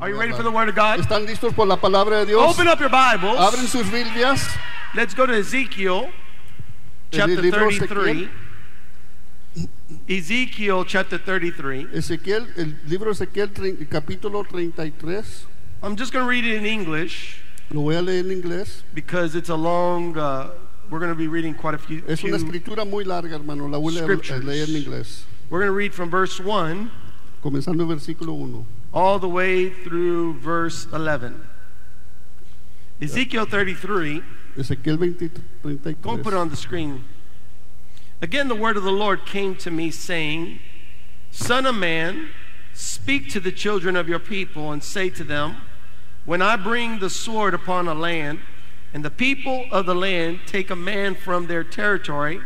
Are 0.00 0.08
you 0.08 0.18
ready 0.18 0.32
for 0.32 0.42
the 0.42 0.50
Word 0.50 0.70
of 0.70 0.74
God? 0.74 0.98
¿Están 0.98 1.26
listos 1.26 1.54
por 1.54 1.66
la 1.66 1.76
palabra 1.76 2.20
de 2.20 2.26
Dios? 2.32 2.54
Open 2.54 2.66
up 2.66 2.80
your 2.80 2.88
Bibles. 2.88 3.36
Abren 3.38 3.66
sus 3.66 3.90
Biblias. 3.90 4.48
Let's 4.94 5.12
go 5.12 5.26
to 5.26 5.34
Ezekiel 5.34 6.08
chapter 7.10 7.36
33. 7.42 8.30
Ezekiel 10.08 10.86
chapter 10.86 11.18
33. 11.18 11.88
Ezequiel, 11.92 12.48
el 12.56 12.76
libro 12.88 13.10
Ezequiel, 13.10 13.50
capítulo 13.90 14.46
33. 14.48 15.44
I'm 15.82 15.96
just 15.96 16.14
going 16.14 16.24
to 16.24 16.28
read 16.28 16.46
it 16.46 16.56
in 16.56 16.64
English 16.64 17.42
Lo 17.70 17.82
voy 17.82 17.94
a 17.94 18.00
leer 18.00 18.20
en 18.20 18.30
inglés. 18.30 18.82
because 18.94 19.34
it's 19.34 19.50
a 19.50 19.54
long, 19.54 20.16
uh, 20.16 20.50
we're 20.88 20.98
going 20.98 21.10
to 21.10 21.14
be 21.14 21.28
reading 21.28 21.52
quite 21.52 21.74
a 21.74 21.78
few. 21.78 22.02
Es 22.08 22.24
una 22.24 22.38
escritura 22.38 22.88
muy 22.88 23.04
larga, 23.04 23.34
hermano. 23.36 23.68
La 23.68 23.76
voy 23.78 23.98
a 23.98 24.06
leer, 24.06 24.44
leer 24.44 24.66
en 24.66 24.76
inglés. 24.76 25.24
we're 25.50 25.58
going 25.58 25.68
to 25.68 25.76
read 25.76 25.92
from 25.92 26.08
verse 26.08 26.40
1 26.40 26.90
Comenzando 27.42 27.86
versículo 27.86 28.32
1. 28.32 28.79
All 28.92 29.18
the 29.18 29.28
way 29.28 29.70
through 29.70 30.34
verse 30.40 30.86
11. 30.92 31.46
Ezekiel 33.00 33.46
33. 33.46 34.22
Ezequiel 34.56 34.98
33. 34.98 35.94
Go 36.02 36.18
put 36.18 36.32
it 36.32 36.36
on 36.36 36.50
the 36.50 36.56
screen. 36.56 37.04
Again, 38.20 38.48
the 38.48 38.54
word 38.54 38.76
of 38.76 38.82
the 38.82 38.92
Lord 38.92 39.24
came 39.24 39.54
to 39.56 39.70
me, 39.70 39.90
saying, 39.90 40.58
Son 41.30 41.64
of 41.64 41.74
man, 41.74 42.28
speak 42.74 43.30
to 43.30 43.40
the 43.40 43.52
children 43.52 43.96
of 43.96 44.08
your 44.08 44.18
people 44.18 44.72
and 44.72 44.82
say 44.82 45.08
to 45.10 45.24
them, 45.24 45.56
When 46.26 46.42
I 46.42 46.56
bring 46.56 46.98
the 46.98 47.08
sword 47.08 47.54
upon 47.54 47.88
a 47.88 47.94
land, 47.94 48.40
and 48.92 49.04
the 49.04 49.10
people 49.10 49.66
of 49.70 49.86
the 49.86 49.94
land 49.94 50.40
take 50.46 50.68
a 50.68 50.76
man 50.76 51.14
from 51.14 51.46
their 51.46 51.64
territory 51.64 52.40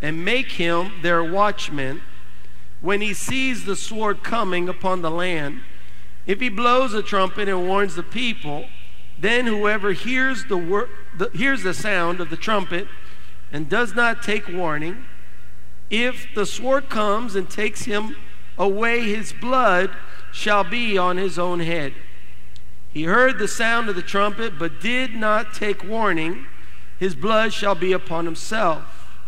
and 0.00 0.24
make 0.24 0.52
him 0.52 0.92
their 1.02 1.22
watchman, 1.22 2.00
when 2.80 3.00
he 3.00 3.14
sees 3.14 3.64
the 3.64 3.76
sword 3.76 4.24
coming 4.24 4.68
upon 4.68 5.02
the 5.02 5.10
land, 5.10 5.60
if 6.26 6.40
he 6.40 6.48
blows 6.48 6.94
a 6.94 7.02
trumpet 7.02 7.48
and 7.48 7.66
warns 7.66 7.94
the 7.94 8.02
people, 8.02 8.66
then 9.18 9.46
whoever 9.46 9.92
hears 9.92 10.44
the, 10.46 10.56
wor- 10.56 10.88
the 11.16 11.30
hears 11.30 11.62
the 11.62 11.74
sound 11.74 12.20
of 12.20 12.30
the 12.30 12.36
trumpet 12.36 12.88
and 13.52 13.68
does 13.68 13.94
not 13.94 14.22
take 14.22 14.48
warning, 14.48 15.04
if 15.90 16.26
the 16.34 16.46
sword 16.46 16.88
comes 16.88 17.36
and 17.36 17.48
takes 17.48 17.84
him 17.84 18.16
away, 18.58 19.02
his 19.02 19.32
blood 19.32 19.90
shall 20.32 20.64
be 20.64 20.98
on 20.98 21.16
his 21.16 21.38
own 21.38 21.60
head. 21.60 21.94
He 22.92 23.04
heard 23.04 23.38
the 23.38 23.48
sound 23.48 23.88
of 23.88 23.96
the 23.96 24.02
trumpet, 24.02 24.58
but 24.58 24.80
did 24.80 25.14
not 25.14 25.52
take 25.52 25.84
warning. 25.84 26.46
His 26.98 27.14
blood 27.14 27.52
shall 27.52 27.74
be 27.74 27.92
upon 27.92 28.24
himself. 28.24 29.20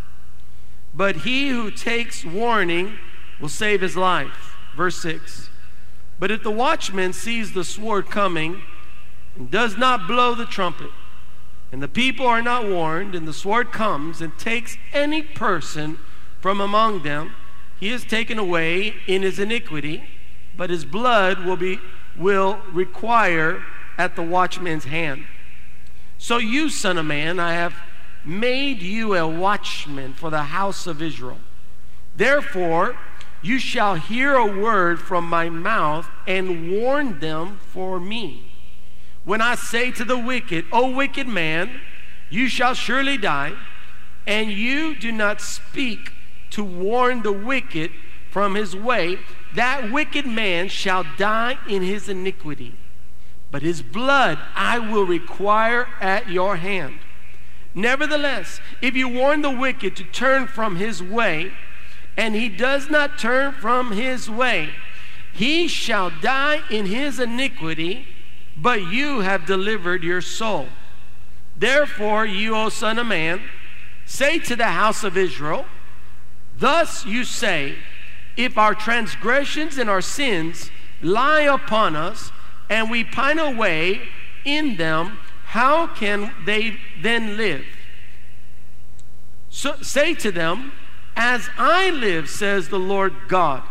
But 0.95 1.17
he 1.19 1.49
who 1.49 1.71
takes 1.71 2.25
warning 2.25 2.99
will 3.41 3.49
save 3.49 3.81
his 3.81 3.97
life. 3.97 4.57
Verse 4.77 5.01
6. 5.03 5.51
But 6.19 6.31
if 6.31 6.43
the 6.43 6.51
watchman 6.51 7.13
sees 7.13 7.53
the 7.53 7.65
sword 7.65 8.11
coming 8.11 8.63
and 9.37 9.51
does 9.51 9.77
not 9.77 10.07
blow 10.07 10.35
the 10.35 10.47
trumpet, 10.47 10.91
and 11.73 11.83
the 11.83 11.89
people 11.89 12.27
are 12.27 12.43
not 12.43 12.67
warned, 12.67 13.15
and 13.15 13.27
the 13.27 13.33
sword 13.33 13.73
comes 13.73 14.21
and 14.21 14.39
takes 14.39 14.79
any 14.93 15.23
person 15.23 15.99
from 16.41 16.61
among 16.61 17.03
them, 17.03 17.35
he 17.79 17.91
is 17.91 18.05
taken 18.05 18.39
away 18.39 18.95
in 19.07 19.23
his 19.23 19.39
iniquity, 19.39 20.05
but 20.57 20.71
his 20.71 20.85
blood 20.85 21.45
will 21.45 21.57
be 21.57 21.79
will 22.17 22.61
require 22.73 23.63
at 23.99 24.17
the 24.17 24.23
watchman's 24.23 24.85
hand. 24.85 25.25
So 26.19 26.39
you, 26.39 26.71
son 26.71 26.97
of 26.97 27.05
man, 27.05 27.39
I 27.39 27.53
have 27.53 27.75
made 28.25 28.81
you 28.83 29.15
a 29.15 29.29
watchman 29.29 30.15
for 30.15 30.31
the 30.31 30.45
house 30.45 30.87
of 30.87 31.03
Israel. 31.03 31.39
Therefore, 32.17 32.97
you 33.43 33.59
shall 33.59 33.95
hear 33.95 34.35
a 34.35 34.47
word 34.47 35.01
from 35.01 35.29
my 35.29 35.49
mouth 35.49 36.09
and 36.27 36.71
warn 36.71 37.21
them 37.21 37.59
for 37.73 38.01
me. 38.01 38.51
When 39.25 39.41
I 39.41 39.55
say 39.55 39.91
to 39.93 40.05
the 40.05 40.19
wicked, 40.19 40.67
O 40.73 40.91
wicked 40.91 41.27
man, 41.27 41.81
you 42.31 42.49
shall 42.49 42.75
surely 42.75 43.17
die, 43.17 43.55
and 44.27 44.51
you 44.51 44.95
do 44.95 45.13
not 45.13 45.41
speak 45.41 46.13
to 46.51 46.65
warn 46.65 47.23
the 47.23 47.33
wicked 47.33 47.91
from 48.31 48.55
his 48.55 48.77
way, 48.77 49.19
that 49.55 49.91
wicked 49.91 50.27
man 50.27 50.69
shall 50.69 51.05
die 51.17 51.59
in 51.69 51.83
his 51.83 52.09
iniquity. 52.09 52.75
But 53.51 53.63
his 53.63 53.83
blood 53.83 54.39
I 54.55 54.79
will 54.79 55.07
require 55.07 55.89
at 56.01 56.29
your 56.29 56.57
hand. 56.57 56.99
Nevertheless, 57.75 58.61
if 58.81 58.95
you 58.95 59.09
warn 59.09 59.43
the 59.43 59.51
wicked 59.51 59.97
to 59.97 60.05
turn 60.05 60.47
from 60.47 60.77
his 60.77 61.03
way, 61.03 61.53
and 62.17 62.35
he 62.35 62.49
does 62.49 62.89
not 62.89 63.19
turn 63.19 63.53
from 63.53 63.93
his 63.93 64.31
way, 64.31 64.71
he 65.33 65.69
shall 65.69 66.11
die 66.11 66.63
in 66.71 66.87
his 66.87 67.21
iniquity, 67.21 68.07
but 68.57 68.83
you 68.83 69.21
have 69.21 69.45
delivered 69.45 70.03
your 70.03 70.23
soul. 70.23 70.69
Therefore, 71.57 72.25
you, 72.25 72.57
O 72.57 72.69
Son 72.69 72.99
of 72.99 73.07
Man, 73.07 73.43
say 74.07 74.39
to 74.41 74.57
the 74.57 74.67
house 74.67 75.05
of 75.05 75.17
Israel, 75.17 75.67
Thus 76.59 77.05
you 77.05 77.25
say, 77.25 77.77
If 78.37 78.57
our 78.57 78.75
transgressions 78.75 79.77
and 79.77 79.91
our 79.91 80.01
sins 80.01 80.71
lie 81.03 81.43
upon 81.43 81.97
us, 81.97 82.33
and 82.71 82.91
we 82.91 83.05
pine 83.05 83.39
away 83.39 84.09
in 84.45 84.77
them, 84.77 85.19
how 85.45 85.87
can 85.87 86.33
they 86.45 86.79
then 87.01 87.37
live? 87.37 87.65
So 89.51 89.77
say 89.83 90.15
to 90.15 90.31
them, 90.31 90.73
As 91.17 91.49
I 91.57 91.91
live, 91.91 92.29
says 92.29 92.69
the 92.69 92.79
Lord 92.79 93.15
God, 93.27 93.63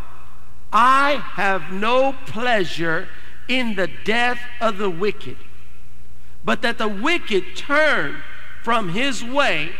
I 0.73 1.23
have 1.33 1.71
no 1.71 2.13
pleasure 2.25 3.07
in 3.47 3.75
the 3.75 3.89
death 4.03 4.39
of 4.59 4.77
the 4.77 4.89
wicked, 4.89 5.37
but 6.43 6.63
that 6.63 6.79
the 6.79 6.87
wicked 6.87 7.55
turn 7.55 8.23
from 8.63 8.89
his 8.89 9.23
way 9.23 9.71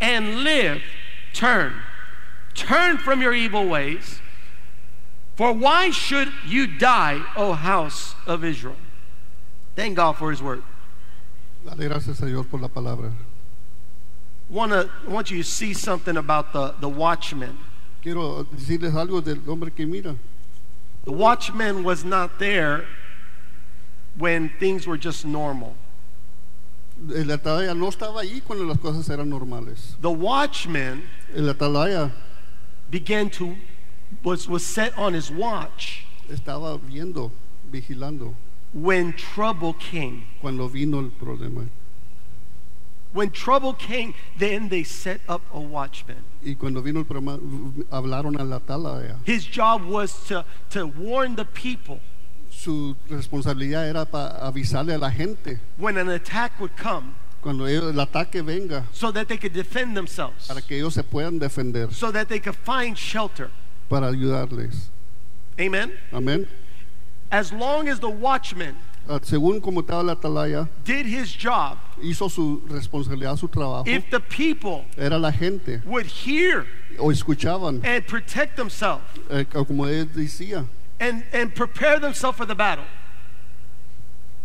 and 0.00 0.44
live. 0.44 0.80
Turn. 1.34 1.74
Turn 2.54 2.98
from 2.98 3.20
your 3.20 3.34
evil 3.34 3.68
ways. 3.68 4.20
For 5.36 5.52
why 5.52 5.90
should 5.90 6.32
you 6.46 6.66
die, 6.66 7.22
O 7.36 7.52
house 7.52 8.14
of 8.26 8.44
Israel? 8.44 8.76
Thank 9.76 9.96
God 9.96 10.12
for 10.12 10.30
his 10.30 10.42
word. 10.42 10.62
Dale 11.64 11.88
gracias 11.88 12.20
a 12.22 12.26
Dios 12.26 12.46
por 12.46 12.60
la 12.60 12.68
palabra. 12.68 13.12
Wanna, 14.50 14.88
I 15.06 15.10
want 15.10 15.30
you 15.30 15.42
to 15.42 15.48
see 15.48 15.74
something 15.74 16.16
about 16.16 16.52
the, 16.52 16.74
the 16.80 16.88
watchman. 16.88 17.58
Quiero 18.02 18.44
decirles 18.44 18.94
algo 18.94 19.22
del 19.22 19.40
hombre 19.46 19.70
que 19.70 19.86
mira. 19.86 20.16
The 21.04 21.12
watchman 21.12 21.84
was 21.84 22.04
not 22.04 22.38
there 22.38 22.86
when 24.16 24.50
things 24.58 24.86
were 24.86 24.96
just 24.96 25.24
normal. 25.24 25.74
Eh, 27.10 27.20
el 27.20 27.26
atalaya 27.28 27.76
no 27.76 27.88
estaba 27.88 28.22
ahí 28.22 28.42
cuando 28.44 28.64
las 28.64 28.78
cosas 28.78 29.08
eran 29.10 29.28
normales. 29.28 29.96
The 30.00 30.10
watchman 30.10 31.02
eh, 31.32 31.38
El 31.38 31.54
atalaya 31.54 32.12
began 32.90 33.30
to 33.30 33.56
was 34.22 34.48
was 34.48 34.64
set 34.64 34.96
on 34.98 35.14
his 35.14 35.30
watch 35.30 36.04
estaba 36.28 36.78
viendo, 36.78 37.30
vigilando 37.70 38.34
when 38.72 39.12
trouble 39.12 39.74
came. 39.74 40.24
cuando 40.40 40.68
vino 40.68 40.98
el 40.98 41.10
problema. 41.10 41.68
When 43.12 43.30
trouble 43.30 43.72
came, 43.72 44.14
then 44.36 44.68
they 44.68 44.84
set 44.84 45.20
up 45.28 45.42
a 45.52 45.58
watchman. 45.58 46.22
Y 46.44 46.54
cuando 46.54 46.82
vino 46.82 47.00
el 47.00 47.06
problema, 47.06 47.38
hablaron 47.90 48.38
al 48.38 48.52
atalaya. 48.60 49.16
His 49.24 49.44
job 49.44 49.84
was 49.84 50.26
to, 50.26 50.44
to 50.70 50.86
warn 50.86 51.36
the 51.36 51.44
people 51.44 52.00
Su 52.50 52.96
responsabilidad 53.08 53.88
era 53.88 54.04
para 54.04 54.44
avisarle 54.44 54.94
a 54.94 54.98
la 54.98 55.10
gente 55.10 55.60
when 55.76 55.96
an 55.96 56.08
attack 56.08 56.58
would 56.58 56.76
come 56.76 57.14
cuando 57.40 57.66
el 57.66 58.00
ataque 58.00 58.42
venga 58.44 58.84
so 58.92 59.12
that 59.12 59.28
they 59.28 59.36
could 59.36 59.52
defend 59.52 59.96
themselves, 59.96 60.48
para 60.48 60.60
que 60.60 60.76
ellos 60.76 60.94
se 60.94 61.02
puedan 61.02 61.38
defender, 61.38 61.88
so 61.92 62.10
that 62.10 62.28
they 62.28 62.40
could 62.40 62.56
find 62.56 62.98
shelter. 62.98 63.50
para 63.88 64.08
ayudarles. 64.10 64.90
Amen? 65.58 65.92
Amén. 66.12 66.46
As 67.30 67.52
long 67.52 67.88
as 67.88 68.00
the 68.00 68.10
watchman 68.10 68.76
Según 69.22 69.60
como 69.60 69.80
estaba 69.80 70.02
la 70.02 70.12
atalaya, 70.12 70.68
did 70.84 71.06
his 71.06 71.34
job, 71.34 71.78
hizo 72.02 72.28
su 72.28 72.62
responsabilidad, 72.68 73.36
su 73.38 73.48
trabajo. 73.48 73.86
if 73.86 74.10
the 74.10 74.20
people 74.20 74.84
Era 74.96 75.18
la 75.18 75.30
gente, 75.32 75.80
would 75.86 76.06
hear 76.06 76.66
o 76.98 77.10
escuchaban, 77.10 77.82
and 77.84 78.06
protect 78.06 78.56
themselves 78.56 79.02
eh, 79.30 79.44
como 79.44 79.86
él 79.86 80.06
decía, 80.14 80.66
and, 81.00 81.24
and 81.32 81.54
prepare 81.54 81.98
themselves 81.98 82.36
for 82.36 82.44
the 82.46 82.54
battle, 82.54 82.84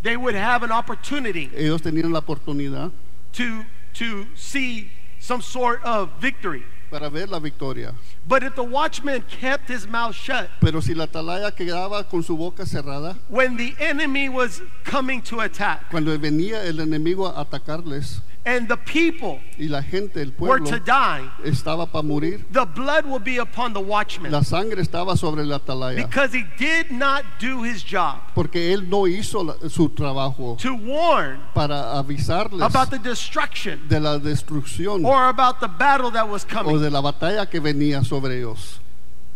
they 0.02 0.16
would 0.16 0.36
have 0.36 0.64
an 0.64 0.72
opportunity 0.72 1.50
ellos 1.56 1.82
tenían 1.82 2.12
la 2.12 2.22
oportunidad 2.22 2.92
to, 3.34 3.66
to 3.94 4.26
see 4.36 4.90
some 5.20 5.42
sort 5.42 5.82
of 5.84 6.10
victory. 6.20 6.64
Para 6.94 7.10
ver 7.10 7.28
la 7.28 7.40
victoria. 7.40 7.96
But 8.28 8.44
if 8.44 8.54
the 8.54 8.64
watchman 8.64 9.24
kept 9.24 9.68
his 9.68 9.88
mouth 9.88 10.14
shut 10.14 10.48
Pero 10.62 10.80
si 10.80 10.94
la 10.94 11.08
atalaya 11.08 11.52
quedaba 11.52 12.08
con 12.08 12.22
su 12.22 12.38
boca 12.38 12.66
cerrada, 12.68 13.18
when 13.30 13.58
the 13.58 13.76
enemy 13.80 14.30
was 14.30 14.62
coming 14.84 15.24
to 15.24 15.42
attack, 15.42 15.90
cuando 15.90 16.16
venía 16.20 16.64
el 16.64 16.80
enemigo 16.80 17.28
a 17.28 17.44
atacarles, 17.44 18.22
and 18.46 18.68
the 18.68 18.76
people 18.78 19.40
y 19.58 19.68
la 19.70 19.82
gente, 19.82 20.22
el 20.22 20.34
were 20.38 20.60
pueblo, 20.60 20.70
to 20.70 20.80
die, 20.80 21.30
estaba 21.46 21.86
para 21.90 22.04
morir, 22.04 22.44
the 22.52 22.66
blood 22.66 23.06
will 23.06 23.20
be 23.20 23.38
upon 23.38 23.72
the 23.74 23.80
watchman 23.80 24.32
la 24.32 24.42
sangre 24.44 24.82
estaba 24.82 25.16
sobre 25.18 25.46
la 25.46 25.60
atalaya. 25.60 25.96
because 25.96 26.34
he 26.34 26.44
did 26.58 26.92
not 26.92 27.24
do 27.40 27.64
his 27.64 27.84
job 27.84 28.18
Porque 28.36 28.74
él 28.74 28.90
no 28.90 29.08
hizo 29.08 29.44
la- 29.44 29.70
su 29.70 29.90
trabajo 29.90 30.58
to 30.60 30.74
warn 30.76 31.40
para 31.54 31.98
avisarles 31.98 32.62
about 32.62 32.90
the 32.90 33.00
destruction 33.00 33.88
de 33.88 34.00
la 34.00 34.18
destrucción 34.20 35.06
or 35.06 35.30
about 35.30 35.60
the 35.62 35.68
battle 35.68 36.12
that 36.12 36.28
was 36.28 36.44
o 36.44 36.48
coming. 36.48 36.82
de 36.82 36.90
la 36.90 37.00
batalla 37.02 37.50
que 37.50 37.60
venía 37.62 38.04
sobre 38.04 38.40
ellos. 38.40 38.80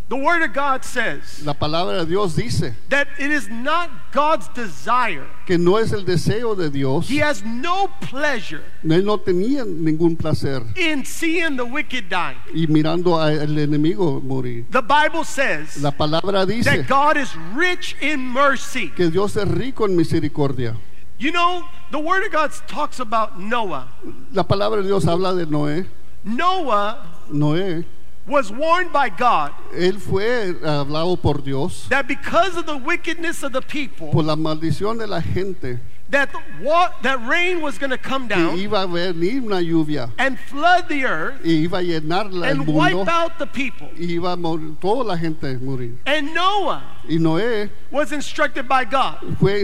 The 0.09 0.15
Word 0.15 0.41
of 0.41 0.53
God 0.53 0.85
says 0.85 1.45
La 1.45 1.53
palabra 1.53 1.99
de 1.99 2.05
Dios 2.05 2.33
dice 2.35 2.73
that 2.87 3.09
it 3.19 3.29
is 3.29 3.49
not 3.49 3.89
God's 4.13 4.47
desire. 4.55 5.25
que 5.45 5.57
no 5.57 5.75
es 5.77 5.91
el 5.91 6.03
deseo 6.05 6.55
de 6.55 6.69
Dios. 6.69 7.09
He 7.09 7.17
has 7.17 7.43
no 7.43 7.89
pleasure 7.99 8.61
Él 8.85 9.03
no 9.03 9.17
tenía 9.17 9.65
ningún 9.65 10.17
placer 10.17 10.63
in 10.77 11.03
seeing 11.03 11.57
the 11.57 11.65
wicked 11.65 12.07
die. 12.09 12.37
y 12.53 12.67
mirando 12.67 13.19
al 13.21 13.57
enemigo 13.57 14.21
morir. 14.23 14.65
The 14.71 14.81
Bible 14.81 15.25
says 15.25 15.81
La 15.83 15.91
palabra 15.91 16.45
dice 16.47 16.63
that 16.65 16.87
God 16.87 17.17
is 17.17 17.35
rich 17.53 17.97
in 17.99 18.21
mercy. 18.21 18.87
que 18.95 19.09
Dios 19.09 19.35
es 19.35 19.45
rico 19.47 19.83
en 19.85 19.97
misericordia. 19.97 20.77
You 21.19 21.33
know, 21.33 21.65
the 21.91 21.99
Word 21.99 22.23
of 22.25 22.31
God 22.31 22.51
talks 22.67 23.01
about 23.01 23.37
Noah. 23.39 23.89
La 24.31 24.43
palabra 24.43 24.81
de 24.81 24.87
Dios 24.87 25.03
habla 25.05 25.35
de 25.35 25.45
Noé. 25.47 25.85
Noah 26.23 27.03
Noé, 27.29 27.83
was 28.27 28.51
warned 28.51 28.91
by 28.91 29.09
God 29.09 29.51
él 29.73 29.99
fue 29.99 30.49
eh, 30.49 30.55
hablado 30.63 31.15
por 31.17 31.41
Dios 31.41 31.87
that 31.89 32.07
because 32.07 32.57
of 32.57 32.65
the 32.65 32.77
wickedness 32.77 33.43
of 33.43 33.51
the 33.53 33.61
people, 33.61 34.11
por 34.11 34.23
la 34.23 34.35
maldición 34.35 34.97
de 34.97 35.07
la 35.07 35.21
gente 35.21 35.79
that 36.09 36.29
wa- 36.61 36.91
that 37.01 37.19
rain 37.27 37.61
was 37.61 37.77
going 37.77 37.89
to 37.89 37.97
come 37.97 38.27
down 38.27 38.57
iba 38.57 38.83
a 38.83 38.87
venir 38.87 39.41
una 39.43 39.57
lluvia 39.61 40.09
and 40.17 40.37
flood 40.39 40.87
the 40.87 41.03
earth 41.05 41.41
y 41.43 41.65
iba 41.67 41.79
a 41.79 41.83
llenar 41.83 42.31
la- 42.31 42.47
el 42.47 42.51
and 42.51 42.65
mundo 42.65 42.73
wipe 42.73 43.07
out 43.09 43.37
the 43.39 43.45
people. 43.47 43.89
y 43.97 44.15
iba 44.17 44.31
a 44.33 44.37
morir, 44.37 44.75
toda 44.79 45.03
la 45.03 45.17
gente 45.17 45.43
a 45.47 45.57
morir. 45.59 45.97
And 46.05 46.33
Noah 46.33 46.83
Y 47.09 47.15
Noé 47.17 47.69
was 47.89 48.11
instructed 48.11 48.67
by 48.67 48.83
God. 48.83 49.37
fue 49.39 49.63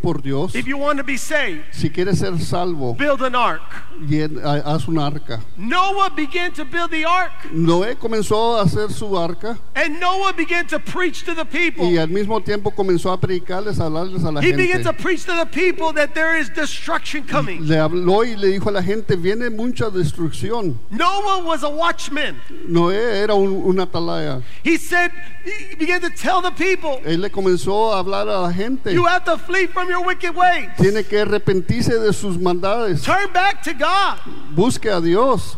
por 0.00 0.18
Dios. 0.22 0.54
If 0.54 0.66
you 0.68 0.76
want 0.78 0.98
to 0.98 1.04
be 1.04 1.16
saved, 1.16 1.64
Si 1.72 1.90
quieres 1.90 2.18
ser 2.18 2.38
salvo, 2.38 2.94
build 2.94 3.20
an 3.22 3.34
ark. 3.34 3.62
llen- 4.00 4.40
ha- 4.40 4.62
haz 4.64 4.86
arca. 4.96 5.40
Noah 5.56 6.10
began 6.14 6.52
to 6.52 6.64
build 6.64 6.90
the 6.92 7.04
ark, 7.04 7.32
Noé 7.52 7.96
comenzó 7.96 8.58
a 8.58 8.64
hacer 8.64 8.90
su 8.92 9.16
arca 9.16 9.58
and 9.74 9.98
Noah 10.00 10.32
began 10.32 10.66
to 10.68 10.78
preach 10.78 11.24
to 11.24 11.34
the 11.34 11.44
people. 11.44 11.84
y 11.90 11.96
al 11.98 12.08
mismo 12.08 12.40
tiempo 12.44 12.70
comenzó 12.70 13.12
a 13.12 13.18
predicarles, 13.18 13.80
a 13.80 13.84
hablarles 13.84 14.24
a 14.24 14.30
la 14.30 14.40
He 14.40 14.52
began 14.52 14.82
gente. 14.82 14.84
to 14.84 14.92
preach 14.92 15.24
to 15.24 15.32
the 15.34 15.46
people 15.68 15.92
that 15.92 16.14
there 16.14 16.36
is 16.36 16.48
destruction 16.48 17.24
coming. 17.24 17.66
Le 17.66 17.76
habló 17.76 18.24
y 18.24 18.34
le 18.36 18.48
dijo 18.58 18.68
a 18.68 18.72
la 18.72 18.82
gente, 18.82 19.16
viene 19.16 19.50
mucha 19.50 19.90
destrucción. 19.90 20.78
Noah 20.90 21.44
was 21.44 21.62
a 21.62 21.68
watchman. 21.68 22.40
Noé 22.66 23.22
era 23.22 23.34
un, 23.34 23.76
atalaya. 23.76 24.42
He 24.62 24.76
said, 24.78 25.12
he 25.44 25.74
began 25.76 26.00
to 26.00 26.10
tell 26.10 26.40
the 26.40 26.50
people, 26.52 27.00
Él 27.04 27.20
le 27.20 27.30
comenzó 27.30 27.92
a 27.92 28.02
hablar 28.02 28.28
a 28.28 28.40
la 28.42 28.52
gente. 28.52 28.92
you 28.92 29.04
have 29.04 29.24
to 29.24 29.36
flee 29.36 29.66
from 29.66 29.88
your 29.88 30.04
wicked 30.04 30.34
ways. 30.34 30.68
Tiene 30.78 31.04
que 31.04 31.18
arrepentirse 31.18 32.00
de 32.00 32.12
sus 32.12 32.36
maldades. 32.38 33.04
Turn 33.04 33.32
back 33.32 33.62
to 33.62 33.74
God. 33.74 34.18
Busque 34.54 34.86
a 34.86 35.00
Dios. 35.00 35.56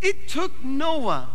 It 0.00 0.28
took 0.28 0.64
Noah 0.64 1.28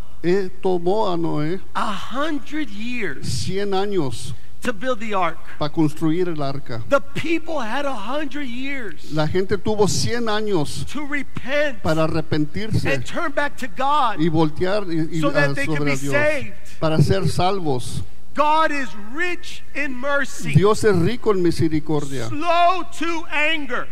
tomó 0.62 1.14
a 1.14 1.18
Noé 1.18 1.62
a 1.76 1.92
hundred 1.92 2.70
years 2.70 3.46
100 3.48 3.74
años 3.74 4.34
to 4.66 4.74
build 4.74 5.00
the 5.00 5.14
ark. 5.14 5.38
para 5.58 5.72
construir 5.72 6.28
el 6.28 6.42
arca. 6.44 6.84
The 6.90 7.00
people 7.00 7.60
had 7.62 7.86
a 7.86 7.94
hundred 7.94 8.48
years 8.48 9.12
La 9.14 9.28
gente 9.28 9.58
tuvo 9.58 9.88
100 9.88 10.26
años 10.28 10.86
to 10.92 11.06
repent 11.06 11.82
para 11.82 12.04
arrepentirse 12.08 12.86
and 12.94 13.06
turn 13.06 13.32
back 13.32 13.56
to 13.58 13.68
God 13.68 14.20
y 14.20 14.28
voltear 14.30 14.84
y, 14.92 15.18
y 15.18 15.20
so 15.22 15.30
a- 15.30 15.34
that 15.34 15.56
they 15.56 15.66
can 15.68 15.86
be 15.86 15.96
Dios 15.96 16.12
saved. 16.12 16.54
para 16.80 17.02
ser 17.02 17.28
salvos. 17.30 18.02
God 18.34 18.72
is 18.72 18.90
rich 19.14 19.64
in 19.74 19.94
mercy, 19.96 20.54
Dios 20.54 20.84
es 20.84 20.94
rico 20.98 21.32
en 21.32 21.42
misericordia. 21.42 22.28
slow 22.28 22.84
to 23.00 23.26
anger. 23.32 23.88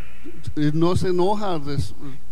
Y 0.57 0.71
No 0.73 0.95
se 0.95 1.07
enoja. 1.07 1.61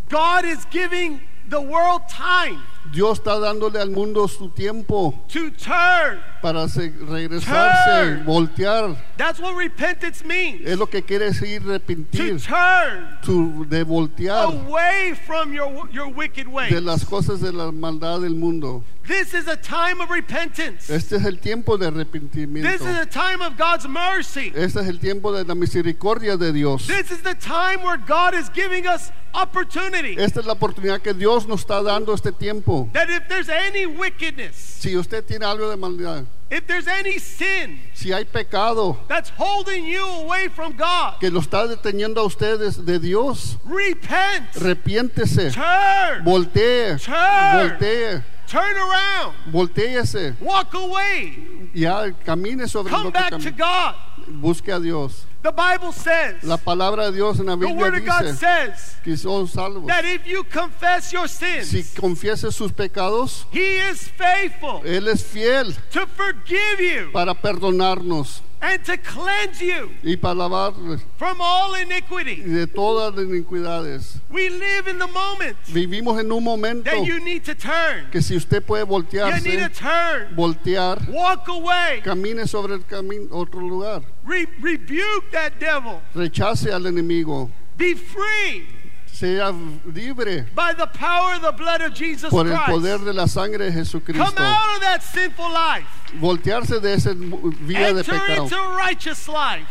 God 0.10 0.44
is 0.46 0.66
giving 0.70 1.22
the 1.48 1.62
world 1.62 2.02
time 2.10 2.60
Dios 2.92 3.19
está 3.19 3.39
dándole 3.39 3.80
al 3.80 3.89
mundo 3.92 4.28
su 4.28 4.50
tiempo 4.50 5.13
to 5.31 5.51
turn. 5.51 6.19
para 6.42 6.68
se- 6.68 6.92
regresarse, 7.07 8.16
Turn. 8.16 8.25
voltear. 8.25 8.95
That's 9.18 9.39
what 9.39 9.56
repentance 9.56 10.25
means. 10.25 10.62
Es 10.68 10.78
lo 10.78 10.88
que 10.88 11.04
quiere 11.04 11.25
decir 11.31 11.62
To 11.63 11.69
arrepentir, 11.69 12.42
turn 12.42 13.19
tu- 13.22 13.66
de 13.66 13.83
voltear 13.83 14.45
away 14.45 15.13
from 15.28 15.54
your, 15.54 15.88
your 15.92 16.07
wicked 16.07 16.45
de 16.48 16.51
ways. 16.51 16.81
las 16.81 17.06
cosas 17.06 17.39
de 17.42 17.51
la 17.54 17.72
maldad 17.72 18.22
del 18.22 18.36
mundo. 18.36 18.84
This 19.07 19.34
is 19.34 19.48
a 19.48 19.57
time 19.57 20.00
of 20.01 20.10
repentance. 20.10 20.89
Este 20.89 21.16
es 21.18 21.25
el 21.25 21.39
tiempo 21.39 21.77
de 21.77 21.88
This 21.92 21.95
arrepentimiento. 21.95 22.69
is 22.74 22.81
a 22.98 23.06
time 23.06 23.42
of 23.42 23.57
God's 23.57 23.88
mercy. 23.88 24.51
Este 24.56 24.80
es 24.80 24.88
el 24.88 25.00
tiempo 25.00 25.31
de 25.31 25.44
la 25.44 25.56
misericordia 25.56 26.38
de 26.38 26.51
Dios. 26.54 26.88
This 26.88 27.12
is 27.12 27.22
the 27.22 27.36
time 27.36 27.84
where 27.84 27.98
God 27.98 28.34
is 28.36 28.50
giving 28.54 28.88
us 28.88 29.12
opportunity. 29.34 30.16
Esta 30.19 30.39
es 30.42 30.45
la 30.45 30.54
oportunidad 30.54 31.01
que 31.01 31.13
Dios 31.13 31.48
nos 31.48 31.62
está 31.62 31.81
dando 31.81 32.13
este 32.13 32.31
tiempo. 32.31 32.71
That 32.94 33.10
if 33.10 33.28
there's 33.28 33.50
any 33.50 33.86
wickedness, 33.86 34.56
Si 34.56 34.96
usted 34.98 35.24
tiene 35.26 35.46
algo 35.46 35.70
de 35.70 35.78
maldad, 35.78 36.26
if 36.50 36.66
there's 36.68 36.88
any 36.88 37.18
sin 37.20 37.80
si 37.94 38.12
hay 38.12 38.26
pecado 38.26 38.98
that's 39.08 39.30
holding 39.38 39.86
you 39.86 40.04
away 40.06 40.50
from 40.50 40.74
God, 40.76 41.20
que 41.20 41.30
lo 41.32 41.40
está 41.40 41.66
deteniendo 41.68 42.20
a 42.22 42.24
ustedes 42.26 42.84
de 42.86 43.00
Dios, 43.00 43.58
repent, 43.66 44.50
arrepiéntese, 44.56 45.52
turn, 45.52 46.24
voltee, 46.26 46.98
Turn. 46.98 47.70
voltee, 47.70 48.24
turn 48.48 48.76
around, 48.76 49.36
volteese, 49.52 50.36
walk 50.42 50.74
away, 50.74 51.70
ya 51.74 52.12
camine 52.26 52.68
sobre 52.68 52.92
come 52.92 53.06
lo 53.06 53.12
que 53.12 53.20
back 53.20 53.40
to. 53.42 53.52
God. 53.52 53.96
Busque 54.28 54.72
a 54.72 54.80
Dios. 54.80 55.26
The 55.44 55.52
Bible 55.52 55.92
says, 55.92 56.44
La 56.44 56.58
palabra 56.58 57.06
de 57.10 57.14
Dios 57.14 57.40
en 57.40 57.48
la 57.48 57.56
the 57.56 57.66
Biblia 57.66 57.76
Word 57.78 57.96
of 57.96 58.06
God 58.06 58.22
dice 58.26 58.40
says 58.40 58.96
que 59.04 59.18
son 59.18 59.48
salvos. 59.48 59.88
that 59.88 60.06
if 60.06 60.28
you 60.28 60.44
confess 60.44 61.12
your 61.12 61.28
Si 61.28 61.64
sins, 61.64 61.94
confiese 61.96 62.52
sus 62.54 62.72
pecados, 62.72 63.46
He 63.52 63.78
is 63.80 64.08
faithful 64.08 64.82
Él 64.86 65.08
es 65.08 65.24
fiel 65.24 65.74
to 65.92 66.06
forgive 66.06 66.80
you 66.80 67.10
para 67.12 67.34
perdonarnos 67.34 68.42
and 68.64 68.86
to 68.86 68.96
cleanse 68.96 69.60
you 69.60 69.90
y 70.04 70.16
para 70.18 70.36
lavarles 70.36 71.02
from 71.18 71.42
all 71.42 71.74
iniquity. 71.74 72.36
de 72.44 72.68
todas 72.68 73.16
las 73.16 73.26
iniquidades. 73.26 74.20
We 74.30 74.50
live 74.50 74.88
in 74.88 75.00
the 75.00 75.08
moment 75.08 75.58
Vivimos 75.74 76.20
en 76.20 76.32
un 76.32 76.44
momento 76.44 76.84
that 76.92 77.04
you 77.04 77.20
need 77.20 77.44
to 77.46 77.56
turn. 77.56 78.12
que 78.12 78.22
si 78.22 78.36
usted 78.36 78.64
puede 78.64 78.82
You 78.88 79.02
need 79.02 79.10
to 79.10 79.18
voltearse, 79.18 79.74
turn. 79.76 80.36
voltear, 80.36 81.10
Walk 81.10 81.48
away. 81.48 82.02
camine 82.04 82.46
sobre 82.48 82.76
el 82.76 82.84
camino 82.86 83.28
otro 83.32 83.60
lugar. 83.62 84.04
Re- 84.24 84.46
rebuke 84.62 85.31
that 85.31 85.60
devil. 85.60 86.01
Rechace 86.15 86.67
al 86.72 86.82
enemigo. 86.82 87.50
Be 87.77 87.94
free 87.94 88.67
Sea 89.06 89.39
libre 89.86 90.46
by 90.56 90.74
the 90.74 90.88
power 90.88 91.36
of 91.36 91.41
the 91.41 91.51
blood 91.51 91.82
of 91.82 91.94
Jesus 91.94 92.29
por 92.32 92.48
el 92.48 92.58
poder 92.65 92.98
Christ. 92.98 93.06
de 93.06 93.13
la 93.13 93.25
sangre 93.27 93.70
de 93.70 93.86
Come 94.13 94.38
out 94.38 94.75
of 94.75 94.82
that 94.82 95.03
sinful 95.03 95.51
life. 95.51 95.86
Voltearse 96.20 96.82
de 96.82 96.94
esa 96.94 97.13
vía 97.13 97.94
de 97.94 98.00
Enter 98.00 98.03
pecado. 98.03 98.44
into 98.44 98.56
righteous 98.77 99.27
life. 99.27 99.67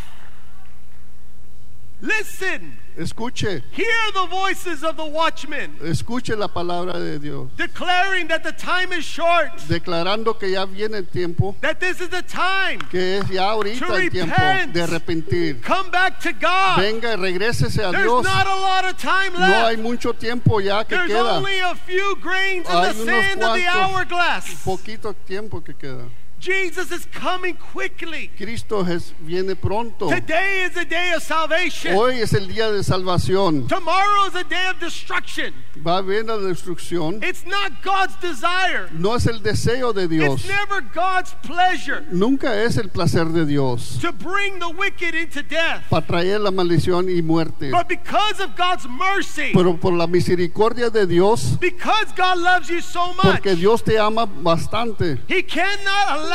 Listen. 2.01 2.79
Escuche, 3.01 3.63
Hear 3.73 4.13
the 4.13 4.27
voices 4.27 4.83
of 4.85 4.97
the 4.97 5.05
watchmen 5.05 5.75
escuche 5.83 6.37
la 6.37 6.49
palabra 6.49 6.93
de 6.99 7.19
Dios. 7.19 7.49
declaring 7.57 8.29
that 8.29 8.43
the 8.45 8.53
time 8.53 8.93
is 8.93 9.05
short, 9.05 9.57
Declarando 9.69 10.39
que 10.39 10.51
ya 10.51 10.67
viene 10.67 10.97
el 10.99 11.05
tiempo, 11.07 11.55
that 11.63 11.81
this 11.81 12.01
is 12.01 12.11
the 12.11 12.23
time. 12.23 12.79
que 12.91 13.19
es 13.19 13.29
ya 13.31 13.51
ahorita 13.53 13.87
To 13.87 13.95
el 13.95 14.11
tiempo 14.11 14.35
repent. 14.37 14.73
de 14.75 14.83
arrepentir. 14.83 15.63
Come 15.63 15.91
back 15.91 16.21
to 16.21 16.33
God. 16.35 16.79
Venga, 16.81 17.17
regrésese 17.17 17.79
a 17.83 17.91
There's 17.91 18.05
Dios. 18.05 18.25
not 18.25 18.47
a 18.47 18.55
lot 18.57 18.85
of 18.85 18.99
time 18.99 19.33
No 19.33 19.39
hay 19.47 19.77
left. 19.77 19.83
mucho 19.83 20.13
tiempo 20.13 20.61
ya 20.61 20.83
que 20.85 20.97
There's 20.97 21.11
queda. 21.11 21.37
only 21.39 21.59
a 21.59 21.75
few 21.75 22.17
grains 22.21 22.69
in 22.69 22.73
Hay 22.77 22.93
the 22.93 23.03
unos 23.03 23.07
sand 23.07 23.43
of 23.43 23.55
the 23.57 23.67
hourglass. 23.67 24.63
Poquito 24.63 25.15
tiempo 25.27 25.61
que 25.63 25.73
queda. 25.75 26.05
Jesus 26.41 26.91
is 26.91 27.07
coming 27.13 27.55
quickly. 27.55 28.31
Cristo 28.35 28.81
es- 28.83 29.13
viene 29.21 29.55
pronto. 29.57 30.09
Today 30.09 30.65
is 30.65 30.75
a 30.75 30.87
day 30.87 31.13
of 31.13 31.23
salvation. 31.23 31.95
Hoy 31.95 32.21
es 32.21 32.33
el 32.33 32.49
día 32.49 32.73
de 32.73 32.83
salvación. 32.83 33.69
Tomorrow 33.69 34.27
is 34.29 34.35
a 34.35 34.45
day 34.45 34.69
of 34.71 34.81
destruction. 34.81 35.53
Va 35.87 35.97
a 35.97 35.99
haber 35.99 36.25
la 36.25 36.39
destrucción. 36.39 37.23
It's 37.23 37.45
not 37.45 37.83
God's 37.85 38.17
desire. 38.23 38.89
No 38.93 39.15
es 39.17 39.27
el 39.27 39.43
deseo 39.43 39.93
de 39.93 40.09
Dios. 40.09 40.41
It's 40.41 40.49
never 40.49 40.81
God's 40.81 41.35
pleasure 41.43 42.03
Nunca 42.11 42.63
es 42.65 42.79
el 42.79 42.89
placer 42.89 43.27
de 43.27 43.45
Dios 43.45 43.99
to 44.01 44.11
bring 44.11 44.59
the 44.61 44.69
wicked 44.69 45.15
into 45.15 45.43
death. 45.43 45.83
para 45.91 46.07
traer 46.07 46.41
la 46.41 46.51
maldición 46.51 47.11
y 47.15 47.21
muerte. 47.21 47.71
But 47.71 47.87
because 47.87 48.41
of 48.41 48.57
God's 48.57 48.87
mercy, 48.89 49.51
Pero 49.53 49.77
por 49.77 49.93
la 49.93 50.07
misericordia 50.07 50.89
de 50.89 51.07
Dios, 51.07 51.59
because 51.61 52.13
God 52.17 52.39
loves 52.39 52.69
you 52.71 52.81
so 52.81 53.13
much, 53.15 53.27
porque 53.43 53.55
Dios 53.57 53.83
te 53.83 53.99
ama 53.99 54.25
bastante, 54.25 55.19
He 55.29 55.43
cannot 55.43 56.09
allow 56.09 56.30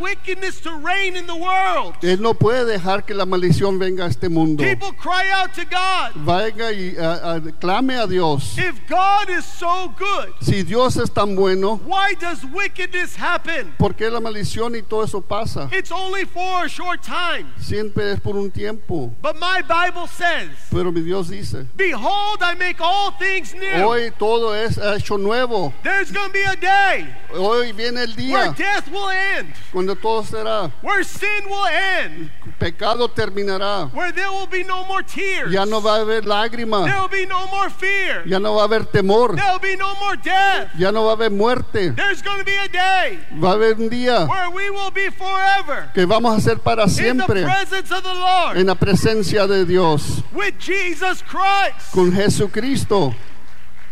wickedness 0.00 0.60
to 0.60 0.70
reign 0.76 1.16
in 1.16 1.26
the 1.26 1.34
world. 1.34 1.94
Él 2.02 2.20
no 2.20 2.34
puede 2.34 2.64
dejar 2.64 3.04
que 3.04 3.14
la 3.14 3.24
maldición 3.26 3.78
venga 3.78 4.04
a 4.04 4.08
este 4.08 4.28
mundo. 4.28 4.62
People 4.62 4.92
cry 4.92 5.30
out 5.30 5.52
to 5.54 5.64
God. 5.64 6.12
Vaya 6.24 6.70
y 6.72 6.96
a- 6.98 7.34
a- 7.36 7.40
clame 7.60 7.96
a 7.96 8.06
Dios. 8.06 8.56
If 8.58 8.80
God 8.88 9.28
is 9.30 9.44
so 9.44 9.92
good, 9.98 10.32
Si 10.40 10.62
Dios 10.62 10.96
es 10.96 11.10
tan 11.10 11.34
bueno, 11.36 11.80
why 11.86 12.14
does 12.18 12.44
wickedness 12.44 13.16
happen? 13.16 13.72
¿por 13.78 13.94
qué 13.94 14.10
la 14.10 14.20
maldición 14.20 14.74
y 14.76 14.82
todo 14.82 15.04
eso 15.04 15.20
pasa? 15.20 15.68
It's 15.72 15.90
only 15.92 16.24
for 16.24 16.64
a 16.64 16.68
short 16.68 17.02
time. 17.02 17.46
Siempre 17.58 18.12
es 18.12 18.20
por 18.20 18.36
un 18.36 18.50
tiempo. 18.50 19.12
But 19.22 19.36
my 19.38 19.62
Bible 19.62 20.06
says, 20.08 20.48
Pero 20.70 20.90
mi 20.92 21.00
Dios 21.02 21.28
dice, 21.28 21.66
Behold, 21.76 22.42
I 22.42 22.54
make 22.54 22.80
all 22.80 23.12
things 23.18 23.54
new. 23.54 23.84
hoy 23.84 24.10
todo 24.18 24.54
es 24.54 24.78
hecho 24.78 25.16
nuevo. 25.18 25.72
There's 25.82 26.10
going 26.12 26.28
to 26.28 26.32
be 26.32 26.44
a 26.44 26.56
day 26.56 27.06
Hoy 27.36 27.72
viene 27.72 28.02
el 28.02 28.10
where 28.10 28.48
día 28.50 28.54
death 28.56 28.88
will 28.90 29.10
end, 29.10 29.54
cuando 29.72 29.94
todo 29.94 30.22
será. 30.24 30.70
where 30.82 31.04
sin 31.04 31.44
will 31.48 31.66
end, 31.66 32.30
Pecado 32.58 33.08
terminará. 33.08 33.90
where 33.94 34.12
there 34.12 34.30
will 34.30 34.46
be 34.46 34.64
no 34.64 34.84
more 34.86 35.02
tears. 35.02 35.52
Ya 35.52 35.64
no 35.64 35.80
va 35.80 35.96
a 35.96 36.00
haber 36.00 36.22
There 36.22 36.28
lágrima. 36.28 36.84
will 36.84 37.08
be 37.08 37.26
no 37.26 37.46
more 37.48 37.70
fear. 37.70 38.22
Ya 38.26 38.38
no 38.38 38.54
va 38.54 38.62
a 38.62 38.64
haber 38.64 38.84
temor. 38.84 39.36
There 39.36 39.50
will 39.52 39.60
be 39.60 39.76
no 39.76 39.94
more 39.96 40.16
death. 40.16 40.70
Ya 40.76 40.90
no 40.90 41.04
va 41.04 41.10
a 41.12 41.16
haber 41.16 41.30
muerte. 41.30 41.92
There's 41.92 42.22
going 42.22 42.38
to 42.38 42.44
be 42.44 42.56
a 42.56 42.68
day 42.68 43.18
Va 43.40 43.50
a 43.50 43.52
haber 43.54 43.74
un 43.78 43.88
día 43.88 44.26
where 44.28 44.50
we 44.50 44.70
will 44.70 44.90
be 44.90 45.10
forever 45.10 45.90
que 45.94 46.04
vamos 46.06 46.36
a 46.36 46.40
ser 46.40 46.58
para 46.58 46.82
in 46.84 46.88
the 46.88 46.94
siempre 46.94 47.42
presence 47.44 47.90
of 47.92 48.02
the 48.02 48.14
Lord 48.14 48.56
en 48.58 48.66
la 48.66 48.74
presencia 48.74 49.46
de 49.46 49.64
Dios 49.64 50.22
with 50.34 50.54
Jesus 50.58 51.22
Christ. 51.22 51.92
con 51.92 52.12
Jesucristo. 52.12 53.14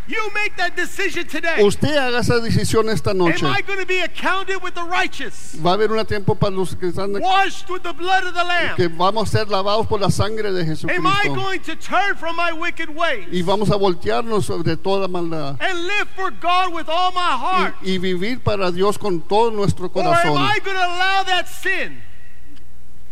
You 0.09 0.31
make 0.33 0.55
that 0.57 0.75
decision 0.75 1.27
today. 1.27 1.61
Usted 1.61 1.95
haga 1.95 2.19
esa 2.19 2.39
decisión 2.39 2.89
esta 2.89 3.13
noche. 3.13 3.45
Am 3.45 3.53
I 3.55 3.61
going 3.61 3.77
to 3.79 3.85
be 3.85 3.99
accounted 3.99 4.59
with 4.63 4.73
the 4.73 4.83
righteous, 4.83 5.55
Va 5.63 5.71
a 5.71 5.73
haber 5.77 5.91
un 5.91 6.03
tiempo 6.07 6.33
para 6.33 6.51
los 6.51 6.73
que 6.75 6.87
están 6.87 7.13
washed 7.21 7.69
with 7.69 7.83
the 7.83 7.93
blood 7.93 8.25
of 8.25 8.33
the 8.33 8.43
Lamb? 8.43 8.75
que 8.75 8.87
vamos 8.87 9.29
a 9.29 9.37
ser 9.37 9.47
lavados 9.49 9.85
por 9.87 9.99
la 9.99 10.09
sangre 10.09 10.51
de 10.51 10.61
Am 10.61 10.65
I 10.65 10.69
Jesucristo 10.73 11.35
going 11.35 11.59
to 11.61 11.75
turn 11.75 12.15
from 12.15 12.35
my 12.35 12.51
wicked 12.51 12.89
ways 12.89 13.27
y 13.31 13.43
vamos 13.43 13.69
a 13.69 13.75
voltearnos 13.75 14.45
sobre 14.45 14.75
toda 14.77 15.07
maldad 15.07 15.57
and 15.61 15.85
live 15.85 16.07
for 16.15 16.31
God 16.31 16.73
with 16.73 16.89
all 16.89 17.11
my 17.11 17.37
heart? 17.37 17.75
y, 17.83 17.91
y 17.91 17.97
vivir 17.99 18.39
para 18.39 18.71
Dios 18.71 18.97
con 18.97 19.21
todo 19.21 19.51
nuestro 19.51 19.91
Or 19.93 19.99
am 20.01 20.13
corazón. 20.15 20.37
I 20.37 20.57
going 20.59 20.75
to 20.75 20.83
allow 20.85 21.23
that 21.23 21.47
sin? 21.47 22.01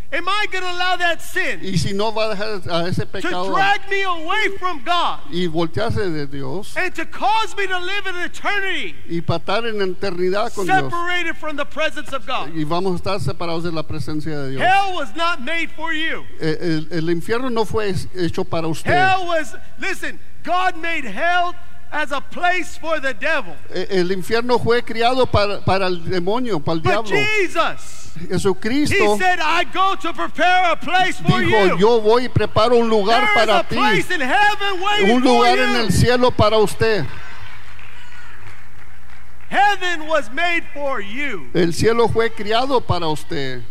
Am 0.10 0.24
I 0.26 0.46
going 0.50 0.64
to 0.64 0.72
allow 0.72 0.96
that 0.96 1.22
sin 1.22 1.60
Y 1.62 1.76
si 1.78 1.92
no 1.92 2.12
va 2.14 2.32
a 2.32 2.36
dejar 2.36 2.66
a 2.72 2.88
ese 2.88 3.00
to 3.02 3.06
pecado 3.08 3.52
drag 3.54 3.90
me 3.90 4.04
away 4.04 4.48
from 4.58 4.82
God 4.86 5.20
y 5.30 5.48
voltearse 5.48 6.10
de 6.14 6.26
Dios 6.28 6.74
and 6.78 6.96
to 6.96 7.06
cause 7.06 7.54
me 7.58 7.68
to 7.68 7.78
live 7.78 8.08
in 8.08 8.16
eternity 8.16 8.96
y 9.10 9.20
patar 9.20 9.66
en 9.68 9.82
eternidad 9.82 10.54
con 10.56 10.66
Dios 10.66 10.78
separated 10.86 11.36
from 11.36 11.58
the 11.58 11.66
presence 11.66 12.14
of 12.14 12.26
God? 12.26 12.56
y 12.56 12.64
vamos 12.64 12.94
a 12.94 12.98
estar 13.04 13.20
separados 13.20 13.64
de 13.64 13.72
la 13.72 13.84
presencia 13.84 14.38
de 14.44 14.52
Dios. 14.52 14.62
Hell 14.62 14.94
was 14.96 15.14
not 15.18 15.42
made 15.42 15.70
for 15.72 15.92
you. 15.94 16.24
El, 16.40 16.58
el- 16.62 16.88
el 16.92 17.10
infierno 17.10 17.50
no 17.52 17.66
fue 17.66 17.94
hecho 18.16 18.46
para 18.46 18.68
usted. 18.70 18.90
Hell 18.94 19.28
was, 19.28 19.56
listen, 19.78 20.20
God 20.46 20.78
made 20.78 21.04
hell 21.04 21.54
as 21.92 22.14
a 22.14 22.22
place 22.22 22.78
for 22.78 23.02
the 23.02 23.14
devil. 23.14 23.56
E- 23.74 23.88
El 23.90 24.12
infierno 24.14 24.58
fue 24.58 24.82
criado 24.84 25.26
para, 25.30 25.60
para 25.66 25.88
el 25.88 25.98
demonio, 26.06 26.60
para 26.64 26.76
el 26.78 26.82
But 26.82 26.92
diablo. 27.06 27.12
Jesus, 27.12 28.07
Jesucristo 28.18 29.18
said, 29.18 29.40
I 29.40 29.64
go 29.66 29.96
to 29.96 30.14
prepare 30.14 30.72
a 30.72 30.76
place 30.76 31.20
for 31.20 31.40
dijo, 31.40 31.70
you. 31.70 31.78
yo 31.78 32.02
voy 32.02 32.26
y 32.26 32.30
preparo 32.30 32.78
un 32.78 32.90
lugar 32.90 33.22
There 33.34 33.46
para 33.46 33.64
ti, 33.64 33.78
un 35.12 35.22
lugar 35.22 35.58
en 35.58 35.76
el 35.76 35.92
cielo 35.92 36.32
para 36.32 36.58
usted. 36.58 37.06
Heaven 39.50 40.08
was 40.08 40.30
made 40.32 40.64
for 40.74 41.00
you, 41.00 41.50
El 41.54 41.72
cielo 41.74 42.10
fue 42.10 42.30
criado 42.30 42.82
para 42.86 43.08
usted, 43.08 43.64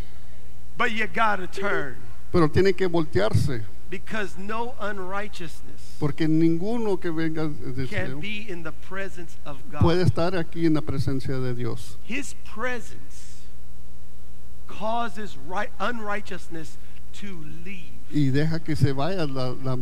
but 0.79 0.91
you 0.91 1.07
got 1.07 1.37
to 1.37 1.47
turn 1.47 1.97
pero 2.33 2.49
tiene 2.49 2.73
que 2.73 2.87
voltearse, 2.89 3.63
because 3.91 4.39
no 4.39 4.75
unrighteousness 4.81 5.97
porque 5.99 6.29
ninguno 6.29 6.99
que 7.01 7.11
venga 7.11 7.49
de 7.49 7.87
can 7.87 8.21
be 8.21 8.47
in 8.49 8.63
the 8.63 8.73
presence 8.73 9.37
of 9.45 9.59
puede 9.81 9.99
God. 10.01 10.07
estar 10.07 10.37
aquí 10.37 10.67
en 10.67 10.75
la 10.75 10.81
presencia 10.81 11.39
de 11.39 11.55
Dios. 11.55 11.99
His 12.05 12.35
presence 12.45 13.36
causes 14.67 15.37
right, 15.47 15.71
unrighteousness 15.79 16.77
to 17.21 17.45
leave. 17.65 17.93
Y 18.13 18.31
deja 18.31 18.61
que 18.61 18.77
se 18.77 18.93
vaya 18.93 19.27
la, 19.27 19.51
la- 19.63 19.77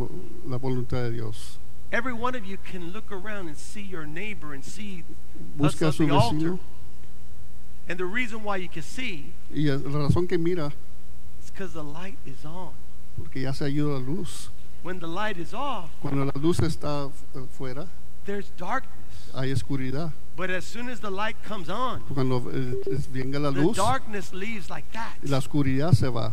la 0.47 0.59
voluntad 0.59 1.03
de 1.05 1.13
Dios. 1.13 1.59
Every 1.93 2.13
one 2.13 2.35
of 2.35 2.45
you 2.45 2.57
can 2.59 2.93
look 2.93 3.13
around 3.13 3.49
and 3.49 3.57
see 3.57 3.83
your 3.83 4.07
neighbor 4.07 4.53
and 4.53 4.65
see 4.65 5.05
us 5.61 5.75
Busca 5.75 5.87
a 5.87 5.89
at 5.89 5.95
su 5.95 6.07
the 6.07 6.15
altar. 6.15 6.37
vecino 6.37 6.59
And 7.89 7.99
the 7.99 8.07
reason 8.07 8.43
why 8.43 8.57
you 8.57 8.69
can 8.69 8.83
see 8.83 9.33
y 9.55 9.69
la 9.71 9.77
razón 10.09 10.27
que 10.29 10.39
mira, 10.39 10.73
is 11.43 11.51
because 11.51 11.73
the 11.75 11.85
light 11.85 12.17
is 12.27 12.45
on. 12.45 12.73
porque 13.17 13.43
ya 13.43 13.53
se 13.53 13.67
ha 13.67 13.69
ido 13.69 13.89
la 13.93 13.99
luz. 13.99 14.49
When 14.83 14.99
the 15.01 15.07
light 15.07 15.37
is 15.37 15.53
off, 15.55 15.91
Cuando 16.01 16.25
la 16.25 16.33
luz 16.41 16.59
está 16.61 17.11
fu- 17.11 17.47
fuera, 17.47 17.87
there's 18.25 18.51
darkness. 18.57 18.93
hay 19.35 19.53
oscuridad. 19.53 20.13
But 20.37 20.51
as 20.51 20.65
soon 20.65 20.89
as 20.89 21.01
the 21.01 21.11
light 21.11 21.37
comes 21.45 21.69
on, 21.69 22.01
Cuando 22.13 22.51
eh, 22.51 22.75
es- 22.93 23.07
venga 23.07 23.39
la 23.39 23.51
the 23.53 23.73
darkness 23.73 24.33
leaves 24.33 24.69
like 24.69 24.91
that. 24.93 25.17
la 25.23 25.39
oscuridad 25.39 25.93
se 25.95 26.09
va. 26.09 26.33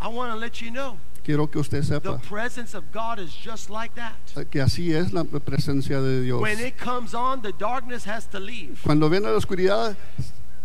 I 0.00 0.08
want 0.08 0.32
to 0.32 0.36
let 0.38 0.60
you 0.60 0.70
know 0.70 0.98
Quiero 1.24 1.46
que 1.46 1.58
usted 1.58 1.82
the 1.84 2.18
presence 2.18 2.74
of 2.74 2.92
God 2.92 3.18
is 3.18 3.32
just 3.34 3.70
like 3.70 3.94
that. 3.94 4.14
que 4.50 4.60
así 4.60 4.92
es 4.92 5.12
la 5.12 5.24
presencia 5.24 6.00
de 6.02 6.22
Dios. 6.22 6.40
When 6.42 6.58
it 6.58 6.76
comes 6.76 7.14
on, 7.14 7.40
the 7.40 7.52
darkness 7.52 8.04
has 8.04 8.26
to 8.26 8.38
leave. 8.38 8.78
Cuando 8.84 9.08
viene 9.08 9.30
la 9.30 9.38
oscuridad, 9.38 9.96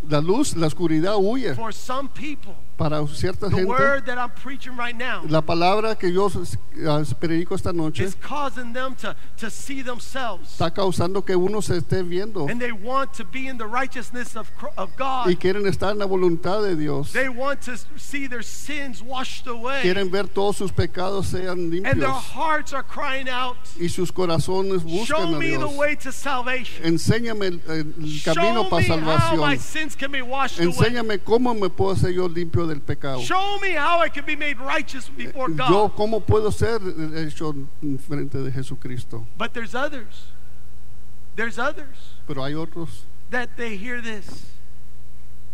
la 0.10 0.20
luz, 0.20 0.56
la 0.58 0.68
oscuridad 0.68 1.16
huye. 1.18 1.56
For 1.56 1.72
some 1.72 2.10
people, 2.10 2.56
Para 2.80 3.06
cierta 3.08 3.50
the 3.50 3.58
gente, 3.58 3.68
word 3.68 4.06
that 4.06 4.18
I'm 4.18 4.32
preaching 4.42 4.78
right 4.78 4.96
now 4.98 5.22
la 5.28 5.42
palabra 5.42 5.98
que 6.00 6.12
yo 6.14 6.28
eh, 6.30 7.04
predico 7.20 7.54
esta 7.54 7.74
noche 7.74 8.06
is 8.06 8.16
causing 8.16 8.72
them 8.72 8.96
to, 8.96 9.14
to 9.38 9.50
see 9.50 9.82
themselves. 9.84 10.54
está 10.54 10.72
causando 10.74 11.26
que 11.26 11.36
uno 11.36 11.62
se 11.62 11.76
esté 11.78 12.04
viendo 12.04 12.48
And 12.50 12.62
they 12.62 12.72
want 12.72 13.12
to 13.16 13.26
be 13.26 13.48
in 13.48 13.58
the 13.58 13.68
righteousness 13.68 14.38
of, 14.38 14.50
of 14.78 14.92
y 14.98 15.34
God. 15.34 15.40
quieren 15.40 15.68
estar 15.68 15.92
en 15.92 16.00
la 16.00 16.06
voluntad 16.06 16.64
de 16.64 16.78
Dios. 16.78 17.12
They 17.12 17.28
want 17.28 17.62
to 17.64 17.76
see 17.98 18.28
their 18.28 18.44
sins 18.44 19.04
washed 19.04 19.46
away. 19.48 19.82
Quieren 19.82 20.10
ver 20.10 20.30
todos 20.30 20.56
sus 20.56 20.72
pecados 20.72 21.26
sean 21.28 21.50
And 21.50 21.74
their 21.74 21.84
limpios 21.84 22.24
hearts 22.32 22.72
are 22.72 22.84
crying 22.84 23.28
out, 23.28 23.58
y 23.78 23.90
sus 23.90 24.10
corazones 24.12 24.84
buscan 24.84 25.06
Show 25.06 25.36
a 25.36 25.38
me 25.38 25.52
the 25.52 25.58
Dios. 25.58 25.76
way 25.76 25.96
to 25.98 26.14
salvation. 26.14 26.86
Enséñame 26.86 27.48
el, 27.48 27.62
el 27.68 27.94
camino 28.24 28.64
Show 28.64 28.70
para 28.70 28.86
salvación. 28.86 29.52
Enséñame 30.60 31.20
cómo 31.20 31.54
me 31.54 31.70
puedo 31.70 31.92
hacer 31.92 32.14
yo 32.14 32.30
limpio 32.30 32.69
del 32.70 32.82
pecado. 32.82 33.22
Show 33.22 33.60
me 33.60 33.72
how 33.72 34.00
I 34.00 34.10
can 34.10 34.26
be 34.26 34.36
made 34.36 34.58
righteous 34.60 35.10
before 35.10 35.52
eh, 35.52 35.56
God. 35.56 35.70
Yo 35.70 35.90
cómo 35.90 36.22
puedo 36.22 36.52
ser 36.52 36.80
hecho 37.16 37.54
frente 38.08 38.38
de 38.38 38.52
Jesucristo. 38.52 39.26
But 39.38 39.54
there's 39.54 39.76
others. 39.76 40.32
There's 41.36 41.58
others 41.58 42.16
Pero 42.28 42.44
hay 42.44 42.54
otros 42.54 43.06
that 43.30 43.58
they 43.58 43.76
hear 43.76 44.02
this. 44.02 44.46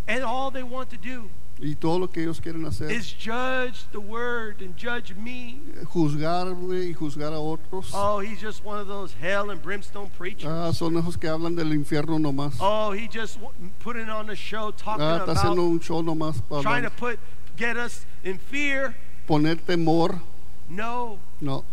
And 0.07 0.23
all 0.23 0.51
they 0.51 0.63
want 0.63 0.89
to 0.91 0.97
do 0.97 1.29
y 1.59 1.75
todo 1.75 1.99
lo 1.99 2.09
que 2.09 2.21
ellos 2.21 2.41
quieren 2.41 2.65
hacer 2.65 2.91
is 2.91 3.13
judge 3.17 3.85
the 3.91 3.99
word 3.99 4.61
and 4.61 4.75
judge 4.77 5.15
me. 5.15 5.59
juzgarme 5.85 6.83
y 6.89 6.93
juzgar 6.93 7.33
a 7.33 7.39
otros. 7.39 7.91
Oh, 7.93 8.19
he's 8.19 8.41
just 8.41 8.63
one 8.65 8.79
of 8.79 8.87
those 8.87 9.13
hell 9.21 9.49
and 9.49 9.61
brimstone 9.61 10.09
preachers. 10.17 10.49
Ah, 10.51 10.71
son 10.73 10.95
esos 10.97 11.17
que 11.17 11.29
hablan 11.29 11.55
del 11.55 11.73
infierno 11.73 12.19
nomás. 12.19 12.55
Oh, 12.59 12.91
he 12.91 13.07
just 13.07 13.37
putting 13.79 14.09
on 14.09 14.29
a 14.29 14.35
show 14.35 14.71
talking 14.71 15.03
Ah, 15.03 15.17
está 15.19 15.31
haciendo 15.31 15.61
about 15.61 15.71
un 15.71 15.79
show 15.79 16.01
nomás 16.03 16.41
para 16.47 16.61
trying 16.61 16.83
to 16.83 16.89
put 16.91 17.19
get 17.57 17.77
us 17.77 18.05
in 18.23 18.37
fear. 18.37 18.95
poner 19.27 19.57
temor. 19.57 20.19
No, 20.67 21.19
No, 21.39 21.63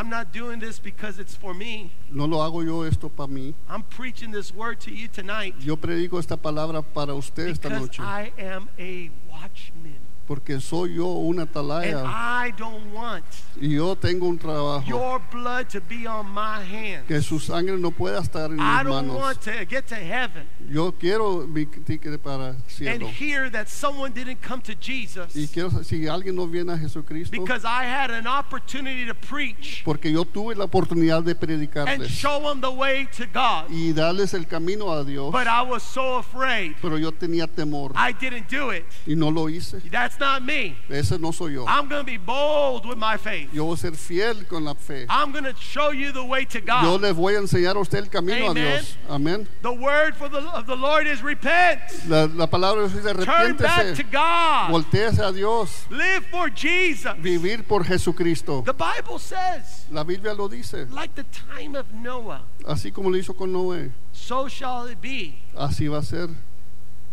I'm 0.00 0.08
not 0.08 0.32
doing 0.32 0.60
this 0.60 0.78
because 0.78 1.18
it's 1.18 1.34
for 1.34 1.52
me. 1.52 1.90
no 2.10 2.24
lo 2.24 2.38
hago 2.38 2.64
yo 2.64 2.84
esto 2.84 3.10
para 3.10 3.28
mí. 3.28 3.52
I'm 3.68 3.82
preaching 3.82 4.30
this 4.30 4.50
word 4.50 4.80
to 4.80 4.90
you 4.90 5.08
tonight 5.08 5.54
Yo 5.60 5.76
predico 5.76 6.18
esta 6.18 6.38
palabra 6.38 6.80
para 6.80 7.14
usted 7.14 7.48
esta 7.48 7.68
noche. 7.68 8.00
I 8.02 8.32
am 8.38 8.70
a 8.78 9.10
watchman. 9.30 10.09
Porque 10.30 10.60
soy 10.60 10.94
yo 10.94 11.06
una 11.08 11.42
And 11.42 11.50
atalaya 11.50 12.04
I 12.06 12.52
don't 12.56 12.92
want 12.94 13.24
y 13.60 13.70
yo 13.74 13.96
tengo 13.96 14.28
un 14.28 14.38
trabajo. 14.38 14.86
your 14.86 15.20
blood 15.32 15.68
to 15.70 15.80
be 15.80 16.06
on 16.06 16.30
my 16.32 16.62
hands. 16.62 17.04
Que 17.08 17.20
su 17.20 17.40
sangre 17.40 17.76
no 17.78 17.90
pueda 17.90 18.20
estar 18.20 18.48
en 18.52 18.60
I 18.60 18.76
mis 18.76 18.84
don't 18.84 19.08
manos. 19.08 19.16
want 19.20 19.40
to 19.40 19.64
get 19.68 19.88
to 19.88 19.96
heaven 19.96 20.46
Yo 20.70 20.92
quiero 20.92 21.48
mi 21.48 21.66
ticket 21.66 22.22
para 22.22 22.50
el 22.50 22.54
and 22.54 22.62
cielo. 22.68 23.06
hear 23.08 23.50
that 23.50 23.68
someone 23.68 24.12
didn't 24.12 24.40
come 24.40 24.62
to 24.62 24.70
Y 24.70 24.76
Jesus 24.76 25.50
quiero 25.52 25.70
si 25.82 26.06
alguien 26.06 26.36
no 26.36 26.46
viene 26.46 26.74
a 26.74 26.78
Jesucristo, 26.78 27.32
because 27.32 27.64
I 27.64 27.82
had 27.86 28.12
an 28.12 28.28
opportunity 28.28 29.04
to 29.06 29.14
preach 29.14 29.82
porque 29.84 30.12
yo 30.12 30.24
tuve 30.24 30.54
la 30.54 30.66
oportunidad 30.66 31.24
de 31.24 31.32
and 31.32 31.40
predicarles 31.40 32.08
show 32.08 32.38
them 32.48 32.60
the 32.60 32.70
way 32.70 33.08
to 33.16 33.26
God. 33.26 33.68
y 33.68 33.92
darles 33.92 34.32
el 34.34 34.44
camino 34.46 34.92
a 34.92 35.04
Dios, 35.04 35.32
But 35.32 35.48
I 35.48 35.62
was 35.62 35.82
so 35.82 36.18
afraid. 36.18 36.76
pero 36.80 36.98
yo 36.98 37.10
tenía 37.10 37.48
temor 37.48 37.92
I 37.96 38.12
didn't 38.12 38.48
do 38.48 38.70
it. 38.70 38.84
y 39.08 39.16
no 39.16 39.28
lo 39.30 39.48
hice. 39.48 39.80
That's 39.90 40.19
not 40.20 40.44
me. 40.44 40.76
Ese 40.88 41.18
no 41.18 41.32
soy 41.32 41.54
yo. 41.54 41.64
I'm 41.66 41.88
going 41.88 42.02
to 42.02 42.06
be 42.06 42.18
bold 42.18 42.86
with 42.86 42.98
my 42.98 43.16
faith. 43.16 43.52
Yo 43.52 43.64
voy 43.64 43.74
a 43.74 43.76
ser 43.76 43.92
fiel 43.92 44.44
con 44.48 44.64
la 44.64 44.74
fe. 44.74 45.06
I'm 45.08 45.32
going 45.32 45.44
to 45.44 45.54
show 45.56 45.90
you 45.90 46.12
the 46.12 46.24
way 46.24 46.44
to 46.44 46.58
Yo 46.60 46.64
God. 46.66 47.00
les 47.00 47.12
voy 47.14 47.34
a 47.34 47.38
enseñar 47.40 47.76
a 47.76 47.80
usted 47.80 47.98
el 47.98 48.08
camino 48.10 48.46
a 48.46 48.50
Amen. 48.50 48.54
Dios. 48.76 48.96
Amén. 49.08 49.48
The 49.62 49.72
word 49.72 50.14
for 50.14 50.28
the 50.28 50.38
of 50.50 50.66
the 50.66 50.76
Lord 50.76 51.06
is 51.06 51.22
repent. 51.22 51.80
La, 52.08 52.26
la 52.26 52.46
palabra 52.46 52.82
de 52.82 52.88
Dios 52.88 53.02
dice 53.16 53.24
Turn 53.24 53.56
back 53.56 53.96
to 53.96 54.02
God. 54.04 54.70
volteese 54.70 55.20
a 55.26 55.32
Dios, 55.32 55.86
Live 55.90 56.26
for 56.30 56.50
Jesus. 56.50 57.12
vivir 57.18 57.64
por 57.66 57.82
Jesucristo. 57.84 58.62
The 58.64 58.72
Bible 58.74 59.18
says, 59.18 59.86
La 59.90 60.04
Biblia 60.04 60.34
lo 60.34 60.48
dice, 60.48 60.86
like 60.90 61.14
the 61.14 61.24
time 61.24 61.74
of 61.74 61.86
Noah, 61.94 62.42
así 62.66 62.92
como 62.92 63.08
lo 63.10 63.16
hizo 63.16 63.34
con 63.36 63.52
Noé, 63.52 63.90
so 64.12 64.48
shall 64.48 64.86
it 64.86 65.00
be 65.00 65.34
así 65.56 65.88
va 65.88 65.98
a 65.98 66.02
ser 66.02 66.28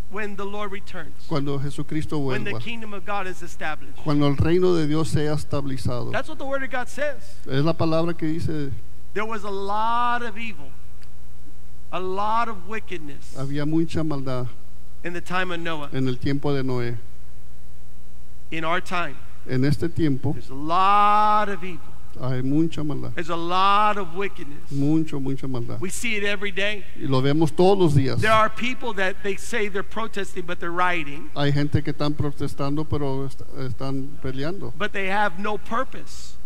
when 0.09 0.35
the 0.37 0.45
Lord 0.45 0.71
returns, 0.71 1.13
cuando 1.27 1.57
Jesucristo 1.59 2.17
when 2.19 2.43
the 2.43 2.51
vuelva, 2.51 2.61
kingdom 2.61 2.93
of 2.93 3.05
God 3.05 3.27
is 3.27 3.41
established. 3.41 3.97
cuando 3.97 4.27
el 4.27 4.35
reino 4.37 4.73
de 4.75 4.87
Dios 4.87 5.09
sea 5.09 5.27
estabilizado. 5.27 6.11
That's 6.11 6.29
what 6.29 6.37
the 6.37 6.45
Word 6.45 6.63
of 6.63 6.69
God 6.69 6.87
says. 6.87 7.21
Es 7.45 7.63
la 7.63 7.73
palabra 7.73 8.17
que 8.17 8.27
dice, 8.27 8.71
There 9.13 9.25
was 9.25 9.43
a 9.43 9.49
lot 9.49 10.21
of 10.23 10.37
evil, 10.37 10.71
a 11.91 11.99
lot 11.99 12.47
of 12.47 12.67
wickedness 12.67 13.33
había 13.37 13.65
mucha 13.67 14.03
maldad 14.03 14.47
in 15.03 15.13
the 15.13 15.21
time 15.21 15.51
of 15.51 15.59
Noah. 15.59 15.89
en 15.91 16.07
el 16.07 16.15
tiempo 16.17 16.53
de 16.53 16.63
Noé. 16.63 16.97
In 18.51 18.63
our 18.63 18.79
time, 18.79 19.17
En 19.49 19.65
este 19.65 19.89
tiempo 19.93 20.33
there's 20.33 20.49
a 20.49 20.53
lot 20.53 21.49
of 21.49 21.63
evil, 21.63 21.79
hay 22.21 22.41
mucha 22.41 22.83
maldad, 22.83 23.13
there's 23.15 23.29
a 23.29 23.35
lot 23.35 23.97
of 23.97 24.15
wickedness. 24.15 24.71
mucho, 24.71 25.19
mucha 25.19 25.47
maldad. 25.47 25.79
We 25.81 25.89
see 25.89 26.15
it 26.15 26.23
every 26.23 26.51
day. 26.51 26.83
Y 26.95 27.07
lo 27.07 27.21
vemos 27.21 27.51
todos 27.55 27.77
los 27.77 27.93
días. 27.95 28.21
There 28.21 28.31
are 28.31 28.49
people 28.49 28.93
that 28.93 29.17
they 29.23 29.35
say 29.35 29.67
they're 29.67 29.83
protesting, 29.83 30.45
but 30.45 30.59
they're 30.59 30.71
rioting, 30.71 31.29
Hay 31.35 31.51
gente 31.51 31.81
que 31.83 31.91
están 31.93 32.13
protestando, 32.15 32.85
pero 32.87 33.25
est- 33.25 33.41
están 33.57 34.17
peleando. 34.21 34.73
but 34.77 34.93
they 34.93 35.07
have 35.07 35.39
no 35.39 35.57
purpose. 35.57 36.36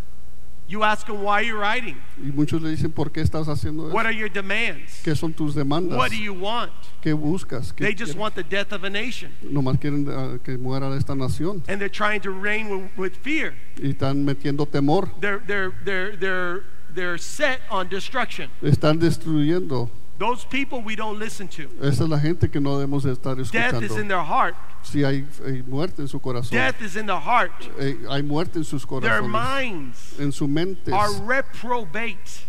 You 0.71 0.83
ask 0.83 1.05
them 1.05 1.21
why 1.21 1.41
you're 1.41 1.59
rioting. 1.59 1.97
Y 2.17 2.31
muchos 2.31 2.61
le 2.61 2.69
dicen, 2.69 2.93
¿por 2.93 3.11
qué 3.11 3.19
estás 3.19 3.49
haciendo 3.49 3.87
eso? 3.87 3.93
What 3.93 4.05
are 4.05 4.15
your 4.15 4.29
demands? 4.29 5.01
¿Qué 5.03 5.13
son 5.17 5.33
tus 5.33 5.53
demandas? 5.53 5.97
What 5.97 6.11
do 6.11 6.15
you 6.15 6.33
want? 6.33 6.71
¿Qué 7.01 7.11
buscas? 7.11 7.73
¿Qué 7.73 7.83
They 7.83 7.93
just 7.93 8.13
quieres? 8.13 8.15
want 8.15 8.35
the 8.35 8.43
death 8.43 8.71
of 8.71 8.85
a 8.85 8.89
nation. 8.89 9.33
Nomás 9.43 9.77
quieren 9.81 10.07
ah, 10.09 10.37
que 10.41 10.57
muera 10.57 10.95
esta 10.95 11.13
nación. 11.13 11.61
And 11.67 11.81
they're 11.81 11.89
trying 11.89 12.21
to 12.21 12.31
reign 12.31 12.69
with, 12.69 12.89
with 12.97 13.17
fear. 13.21 13.53
Y 13.81 13.89
están 13.89 14.23
metiendo 14.23 14.65
temor. 14.65 15.09
They're, 15.19 15.41
they're, 15.45 15.73
they're, 15.83 16.15
they're, 16.15 16.63
they're 16.95 17.17
set 17.17 17.59
on 17.69 17.89
destruction. 17.89 18.49
Están 18.61 18.97
destruyendo. 18.97 19.89
Those 20.21 20.45
people 20.45 20.83
we 20.83 20.95
don't 20.95 21.17
listen 21.17 21.47
to. 21.47 21.67
Esa 21.81 22.03
es 22.03 22.09
la 22.09 22.19
gente 22.19 22.47
que 22.47 22.59
no 22.59 22.77
debemos 22.77 23.01
de 23.01 23.11
estar 23.11 23.35
Death 23.35 23.81
is 23.81 23.97
in 23.97 24.07
their 24.07 24.21
heart. 24.21 24.55
Si 24.83 25.03
hay, 25.03 25.25
hay 25.43 25.63
muerte 25.63 26.03
en 26.03 26.07
su 26.07 26.19
corazón. 26.19 26.51
Death 26.51 26.79
is 26.79 26.95
in 26.95 27.07
their 27.07 27.19
heart. 27.19 27.51
Eh, 27.79 27.97
hay 28.07 28.21
muerte 28.21 28.57
en 28.57 28.63
sus 28.63 28.85
corazones. 28.85 29.01
Their 29.01 29.23
minds 29.23 30.19
En 30.19 30.31
su 30.31 30.47
mente 30.47 30.93
are 30.93 31.09
reprobate. 31.25 32.45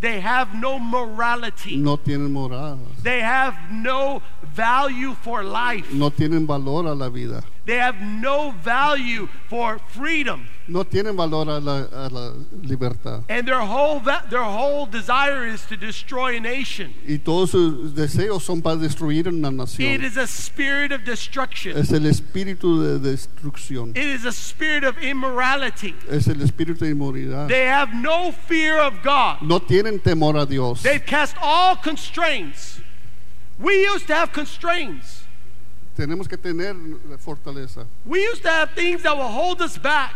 They 0.00 0.20
have 0.20 0.54
no 0.54 0.78
morality. 0.78 1.76
no 1.76 1.98
tienen 1.98 2.32
moral. 2.32 2.78
They 3.02 3.20
have 3.20 3.54
no 3.70 4.22
value 4.54 5.12
for 5.12 5.44
life. 5.44 5.92
No 5.92 6.08
tienen 6.08 6.46
valor 6.46 6.86
a 6.86 6.94
la 6.94 7.10
vida. 7.10 7.44
They 7.66 7.78
have 7.78 8.00
no 8.00 8.52
value 8.52 9.28
for 9.48 9.80
freedom. 9.88 10.46
No 10.68 10.84
tienen 10.84 11.16
valor 11.16 11.48
a 11.48 11.58
la, 11.58 11.86
a 11.92 12.08
la 12.08 12.32
libertad. 12.62 13.24
And 13.28 13.46
their 13.46 13.60
whole 13.60 14.00
their 14.30 14.44
whole 14.44 14.86
desire 14.86 15.44
is 15.44 15.66
to 15.66 15.76
destroy 15.76 16.36
a 16.36 16.40
nation. 16.40 16.94
Y 17.08 17.18
todos 17.18 17.50
sus 17.50 17.92
deseos 17.92 18.42
son 18.42 18.62
para 18.62 18.76
destruir 18.76 19.26
una 19.26 19.50
nación. 19.50 20.04
is 20.04 20.16
a 20.16 20.28
spirit 20.28 20.92
of 20.92 21.04
destruction. 21.04 21.76
Es 21.76 21.90
el 21.90 22.06
espíritu 22.06 22.80
de 22.80 23.00
destrucción. 23.00 23.96
It 23.96 24.04
is 24.04 24.24
a 24.24 24.32
spirit 24.32 24.84
of 24.84 24.96
immorality. 24.98 25.94
Es 26.08 26.28
el 26.28 26.36
espíritu 26.36 26.84
de 26.84 26.90
inmoralidad. 26.90 27.48
They 27.48 27.66
have 27.66 27.92
no 27.92 28.30
fear 28.30 28.78
of 28.78 29.02
God. 29.02 29.42
No 29.42 29.58
tienen 29.58 30.00
temor 30.00 30.40
a 30.40 30.46
Dios. 30.46 30.84
They've 30.84 31.04
cast 31.04 31.36
all 31.42 31.74
constraints. 31.74 32.80
We 33.58 33.82
used 33.82 34.06
to 34.06 34.14
have 34.14 34.32
constraints. 34.32 35.25
Tenemos 35.96 36.28
que 36.28 36.36
tener 36.36 36.74
fortaleza 37.18 37.86
We 38.04 38.20
used 38.28 38.42
to 38.42 38.50
have 38.50 38.70
things 38.74 39.02
that 39.02 39.16
will 39.16 39.28
hold 39.28 39.62
us 39.62 39.78
back 39.78 40.14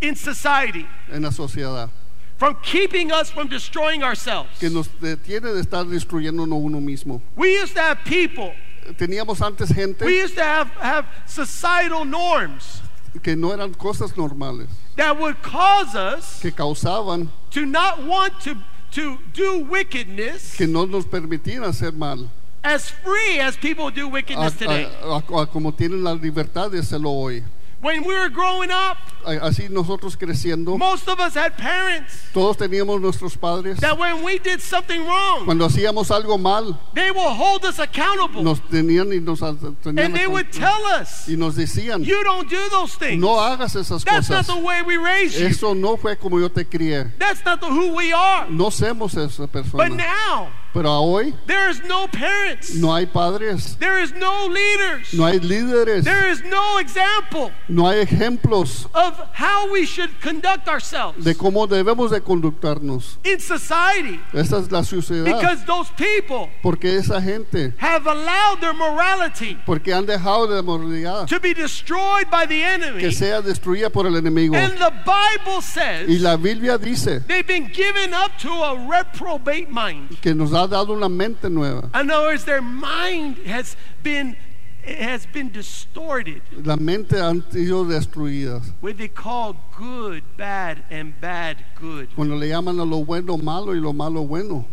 in 0.00 0.16
society. 0.16 0.86
en 1.10 1.22
la 1.22 1.30
sociedad. 1.30 1.88
From 2.36 2.56
keeping 2.62 3.10
us 3.12 3.30
from 3.30 3.48
destroying 3.48 4.02
ourselves. 4.02 4.50
que 4.60 4.70
nos 4.70 4.88
detiene 5.00 5.52
de 5.54 5.60
estar 5.60 5.84
destruyéndonos 5.86 6.60
uno 6.62 6.80
mismo. 6.80 7.20
We 7.36 7.54
used 7.60 7.74
to 7.74 7.80
have 7.82 7.98
people, 8.04 8.52
Teníamos 8.96 9.40
antes 9.40 9.70
gente 9.70 10.04
we 10.04 10.20
used 10.22 10.34
to 10.36 10.42
have, 10.44 10.68
have 10.80 11.06
societal 11.26 12.04
norms. 12.04 12.80
que 13.22 13.34
no 13.36 13.52
eran 13.52 13.74
cosas 13.74 14.16
normales, 14.16 14.68
that 14.96 15.18
would 15.18 15.40
cause 15.42 15.94
us 15.94 16.40
que 16.40 16.50
causaban 16.52 17.28
to 17.50 17.64
not 17.66 18.02
want 18.04 18.32
to, 18.40 18.56
to 18.92 19.18
do 19.32 19.58
wickedness. 19.64 20.54
que 20.56 20.66
no 20.66 20.84
nos 20.86 21.04
permitían 21.06 21.64
hacer 21.64 21.92
mal, 21.92 22.28
as 22.64 22.90
free 22.90 23.38
as 23.40 23.56
people 23.56 23.90
do 23.90 24.08
wickedness 24.08 24.54
today. 24.56 24.88
a- 25.02 25.06
a- 25.28 25.42
a 25.42 25.46
como 25.46 25.72
tienen 25.72 26.02
la 26.02 26.12
libertad 26.14 26.70
de 26.70 26.78
hacerlo 26.80 27.10
hoy. 27.10 27.44
When 27.80 28.02
we 28.04 28.12
were 28.12 28.28
growing 28.28 28.72
up, 28.72 28.96
Así 29.24 29.68
nosotros 29.68 30.16
creciendo, 30.16 30.76
most 30.78 31.06
of 31.06 31.20
us 31.20 31.34
had 31.34 31.56
parents 31.56 32.12
todos 32.32 32.56
teníamos 32.56 33.00
nuestros 33.00 33.36
padres. 33.36 33.78
that 33.78 33.96
when 33.96 34.24
we 34.24 34.38
did 34.38 34.60
something 34.60 35.04
wrong, 35.06 35.44
Cuando 35.44 35.68
hacíamos 35.68 36.10
algo 36.10 36.38
mal, 36.40 36.76
they 36.94 37.12
will 37.12 37.30
hold 37.30 37.64
us 37.64 37.78
accountable. 37.78 38.42
nos 38.42 38.58
tenían 38.68 39.12
y 39.12 39.20
nos 39.20 39.38
tenían 39.40 39.98
And 40.06 40.16
they 40.16 40.26
would 40.26 40.50
tell 40.50 40.84
us, 40.86 41.28
y 41.28 41.36
nos 41.36 41.54
decían, 41.54 42.02
you 42.04 42.24
don't 42.24 42.48
do 42.50 42.68
those 42.70 42.94
things. 42.96 43.20
no 43.22 43.36
hagas 43.38 43.76
esas 43.76 44.02
That's 44.04 44.28
not 44.28 44.44
cosas. 44.44 44.46
the 44.48 44.56
way 44.60 44.82
we 44.82 44.96
raised 44.96 45.38
you. 45.38 45.46
Eso 45.46 45.74
no 45.74 45.96
fue 45.96 46.16
como 46.16 46.40
yo 46.40 46.48
te 46.48 46.64
crié. 46.64 47.12
That's 47.18 47.44
not 47.44 47.60
the 47.60 47.68
who 47.68 47.94
we 47.94 48.12
are. 48.12 48.50
No 48.50 48.70
somos 48.70 49.16
esa 49.16 49.42
But 49.46 49.52
persona. 49.52 49.88
now, 49.94 50.48
Pero 50.74 50.88
a 50.90 51.00
hoy 51.00 51.34
there 51.46 51.70
is 51.70 51.82
no 51.84 52.06
parents. 52.08 52.74
no 52.74 52.94
hay 52.94 53.06
padres, 53.06 53.76
There 53.78 53.98
is 54.02 54.12
no 54.14 54.46
leaders. 54.48 55.12
no 55.14 55.24
hay 55.26 55.40
líderes, 55.40 56.04
There 56.04 56.30
is 56.30 56.42
no 56.44 56.78
example 56.78 57.50
no 57.68 57.86
hay 57.88 58.00
ejemplos 58.04 58.86
of 58.94 59.18
how 59.32 59.70
we 59.72 59.86
should 59.86 60.10
conduct 60.20 60.68
ourselves 60.68 61.24
de 61.24 61.34
cómo 61.34 61.66
debemos 61.66 62.10
de 62.10 62.20
conductarnos. 62.20 63.16
in 63.24 63.40
society 63.40 64.20
Esa 64.32 64.58
es 64.58 64.70
la 64.70 64.82
sociedad. 64.82 65.24
because 65.24 65.64
those 65.64 65.88
people 65.96 66.50
Porque 66.62 66.96
esa 66.96 67.20
gente, 67.20 67.72
have 67.78 68.06
allowed 68.06 68.60
their 68.60 68.74
morality 68.74 69.56
porque 69.64 69.92
han 69.92 70.04
dejado 70.06 70.46
de 70.48 70.62
moralidad 70.62 71.26
to 71.28 71.40
be 71.40 71.54
destroyed 71.54 72.28
by 72.30 72.44
the 72.46 72.62
enemy. 72.62 73.00
que 73.00 73.10
sea 73.12 73.40
destruida 73.40 73.90
por 73.90 74.06
el 74.06 74.14
enemigo. 74.16 74.54
And 74.54 74.74
the 74.78 74.92
Bible 75.04 75.58
Y 75.58 75.62
says 75.62 76.20
la 76.20 76.36
Biblia 76.36 76.76
dice 76.78 77.20
they've 77.26 77.46
been 77.46 77.68
given 77.72 78.12
up 78.12 78.32
to 78.38 78.50
a 78.50 78.76
reprobate 78.88 79.70
mind. 79.70 80.20
que 80.20 80.34
nos 80.34 80.52
ha 80.62 80.66
dado 80.66 80.92
una 80.92 81.08
mente 81.08 81.48
nueva. 81.48 81.90
In 81.94 82.10
other 82.10 82.28
words, 82.28 82.44
their 82.44 82.62
mind 82.62 83.38
has 83.46 83.76
been 84.02 84.36
has 84.84 85.26
been 85.26 85.50
distorted. 85.50 86.42
La 86.64 86.76
mente 86.76 87.20
han 87.20 87.42
sido 87.50 87.84
destruidas. 87.84 88.72
What 88.80 88.98
they 88.98 89.08
call 89.08 89.56
good, 89.76 90.22
bad, 90.36 90.84
and 90.90 91.20
bad 91.20 91.58
good. 91.74 92.08
Cuando 92.14 92.36
le 92.36 92.48
llaman 92.48 92.78
a 92.80 92.84
lo 92.84 93.04
bueno 93.04 93.36
malo 93.36 93.72
y 93.72 93.80
lo 93.80 93.92
malo 93.92 94.26
bueno. 94.26 94.64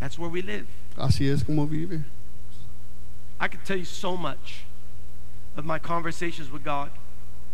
That's 0.00 0.18
where 0.18 0.30
we 0.30 0.42
live. 0.42 0.66
Así 0.96 1.28
es 1.28 1.42
como 1.42 1.66
vive. 1.66 2.04
I 3.38 3.48
could 3.48 3.64
tell 3.64 3.76
you 3.76 3.84
so 3.84 4.16
much 4.16 4.64
of 5.56 5.64
my 5.64 5.78
conversations 5.78 6.50
with 6.50 6.64
God. 6.64 6.90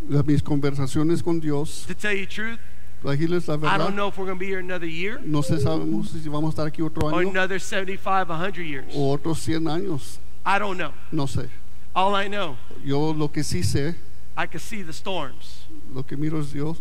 Las, 0.09 0.25
mis 0.27 0.43
conversaciones 0.43 1.23
con 1.23 1.41
Dios, 1.41 1.85
To 1.87 1.95
tell 1.95 2.13
you 2.13 2.27
the 2.27 2.33
truth, 2.33 2.59
para 3.03 3.13
decirles 3.17 3.49
la 3.49 3.55
I 3.55 3.57
verdad, 3.59 3.79
don't 3.79 3.95
know 3.97 4.09
if 4.09 4.17
we're 4.17 4.27
going 4.27 4.39
to 4.39 4.41
be 4.41 4.47
here 4.47 4.61
another 4.61 4.87
year 4.89 5.21
no 5.25 5.41
sé 5.43 5.59
sabemos 5.59 6.09
si 6.11 6.29
vamos 6.29 6.51
a 6.51 6.63
estar 6.63 6.67
aquí 6.67 6.83
otro 6.83 7.09
or 7.09 7.15
año 7.23 7.31
another 7.31 7.59
75, 7.61 8.29
100 8.29 8.65
years. 8.65 8.87
o 8.95 9.11
otros 9.13 9.39
100 9.41 9.65
años. 9.69 10.19
I 10.45 10.59
don't 10.59 10.77
know. 10.77 10.93
No 11.13 11.27
sé. 11.27 11.49
All 11.95 12.15
I 12.15 12.29
know, 12.29 12.57
Yo 12.85 13.13
lo 13.13 13.29
que 13.31 13.43
sí 13.45 13.63
sé, 13.63 13.95
I 14.37 14.47
can 14.47 14.61
see 14.61 14.83
the 14.83 14.93
storms. 14.93 15.67
lo 15.95 16.05
que 16.05 16.17
miro 16.17 16.41
es 16.41 16.53
Dios, 16.53 16.79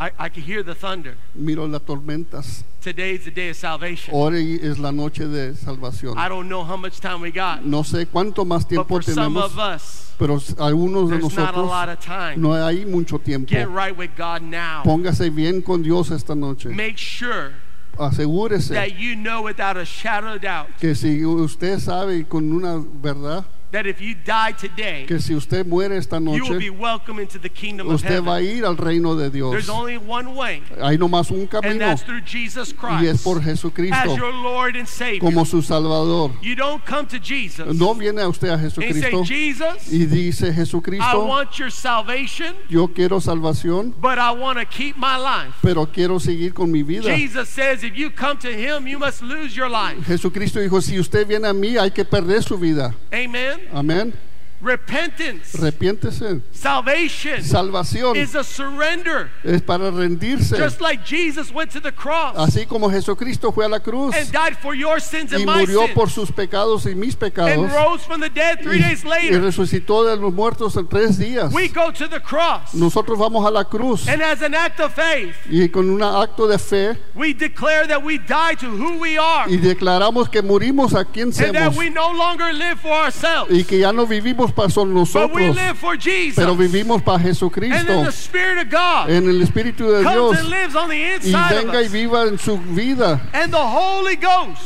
I, 0.00 0.12
I 0.18 0.28
can 0.30 0.42
hear 0.42 0.62
the 0.62 0.74
thunder. 0.74 1.14
miro 1.34 1.66
las 1.66 1.82
tormentas. 1.82 2.64
Today's 2.80 3.26
the 3.26 3.30
day 3.30 3.50
of 3.50 3.56
salvation. 3.56 4.14
Hoy 4.14 4.58
es 4.62 4.78
la 4.78 4.90
noche 4.92 5.26
de 5.28 5.52
salvación. 5.54 6.16
I 6.16 6.26
don't 6.26 6.48
know 6.48 6.64
how 6.64 6.78
much 6.78 7.00
time 7.00 7.20
we 7.20 7.30
got, 7.30 7.62
No 7.66 7.82
sé 7.82 8.06
cuánto 8.06 8.46
más 8.46 8.62
but 8.62 8.68
tiempo 8.70 8.94
for 8.94 9.02
some 9.02 9.34
tenemos, 9.34 9.44
of 9.44 9.58
us, 9.58 10.12
pero 10.18 10.36
algunos 10.58 11.10
de 11.10 11.18
there's 11.18 11.36
not 11.36 11.54
a 11.54 11.60
lot 11.60 11.88
nosotros 11.88 11.98
of 11.98 12.00
time. 12.00 12.40
no 12.40 12.52
hay 12.54 12.86
mucho 12.86 13.18
tiempo. 13.18 13.50
Get 13.50 13.68
right 13.68 13.94
with 13.94 14.12
God 14.16 14.40
now. 14.40 14.82
Póngase 14.84 15.28
bien 15.34 15.60
con 15.60 15.82
Dios 15.82 16.10
esta 16.10 16.34
noche. 16.34 16.70
Make 16.70 16.96
sure 16.96 17.52
Asegúrese 17.98 18.68
that 18.72 18.98
you 18.98 19.14
know 19.14 19.42
without 19.42 19.76
a 19.76 19.84
shadow 19.84 20.34
of 20.36 20.40
doubt 20.40 20.68
que 20.80 20.94
si 20.94 21.22
usted 21.22 21.78
sabe 21.78 22.26
con 22.26 22.50
una 22.50 22.78
verdad 22.78 23.44
that 23.72 23.86
if 23.86 24.00
you 24.00 24.14
die 24.14 24.52
today, 24.52 25.04
que 25.06 25.18
si 25.20 25.34
usted 25.34 25.66
muere 25.66 25.96
esta 25.96 26.16
you 26.18 26.44
will 26.44 26.58
be 26.58 26.70
noche, 26.70 26.78
welcome 26.80 27.18
into 27.20 27.38
the 27.38 27.48
kingdom 27.48 27.88
of 27.88 27.94
usted 27.94 28.20
va 28.22 28.36
a 28.36 28.42
ir 28.42 28.64
al 28.64 28.76
reino 28.76 29.14
de 29.14 29.30
There's 29.30 29.66
Dios. 29.66 29.68
only 29.68 29.96
one 29.96 30.34
way, 30.34 30.62
Hay 30.80 30.96
nomás 30.98 31.30
un 31.30 31.40
and 31.40 31.50
camino 31.50 31.78
that's 31.78 32.02
through 32.02 32.20
Jesus 32.22 32.74
y 32.90 33.06
es 33.06 33.22
Christ 33.22 33.24
por 33.24 33.38
as 33.38 33.44
Jesucristo 33.44 34.16
your 34.16 34.32
Lord 34.32 34.76
and 34.76 34.88
Savior. 34.88 35.20
como 35.20 35.44
su 35.44 35.62
Salvador. 35.62 36.32
You 36.42 36.54
don't 36.56 36.84
come 36.84 37.06
to 37.08 37.18
Jesus 37.18 37.76
No 37.78 37.94
viene 37.94 38.20
a 38.20 38.28
usted 38.28 38.48
a 38.50 38.54
and 38.54 38.72
say, 38.72 38.82
Jesucristo 38.82 39.24
Jesus, 39.24 39.92
y 39.92 40.06
dice 40.06 40.48
I 40.48 40.52
Jesucristo, 40.52 41.26
want 41.26 41.58
your 41.58 41.70
salvation, 41.70 42.54
yo 42.68 42.88
quiero 42.88 43.20
salvación, 43.20 43.94
but 44.00 44.18
I 44.18 44.32
want 44.32 44.58
to 44.58 44.64
keep 44.64 44.96
my 44.96 45.16
life. 45.16 45.54
pero 45.62 45.86
quiero 45.86 46.18
seguir 46.18 46.52
con 46.54 46.70
mi 46.70 46.82
vida. 46.82 47.02
Jesus 47.14 47.48
says, 47.48 47.84
if 47.84 47.96
you 47.96 48.10
come 48.10 48.38
to 48.38 48.48
Him, 48.52 48.86
you 48.86 48.98
must 48.98 49.22
lose 49.22 49.56
your 49.56 49.68
life. 49.68 50.04
Jesucristo 50.06 50.60
dijo, 50.60 50.80
si 50.82 50.98
usted 50.98 51.26
viene 51.26 51.46
a 51.46 51.52
mí, 51.52 51.76
hay 51.76 51.90
que 51.90 52.04
perder 52.04 52.42
su 52.42 52.56
vida. 52.58 52.94
Amen. 53.12 53.59
Amen? 53.72 54.12
Repentance, 54.60 55.54
Arrepiéntese. 55.58 56.42
salvation 56.52 57.42
Salvación 57.42 58.14
is 58.16 58.34
a 58.34 58.44
surrender. 58.44 59.30
es 59.42 59.62
para 59.62 59.90
rendirse. 59.90 60.56
Just 60.56 60.82
like 60.82 61.04
Jesus 61.04 61.50
went 61.50 61.70
to 61.70 61.80
the 61.80 61.92
cross 61.92 62.36
Así 62.36 62.66
como 62.66 62.90
Jesucristo 62.90 63.52
fue 63.52 63.64
a 63.64 63.68
la 63.68 63.80
cruz 63.80 64.14
and 64.14 64.30
died 64.30 64.56
for 64.58 64.74
your 64.74 65.00
sins 65.00 65.32
y 65.32 65.36
and 65.36 65.46
my 65.46 65.64
murió 65.64 65.86
sins 65.86 65.94
por 65.94 66.10
sus 66.10 66.30
pecados 66.30 66.84
y 66.84 66.94
mis 66.94 67.14
and 67.14 67.20
pecados 67.20 67.72
rose 67.72 68.04
from 68.04 68.20
the 68.20 68.28
dead 68.28 68.60
three 68.62 68.80
days 68.80 69.02
y, 69.02 69.06
y 69.06 69.10
later. 69.10 69.40
resucitó 69.42 70.04
de 70.04 70.16
los 70.16 70.32
muertos 70.32 70.76
en 70.76 70.86
tres 70.86 71.18
días. 71.18 71.52
We 71.54 71.68
go 71.68 71.90
to 71.90 72.06
the 72.06 72.20
cross 72.20 72.74
Nosotros 72.74 73.18
vamos 73.18 73.46
a 73.46 73.50
la 73.50 73.64
cruz 73.64 74.06
and 74.08 74.20
as 74.20 74.42
an 74.42 74.54
act 74.54 74.78
of 74.80 74.92
faith, 74.92 75.34
y 75.48 75.68
con 75.68 75.88
un 75.88 76.02
acto 76.02 76.46
de 76.46 76.58
fe 76.58 76.98
we 77.14 77.32
declare 77.32 77.86
that 77.86 78.02
we 78.02 78.18
die 78.18 78.54
to 78.56 78.66
who 78.66 78.98
we 78.98 79.16
are 79.16 79.50
y 79.50 79.56
declaramos 79.56 80.28
que 80.28 80.42
morimos 80.42 80.94
a 80.94 81.04
quien 81.06 81.28
and 81.28 81.54
that 81.54 81.72
somos 81.72 81.78
we 81.78 81.88
no 81.88 82.12
longer 82.12 82.52
live 82.52 82.78
for 82.78 82.92
ourselves, 82.92 83.50
y 83.50 83.64
que 83.64 83.78
ya 83.78 83.90
no 83.90 84.06
vivimos 84.06 84.49
para 84.52 84.70
son 84.70 84.92
but 84.94 85.32
we 85.32 85.46
nosotros, 85.48 86.34
pero 86.36 86.56
vivimos 86.56 87.02
para 87.02 87.18
Jesucristo 87.18 88.04
the 88.04 88.12
Spirit 88.12 88.58
of 88.66 88.70
God 88.70 89.10
en 89.10 89.28
el 89.28 89.40
Espíritu 89.42 89.90
de 89.90 90.02
comes 90.02 90.12
Dios 90.14 90.38
and 90.38 90.48
lives 90.48 90.76
on 90.76 90.88
the 90.88 90.96
y 90.96 91.32
venga 91.50 91.82
y 91.82 91.88
viva 91.88 92.22
en 92.24 92.38
su 92.38 92.58
vida 92.58 93.20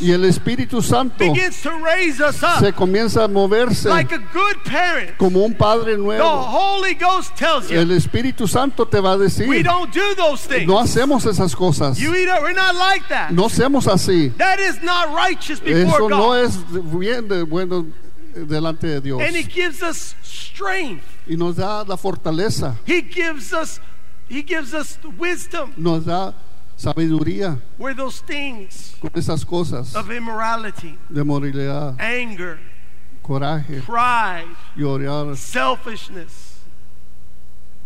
y 0.00 0.10
el 0.10 0.24
Espíritu 0.24 0.82
Santo 0.82 1.16
begins 1.18 1.60
to 1.62 1.70
raise 1.78 2.20
us 2.20 2.42
up 2.42 2.60
se 2.60 2.72
comienza 2.72 3.24
a 3.24 3.28
moverse 3.28 3.88
like 3.88 4.12
a 4.12 4.18
good 4.32 4.56
parent. 4.64 5.16
como 5.18 5.44
un 5.44 5.54
Padre 5.54 5.92
The 5.92 5.98
nuevo. 5.98 6.24
Holy 6.24 6.94
Ghost 6.94 7.36
tells 7.36 7.70
you 7.70 7.78
El 7.78 7.90
Espíritu 7.90 8.48
Santo 8.48 8.86
te 8.86 9.00
va 9.00 9.12
a 9.12 9.16
we 9.16 9.24
decir, 9.24 9.62
don't 9.64 9.92
do 9.92 10.14
those 10.14 10.46
things. 10.46 10.66
no 10.66 10.78
hacemos 10.78 11.24
esas 11.26 11.54
cosas, 11.54 11.98
You 11.98 12.14
either 12.14 12.40
we're 12.42 12.54
not 12.54 12.74
like 12.74 13.08
that. 13.08 13.30
no 13.32 13.48
seamos 13.48 13.86
así. 13.86 14.32
That 14.38 14.58
is 14.58 14.82
not 14.82 15.14
righteous 15.14 15.60
before 15.60 15.82
Eso 15.82 16.08
no 16.08 16.16
God. 16.28 16.44
es 16.44 16.58
bien 16.98 17.28
de 17.28 17.42
bueno 17.42 17.86
delante 18.34 18.86
de 18.86 19.00
Dios. 19.00 19.20
And 19.20 19.36
He 19.36 19.42
gives 19.44 19.82
us 19.82 20.14
strength. 20.22 21.04
Y 21.26 21.36
nos 21.36 21.56
da 21.56 21.82
la 21.82 21.96
fortaleza, 21.96 22.76
He 22.86 23.02
gives 23.02 23.52
us 23.52 23.80
He 24.28 24.42
gives 24.42 24.72
us 24.74 24.98
wisdom 25.18 25.72
nos 25.76 26.04
da 26.04 26.32
sabiduría 26.76 27.60
where 27.78 27.94
those 27.94 28.20
things 28.20 28.96
con 29.00 29.10
esas 29.14 29.44
cosas 29.44 29.94
of 29.94 30.10
immorality, 30.10 30.98
de 31.12 31.22
moralidad, 31.22 31.96
anger, 32.00 32.58
coraje, 33.22 33.80
pride, 33.82 34.48
llorar, 34.76 35.36
selfishness, 35.36 36.58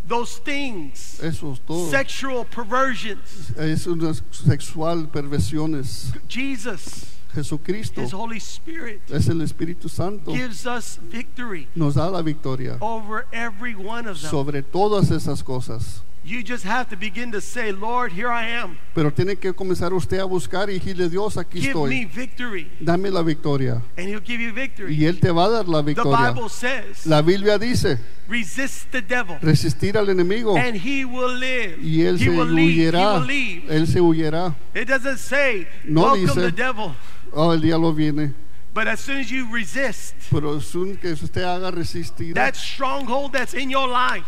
those 0.06 0.38
things, 0.38 1.20
esos 1.22 1.60
todos. 1.66 1.90
sexual 1.90 2.44
perversions. 2.44 3.50
Es 3.56 3.86
una 3.86 4.14
sexual 4.30 5.06
perversiones. 5.08 6.12
Jesus, 6.28 7.17
Jesucristo 7.42 8.02
His 8.02 8.12
Holy 8.12 8.38
Spirit, 8.38 9.00
es 9.10 9.28
el 9.28 9.40
Espíritu 9.42 9.88
Santo. 9.88 10.32
gives 10.32 10.66
us 10.66 10.98
victory 11.10 11.68
Nos 11.74 11.94
da 11.94 12.10
la 12.10 12.20
victoria 12.22 12.76
over 12.80 13.26
every 13.32 13.74
one 13.74 14.08
of 14.08 14.20
them. 14.20 14.30
sobre 14.30 14.62
todas 14.62 15.10
esas 15.10 15.42
cosas. 15.44 16.02
You 16.28 16.42
just 16.42 16.62
have 16.64 16.90
to 16.90 16.96
begin 16.96 17.32
to 17.32 17.40
say, 17.40 17.72
Lord, 17.72 18.12
here 18.12 18.28
I 18.30 18.50
am. 18.50 18.76
Pero 18.94 19.10
tiene 19.10 19.36
que 19.36 19.54
comenzar 19.54 19.94
usted 19.94 20.18
a 20.20 20.24
buscar 20.26 20.68
y 20.68 20.74
decirle, 20.78 21.08
Dios, 21.08 21.36
aquí 21.38 21.58
Give 21.60 21.74
me 21.88 22.02
estoy. 22.02 22.14
victory. 22.14 22.70
Dame 22.80 23.10
la 23.10 23.22
victoria. 23.22 23.80
And 23.96 24.08
He'll 24.08 24.20
give 24.20 24.38
you 24.38 24.52
victory. 24.52 24.94
Y 24.94 25.06
Él 25.06 25.20
te 25.20 25.30
va 25.30 25.46
a 25.46 25.48
dar 25.50 25.68
la 25.68 25.78
The 25.78 25.94
victoria. 25.94 26.32
Bible 26.32 26.48
says, 26.50 27.06
La 27.06 27.22
Biblia 27.22 27.58
dice, 27.58 27.98
resist 28.28 28.90
the 28.92 29.00
devil 29.00 29.38
resistir 29.40 29.96
al 29.96 30.06
enemigo 30.10 30.54
and 30.58 30.76
he 30.76 31.06
will 31.06 31.32
live. 31.34 31.78
y 31.80 32.02
Él 32.02 32.16
he 32.20 32.24
se 32.24 32.28
will 32.28 32.44
leave. 32.46 32.74
He 32.74 32.90
huyerá. 32.90 33.20
will 33.20 33.26
leave. 33.26 33.64
Él 33.70 33.86
se 33.86 33.98
huyerá. 34.00 34.54
It 34.74 34.86
doesn't 34.86 35.18
say, 35.18 35.66
No 35.84 36.02
welcome 36.02 36.26
dice- 36.26 36.34
the 36.34 36.52
devil. 36.52 36.94
Oh, 37.32 37.52
el 37.52 37.60
diablo 37.62 37.92
viene. 37.94 38.34
But 38.74 38.86
as 38.86 39.00
soon 39.00 39.16
as 39.16 39.30
you 39.30 39.50
resist 39.50 40.14
Pero 40.30 40.56
es 40.58 40.74
un 40.74 40.96
que 40.98 41.12
usted 41.12 41.42
haga 41.42 41.70
resistir. 41.72 42.34
that 42.34 42.54
stronghold 42.54 43.32
that's 43.32 43.54
in 43.54 43.70
your 43.70 43.88
life, 43.88 44.24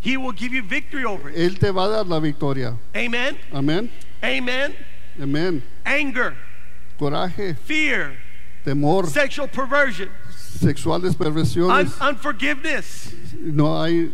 he 0.00 0.16
will 0.16 0.32
give 0.32 0.52
you 0.52 0.62
victory 0.62 1.04
over 1.04 1.28
it. 1.30 1.36
Él 1.36 1.58
te 1.58 1.70
va 1.70 1.84
a 1.86 1.88
dar 1.88 2.04
la 2.06 2.20
victoria. 2.20 2.76
Amen. 2.94 3.36
Amén. 3.52 3.90
Amen. 4.22 4.74
Amén. 5.20 5.62
Anger, 5.84 6.34
Coraje, 6.98 7.56
fear, 7.64 8.16
temor, 8.64 9.06
sexual 9.08 9.48
perversion, 9.48 10.08
sexuales 10.36 11.10
un- 11.10 11.14
perversiones. 11.26 12.00
unforgiveness. 12.00 13.12
No 13.40 13.80
hay 13.82 14.12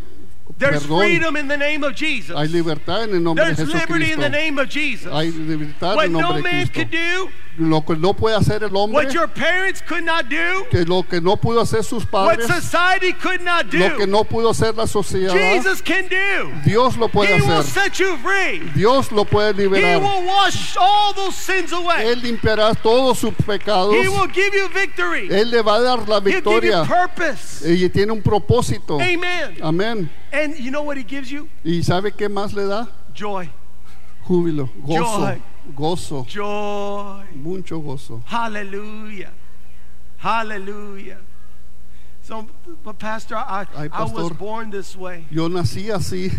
There's 0.57 0.85
perdón. 0.87 0.99
freedom 1.01 1.37
in 1.37 1.49
the 1.49 1.57
name 1.57 1.83
of 1.83 1.95
Jesus. 1.97 2.37
Hay 2.37 2.47
libertad 2.49 3.05
en 3.05 3.11
el 3.17 3.23
nombre 3.23 3.45
de 3.45 3.55
There's 3.57 3.69
liberty 3.69 4.12
in 4.12 4.19
Jesucristo. 4.19 4.21
the 4.23 4.29
name 4.31 4.59
of 4.59 4.69
Jesus. 4.69 5.12
Hay 5.12 5.31
libertad 5.33 5.90
en 5.93 5.97
What 5.97 6.05
el 6.07 6.12
no 6.12 6.21
nombre 6.21 6.43
de 6.43 6.43
man 6.43 6.67
Cristo. 6.69 6.75
could 6.81 6.90
do, 6.90 7.31
Lo 7.57 7.83
que 7.83 7.95
no 7.97 8.14
puede 8.14 8.35
hacer 8.37 8.62
el 8.64 8.77
hombre, 8.77 9.05
what 9.05 9.12
your 9.14 9.29
parents 9.29 9.81
could 9.81 10.03
not 10.05 10.29
do, 10.29 10.67
que 10.71 10.85
lo 10.85 11.03
que 11.05 11.21
no 11.21 11.37
pudo 11.37 11.61
hacer 11.61 11.85
sus 11.85 12.03
what 12.11 12.37
padres, 12.38 12.47
society 12.49 13.12
could 13.12 13.40
not 13.43 13.73
lo 13.73 13.97
que 13.97 14.07
do, 14.07 14.11
no 14.11 14.25
pudo 14.25 14.51
hacer 14.51 14.75
la 14.77 14.87
sociedad, 14.87 15.33
Jesus 15.33 15.81
can 15.81 16.09
do. 16.09 16.51
Dios 16.64 16.97
lo 16.97 17.07
puede 17.09 17.29
He 17.37 17.40
will 17.40 17.61
hacer. 17.61 17.83
set 17.83 17.99
you 18.01 18.17
free. 18.19 18.59
Dios 18.75 19.12
lo 19.12 19.25
puede 19.25 19.55
He 19.57 19.62
liberar. 19.69 20.01
will 20.01 20.27
wash 20.27 20.77
all 20.77 21.12
those 21.14 21.37
sins 21.37 21.73
away. 21.73 22.07
Él 22.07 22.23
limpiará 22.23 22.75
todos 22.75 23.19
sus 23.19 23.35
pecados. 23.35 23.95
He 23.95 24.09
will 24.09 24.27
give 24.29 24.53
you 24.55 24.69
victory. 24.71 25.29
Él 25.31 25.51
le 25.51 25.62
va 25.62 25.77
a 25.77 25.81
dar 25.83 26.09
la 26.09 26.17
He'll 26.17 26.25
give 26.25 26.35
you 26.35 26.40
victoria. 26.43 26.85
purpose. 26.85 27.62
Y 27.64 27.88
tiene 27.88 28.11
un 28.12 28.23
propósito. 28.23 29.01
Amen. 29.01 29.59
Amén. 29.62 30.11
And 30.35 30.59
you 30.59 30.70
know 30.73 30.83
what 30.83 30.97
he 30.97 31.05
gives 31.05 31.31
you? 31.31 31.49
¿Y 31.64 31.83
sabe 31.83 32.11
qué 32.11 32.29
más 32.29 32.53
le 32.55 32.66
da? 32.66 32.88
Joy. 33.14 33.49
Júbilo, 34.27 34.68
gozo, 34.85 35.20
Joy. 35.27 35.42
gozo, 35.77 36.27
Joy. 36.27 37.25
mucho 37.37 37.79
gozo. 37.81 38.23
Hallelujah. 38.27 39.31
Hallelujah. 40.18 41.18
So, 42.23 42.47
but 42.83 42.99
Pastor, 42.99 43.37
I, 43.37 43.66
Ay, 43.77 43.88
I 43.92 44.03
was 44.03 44.12
pastor. 44.12 44.35
born 44.35 44.70
this 44.70 44.97
way. 44.97 45.27
Yo 45.31 45.49
nací 45.49 45.88
así, 45.92 46.33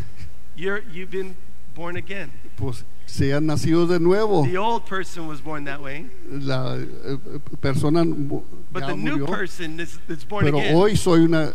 You're, 0.56 0.82
you've 0.92 1.12
been 1.12 1.36
born 1.76 1.96
again. 1.96 2.32
Pues 2.56 2.86
se 3.06 3.34
ha 3.34 3.40
nacido 3.40 3.86
de 3.88 4.00
nuevo. 4.00 4.44
The 4.46 4.58
old 4.58 4.86
person 4.86 5.28
was 5.28 5.42
born 5.42 5.66
that 5.66 5.82
way, 5.82 6.08
La 6.30 6.76
eh, 6.76 7.18
persona 7.62 8.04
but 8.06 8.82
ya 8.82 8.88
the 8.88 8.96
new 8.96 9.26
person 9.26 9.80
is, 9.80 10.00
born 10.28 10.46
pero 10.46 10.58
again. 10.58 10.76
hoy 10.76 10.96
soy 10.96 11.20
una 11.20 11.54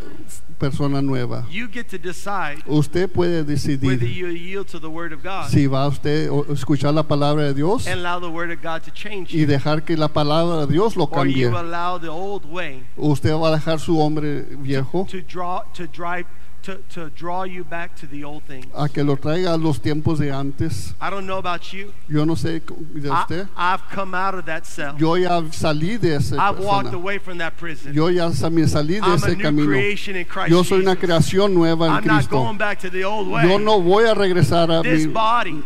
persona 0.58 1.00
nueva. 1.02 1.46
You 1.50 1.68
get 1.68 1.88
to 1.88 1.98
decide 1.98 2.62
Usted 2.66 3.10
puede 3.10 3.42
whether 3.42 3.52
decidir 3.52 4.00
you 4.02 4.28
yield 4.28 4.68
to 4.68 4.78
the 4.78 4.88
Word 4.90 5.12
of 5.12 5.22
God 5.22 5.50
si 5.50 5.66
va 5.66 5.88
usted 5.88 6.28
a 6.28 6.52
escuchar 6.52 6.94
la 6.94 7.02
palabra 7.02 7.44
de 7.44 7.54
Dios 7.54 7.86
and 7.86 8.00
allow 8.00 8.20
the 8.20 8.30
Word 8.30 8.50
of 8.50 8.62
God 8.62 8.82
to 8.84 8.90
change 8.90 9.32
y 9.34 9.40
you, 9.40 9.46
dejar 9.46 9.84
que 9.84 9.96
la 9.96 10.08
palabra 10.08 10.66
de 10.66 10.72
Dios 10.72 10.96
lo 10.96 11.04
or 11.04 11.10
cambie. 11.10 11.40
you 11.40 11.56
allow 11.56 11.98
the 11.98 12.08
old 12.10 12.44
way 12.44 12.84
Usted 12.96 13.32
va 13.32 13.48
a 13.48 13.58
dejar 13.58 13.80
su 13.80 13.98
hombre 13.98 14.42
viejo 14.56 15.06
to 15.10 15.20
draw 15.22 15.62
to 15.74 15.86
drive 15.86 16.26
to, 16.62 16.76
to 16.90 17.10
draw 17.10 17.44
you 17.44 17.64
back 17.64 17.96
to 17.96 18.06
the 18.06 18.24
old 18.24 18.42
things. 18.44 18.66
a 18.74 18.88
que 18.88 19.02
lo 19.02 19.16
traiga 19.16 19.54
a 19.54 19.56
los 19.56 19.78
tiempos 19.80 20.18
de 20.18 20.30
antes. 20.30 20.94
I 21.00 21.10
don't 21.10 21.26
know 21.26 21.38
about 21.38 21.72
you. 21.72 21.92
Yo 22.08 22.24
no 22.24 22.34
sé 22.34 22.60
de 22.60 23.10
usted. 23.12 23.48
I, 23.56 23.74
I've 23.74 23.88
come 23.90 24.14
out 24.14 24.34
of 24.34 24.46
that 24.46 24.66
cell. 24.66 24.96
Yo 24.98 25.14
ya 25.16 25.40
salí 25.50 25.98
de 25.98 26.16
esa 26.16 26.36
I've 26.36 26.58
walked 26.58 26.92
away 26.92 27.18
from 27.18 27.38
that 27.38 27.56
prison. 27.56 27.94
Yo 27.94 28.08
ya 28.08 28.28
me 28.28 28.62
salí 28.66 29.00
de 29.00 29.02
I'm 29.02 29.12
a 29.12 29.14
ese 29.14 29.36
new 29.36 29.42
camino. 29.42 29.66
creation 29.66 30.16
in 30.16 30.24
Christ 30.24 30.50
Yo 30.50 30.62
soy 30.62 30.80
una 30.80 30.96
creación 30.96 31.54
nueva 31.54 31.86
en 31.86 31.92
I'm 31.92 32.04
not 32.04 32.16
Cristo. 32.16 32.36
going 32.36 32.58
back 32.58 32.78
to 32.80 32.90
the 32.90 33.04
old 33.04 33.28
way. 33.28 33.48
Yo 33.48 33.58
no 33.58 33.80
voy 33.80 34.04
a 34.04 34.14
regresar 34.14 34.70
a 34.70 34.82
this 34.82 35.06
mi, 35.06 35.12
body, 35.12 35.64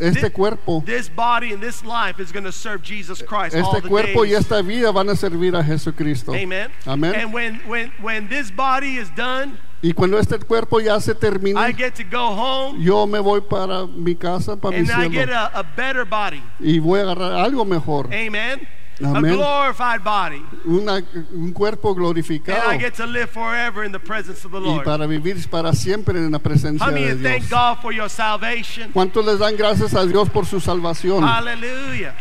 este 0.00 0.32
cuerpo. 0.32 0.82
this 0.84 1.08
body 1.08 1.52
and 1.52 1.62
this 1.62 1.84
life 1.84 2.20
is 2.20 2.32
going 2.32 2.44
to 2.44 2.52
serve 2.52 2.82
Jesus 2.82 3.22
Christ 3.22 3.54
all 3.56 3.74
Este 3.74 3.82
the 3.82 3.88
cuerpo 3.88 4.24
y 4.24 4.34
esta 4.34 4.62
vida 4.62 4.92
van 4.92 5.08
a 5.08 5.16
servir 5.16 5.54
a 5.54 5.62
Jesucristo. 5.62 6.34
Amen. 6.34 6.70
Amén. 6.86 7.14
And 7.14 7.32
when 7.32 7.60
when 7.66 7.92
when 8.00 8.28
this 8.28 8.50
body 8.50 8.96
is 8.96 9.10
done, 9.14 9.58
Y 9.82 9.92
cuando 9.92 10.18
este 10.18 10.38
cuerpo 10.38 10.80
ya 10.80 10.98
se 10.98 11.10
I 11.10 11.14
termine, 11.14 11.72
get 11.76 11.94
to 11.96 12.04
go 12.04 12.34
home 12.34 12.80
yo 12.82 13.06
me 13.06 13.18
voy 13.18 13.42
para 13.42 13.86
mi 13.86 14.14
casa, 14.14 14.56
para 14.56 14.72
mi 14.72 14.78
and 14.78 14.90
I 14.90 15.08
get 15.08 15.28
cielo. 15.28 15.50
a, 15.52 15.60
a 15.60 15.62
better 15.62 16.06
body. 16.06 16.42
Y 16.58 16.78
voy 16.78 17.00
a 17.00 17.02
agarrar 17.02 17.32
algo 17.44 17.66
mejor. 17.66 18.06
Amen. 18.06 18.66
A 19.02 19.08
Amén. 19.16 19.34
glorified 19.34 20.02
body. 20.04 20.40
Una, 20.66 21.02
un 21.32 21.52
cuerpo 21.52 21.88
And 21.88 21.96
glorificado. 21.98 22.70
I 22.70 22.78
get 22.78 22.94
to 22.94 23.06
live 23.06 23.28
forever 23.28 23.82
in 23.84 23.90
the 23.90 23.98
presence 23.98 24.44
of 24.44 24.52
the 24.52 24.60
Y 24.60 24.64
Lord. 24.64 24.84
para 24.84 25.06
vivir 25.08 25.36
para 25.50 25.72
siempre 25.72 26.16
en 26.18 26.30
la 26.30 26.38
presencia 26.38 26.86
How 26.86 26.92
de 26.94 27.14
thank 27.16 27.40
Dios. 27.46 27.50
God 27.50 27.80
for 27.82 27.92
your 27.92 28.08
salvation? 28.08 28.92
¿Cuántos 28.92 29.24
les 29.26 29.38
dan 29.40 29.56
gracias 29.56 29.94
a 29.94 30.06
Dios 30.06 30.28
por 30.30 30.46
su 30.46 30.60
salvación? 30.60 31.24
Hallelujah. 31.24 32.14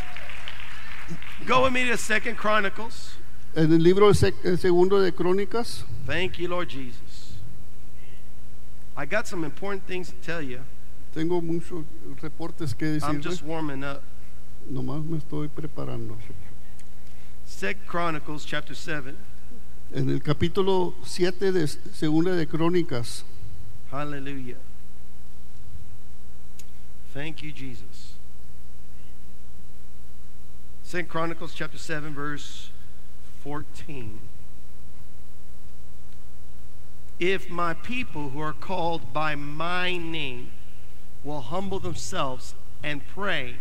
Go 1.46 1.64
with 1.66 1.72
me 1.74 1.86
to 1.90 1.98
Second 1.98 2.38
Chronicles. 2.38 3.18
En 3.56 3.72
el 3.72 3.84
libro 3.84 4.10
el 4.10 4.58
segundo 4.58 5.00
de 5.00 5.12
Crónicas, 5.14 5.86
Thank 6.08 6.40
you, 6.40 6.48
Lord 6.48 6.70
Jesus. 6.70 7.36
I 8.98 9.06
got 9.06 9.28
some 9.28 9.44
important 9.46 9.86
things 9.86 10.10
to 10.10 10.16
tell 10.26 10.42
you. 10.42 10.60
tengo 11.14 11.40
muchos 11.40 11.84
reportes 12.22 12.74
que 12.76 12.88
I'm 13.04 13.18
decirle. 13.20 13.22
just 13.22 13.44
warming 13.44 13.84
up. 13.84 14.02
Nomás 14.68 15.04
me 15.04 15.18
estoy 15.20 15.50
preparando. 15.50 16.18
Second 17.46 17.88
Chronicles 17.88 18.46
chapter 18.46 18.74
7. 18.74 19.16
En 19.94 20.10
el 20.10 20.20
capítulo 20.20 20.94
7 21.06 21.52
de 21.52 21.68
segunda 21.68 22.36
de 22.36 22.46
Crónicas, 22.48 23.24
Hallelujah. 23.92 24.58
Thank 27.14 27.44
you, 27.44 27.52
Jesus. 27.52 28.14
Second 30.82 31.10
Chronicles 31.10 31.54
chapter 31.54 31.78
7, 31.78 32.12
verse 32.12 32.72
14. 33.44 34.20
If 37.20 37.50
my 37.50 37.76
people 37.76 38.30
who 38.30 38.40
are 38.42 38.54
called 38.54 39.14
by 39.14 39.36
my 39.36 39.96
name 39.96 40.50
will 41.24 41.42
humble 41.42 41.80
themselves 41.80 42.56
and 42.84 43.08
pray 43.08 43.58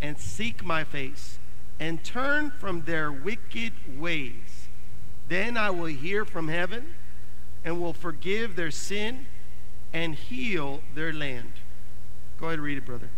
and 0.00 0.18
seek 0.18 0.64
my 0.64 0.84
face 0.84 1.39
and 1.80 2.04
turn 2.04 2.52
from 2.52 2.82
their 2.82 3.10
wicked 3.10 3.72
ways, 3.98 4.68
then 5.28 5.56
I 5.56 5.70
will 5.70 5.86
hear 5.86 6.24
from 6.24 6.48
heaven 6.48 6.94
and 7.64 7.80
will 7.80 7.94
forgive 7.94 8.54
their 8.54 8.70
sin 8.70 9.26
and 9.92 10.14
heal 10.14 10.82
their 10.94 11.12
land. 11.12 11.52
Go 12.38 12.46
ahead 12.46 12.58
and 12.58 12.64
read 12.64 12.78
it, 12.78 12.86
brother. 12.86 13.08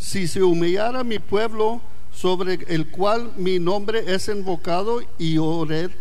si 0.00 0.26
se 0.26 0.40
humillara 0.40 1.04
mi 1.04 1.18
pueblo 1.18 1.82
sobre 2.10 2.58
el 2.68 2.86
cual 2.86 3.32
mi 3.36 3.58
nombre 3.58 4.02
es 4.06 4.28
invocado 4.28 5.02
y 5.18 5.36
oren 5.36 5.92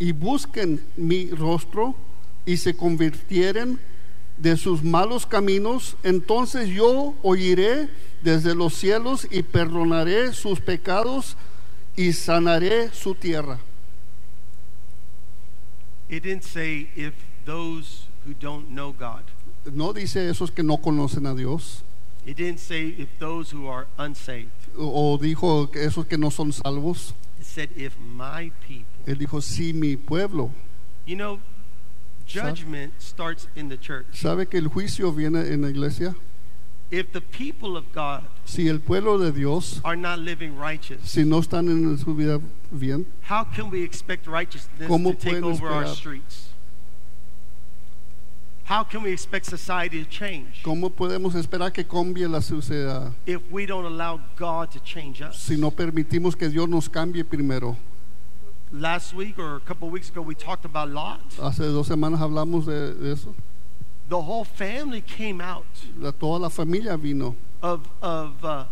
y 0.00 0.12
busquen 0.12 0.80
mi 0.96 1.30
rostro 1.30 1.94
y 2.44 2.56
se 2.56 2.74
convirtieren 2.74 3.78
de 4.40 4.56
sus 4.56 4.82
malos 4.82 5.26
caminos, 5.26 5.96
entonces 6.02 6.68
yo 6.68 7.14
oiré 7.22 7.88
desde 8.22 8.54
los 8.54 8.74
cielos 8.74 9.26
y 9.30 9.42
perdonaré 9.42 10.32
sus 10.32 10.60
pecados 10.60 11.36
y 11.96 12.12
sanaré 12.12 12.90
su 12.92 13.14
tierra. 13.14 13.58
It 16.08 16.22
didn't 16.24 16.42
say 16.42 16.88
if 16.96 17.12
those 17.44 18.06
who 18.26 18.34
don't 18.34 18.68
know 18.70 18.92
God. 18.92 19.22
No 19.72 19.92
dice 19.92 20.28
esos 20.28 20.50
que 20.50 20.62
no 20.62 20.78
conocen 20.78 21.26
a 21.26 21.34
Dios, 21.34 21.82
It 22.26 22.36
didn't 22.36 22.58
say 22.60 22.94
if 22.98 23.08
those 23.18 23.50
who 23.54 23.66
are 23.68 23.86
unsaved. 23.98 24.50
o 24.76 25.18
dijo 25.18 25.70
que 25.70 25.84
esos 25.84 26.06
que 26.06 26.18
no 26.18 26.30
son 26.30 26.52
salvos. 26.52 27.14
It 27.38 27.46
said 27.46 27.70
if 27.76 27.94
my 27.98 28.52
people. 28.66 28.86
Él 29.06 29.18
dijo, 29.18 29.40
si 29.40 29.72
mi 29.72 29.96
pueblo. 29.96 30.50
You 31.06 31.16
know, 31.16 31.40
judgment 32.30 32.92
starts 32.98 33.48
in 33.56 33.68
the 33.68 33.76
church. 33.76 34.06
¿Sabe 34.12 34.46
que 34.48 34.58
el 34.58 34.68
juicio 34.68 35.12
viene 35.12 35.52
en 35.52 35.62
la 35.62 35.68
iglesia? 35.68 36.14
If 36.90 37.12
the 37.12 37.20
people 37.20 37.76
of 37.76 37.92
God 37.92 38.24
Si 38.44 38.66
el 38.68 38.80
pueblo 38.80 39.16
de 39.16 39.30
Dios, 39.30 39.80
are 39.84 39.94
not 39.96 40.18
living 40.18 40.56
righteous, 40.56 41.00
si 41.04 41.22
no 41.22 41.40
están 41.40 41.68
en 41.68 41.96
su 41.98 42.14
vida 42.14 42.40
bien, 42.72 43.06
how 43.22 43.44
can 43.44 43.70
we 43.70 43.82
expect 43.84 44.26
righteousness 44.26 44.88
¿Cómo 44.88 45.12
to 45.12 45.16
take 45.16 45.42
over 45.42 45.68
our 45.68 45.84
esperar? 45.84 45.96
streets? 45.96 46.46
How 48.64 48.84
can 48.84 49.02
we 49.02 49.12
expect 49.12 49.46
society 49.46 50.02
to 50.02 50.08
change 50.08 50.62
¿cómo 50.64 50.90
podemos 50.90 51.34
esperar 51.34 51.72
que 51.72 51.84
cambie 51.84 52.28
la 52.28 52.40
sociedad 52.40 53.12
if 53.24 53.40
we 53.50 53.66
don't 53.66 53.84
allow 53.84 54.20
God 54.36 54.70
to 54.72 54.80
change 54.80 55.22
us? 55.22 55.36
si 55.36 55.56
no 55.56 55.70
permitimos 55.70 56.36
que 56.36 56.48
Dios 56.48 56.68
nos 56.68 56.88
cambie 56.88 57.24
primero? 57.24 57.76
Last 58.72 59.12
week 59.14 59.38
or 59.38 59.56
a 59.56 59.60
couple 59.60 59.88
of 59.88 59.92
weeks 59.92 60.08
ago, 60.10 60.22
we 60.22 60.34
talked 60.34 60.64
about 60.64 60.90
Lot. 60.90 61.20
Hace 61.40 61.58
dos 61.72 61.88
semanas 61.88 62.20
hablamos 62.20 62.66
de, 62.66 62.94
de 62.94 63.12
eso. 63.12 63.34
The 64.08 64.20
whole 64.22 64.44
family 64.44 65.00
came 65.00 65.40
out 65.40 65.66
La- 65.98 66.10
toda 66.12 66.38
la 66.42 66.48
familia 66.48 66.96
vino 66.96 67.36
of, 67.62 67.88
of, 68.02 68.44
uh, 68.44 68.64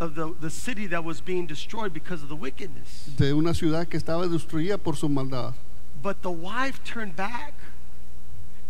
of 0.00 0.14
the, 0.14 0.34
the 0.40 0.50
city 0.50 0.86
that 0.88 1.04
was 1.04 1.20
being 1.20 1.46
destroyed 1.46 1.92
because 1.92 2.22
of 2.22 2.28
the 2.28 2.36
wickedness. 2.36 3.08
de 3.16 3.32
una 3.32 3.52
ciudad 3.54 3.88
que 3.88 3.98
estaba 3.98 4.28
destruida 4.28 4.78
por 4.82 4.94
su 4.94 5.08
maldad. 5.08 5.54
But 6.02 6.22
the 6.22 6.30
wife 6.32 6.82
turned 6.84 7.14
back 7.16 7.54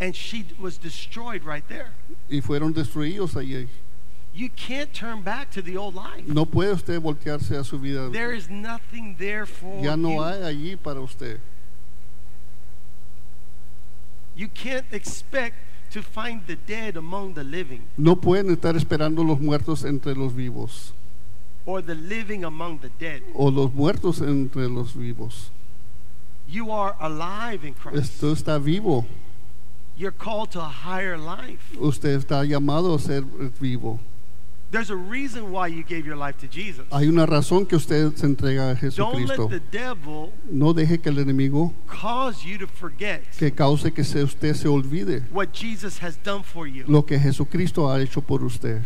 and 0.00 0.14
she 0.16 0.44
was 0.58 0.78
destroyed 0.78 1.44
right 1.44 1.66
there. 1.68 1.90
Y 2.30 2.40
fueron 2.40 2.72
destruidos 2.74 3.34
allí. 3.36 3.68
You 4.34 4.48
can't 4.48 4.92
turn 4.94 5.22
back 5.22 5.50
to 5.52 5.62
the 5.62 5.76
old 5.76 5.94
life. 5.94 6.26
No 6.26 6.46
puede 6.46 6.72
usted 6.72 7.00
voltearse 7.02 7.50
a 7.58 7.62
su 7.64 7.78
vida. 7.78 8.08
There 8.10 8.32
is 8.32 8.48
nothing 8.48 9.16
there 9.18 9.44
for 9.44 9.82
Ya 9.82 9.94
no 9.94 10.12
you. 10.14 10.22
hay 10.22 10.40
allí 10.42 10.76
para 10.82 11.00
usted. 11.02 11.38
You 14.34 14.48
can't 14.48 14.86
expect 14.92 15.56
to 15.90 16.02
find 16.02 16.46
the 16.46 16.56
dead 16.56 16.96
among 16.96 17.34
the 17.34 17.44
living 17.44 17.82
No 17.98 18.16
pueden 18.16 18.50
estar 18.50 18.74
esperando 18.76 19.22
los 19.22 19.38
muertos 19.38 19.84
entre 19.84 20.14
los 20.14 20.32
vivos 20.34 20.94
or 21.66 21.82
the 21.82 21.94
living 21.94 22.42
among 22.44 22.78
the 22.78 22.88
dead. 22.98 23.20
o 23.34 23.50
los 23.50 23.72
muertos 23.74 24.20
entre 24.22 24.68
los 24.68 24.94
vivos. 24.94 25.50
You 26.48 26.70
are 26.72 26.96
alive 26.98 27.64
in 27.64 27.74
Christ. 27.74 27.98
Esto 28.14 28.32
está 28.32 28.58
vivo. 28.58 29.04
You're 29.96 30.10
called 30.10 30.50
to 30.52 30.60
a 30.60 30.64
higher 30.68 31.16
life. 31.18 31.76
Usted 31.78 32.18
está 32.18 32.44
llamado 32.44 32.94
a 32.94 32.98
ser 32.98 33.20
vivo. 33.60 34.00
There's 34.72 34.88
a 34.90 34.96
reason 34.96 35.52
why 35.52 35.66
you 35.66 35.82
gave 35.84 36.06
your 36.06 36.16
life 36.16 36.38
to 36.38 36.48
Jesus. 36.48 36.86
Hay 36.90 37.06
una 37.06 37.26
razón 37.26 37.68
que 37.68 37.76
usted 37.76 38.16
se 38.16 38.26
entrega 38.26 38.70
a 38.70 38.74
Don't 38.74 39.26
let 39.28 39.36
Jesucristo. 39.36 39.48
the 39.48 39.60
devil 39.70 40.32
No 40.50 40.72
deje 40.72 40.98
que 41.02 41.10
el 41.10 41.18
enemigo 41.18 41.74
cause 41.86 42.42
you 42.44 42.56
to 42.56 42.66
forget 42.66 43.22
que 43.38 43.50
cause 43.50 43.90
que 43.92 44.02
se- 44.02 44.22
usted 44.22 44.54
se 44.56 44.66
olvide 44.68 45.24
what 45.30 45.52
Jesus 45.52 45.98
has 45.98 46.16
done 46.24 46.42
for 46.42 46.66
you. 46.66 46.84
lo 46.88 47.02
que 47.02 47.18
Jesucristo 47.18 47.86
ha 47.86 48.00
hecho 48.00 48.22
por 48.22 48.42
usted. 48.42 48.82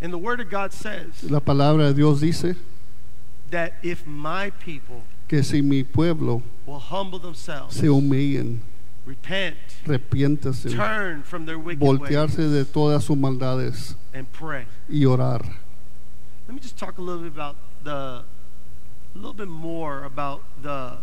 And 0.00 0.12
the 0.12 0.18
Word 0.18 0.40
of 0.40 0.48
God 0.48 0.72
says 0.72 1.22
La 1.30 1.40
palabra 1.40 1.88
de 1.88 1.94
Dios 1.94 2.20
dice 2.22 2.56
that 3.50 3.74
if 3.82 4.06
my 4.06 4.48
people 4.64 5.02
que 5.28 5.42
si 5.42 5.60
mi 5.60 5.82
pueblo 5.84 6.42
will 6.64 6.78
humble 6.78 7.18
themselves, 7.18 7.76
se 7.76 7.86
humillen, 7.86 8.60
repent, 9.06 9.56
arrepiéntase, 9.86 10.70
turn 10.74 11.22
from 11.22 11.46
their 11.46 11.58
wicked 11.58 11.80
ways, 11.80 11.98
voltearse 11.98 12.48
de 12.48 12.64
todas 12.64 13.04
sus 13.04 13.16
maldades 13.16 13.96
and 14.14 14.30
pray. 14.32 14.66
y 14.88 15.04
orar. 15.04 15.42
Let 16.46 16.54
me 16.54 16.60
just 16.60 16.76
talk 16.76 16.98
a 16.98 17.02
little 17.02 17.22
bit 17.22 17.32
about 17.32 17.56
the, 17.84 17.90
a 17.90 18.24
little 19.14 19.32
bit 19.32 19.48
more 19.48 20.04
about 20.04 20.42
the, 20.62 20.98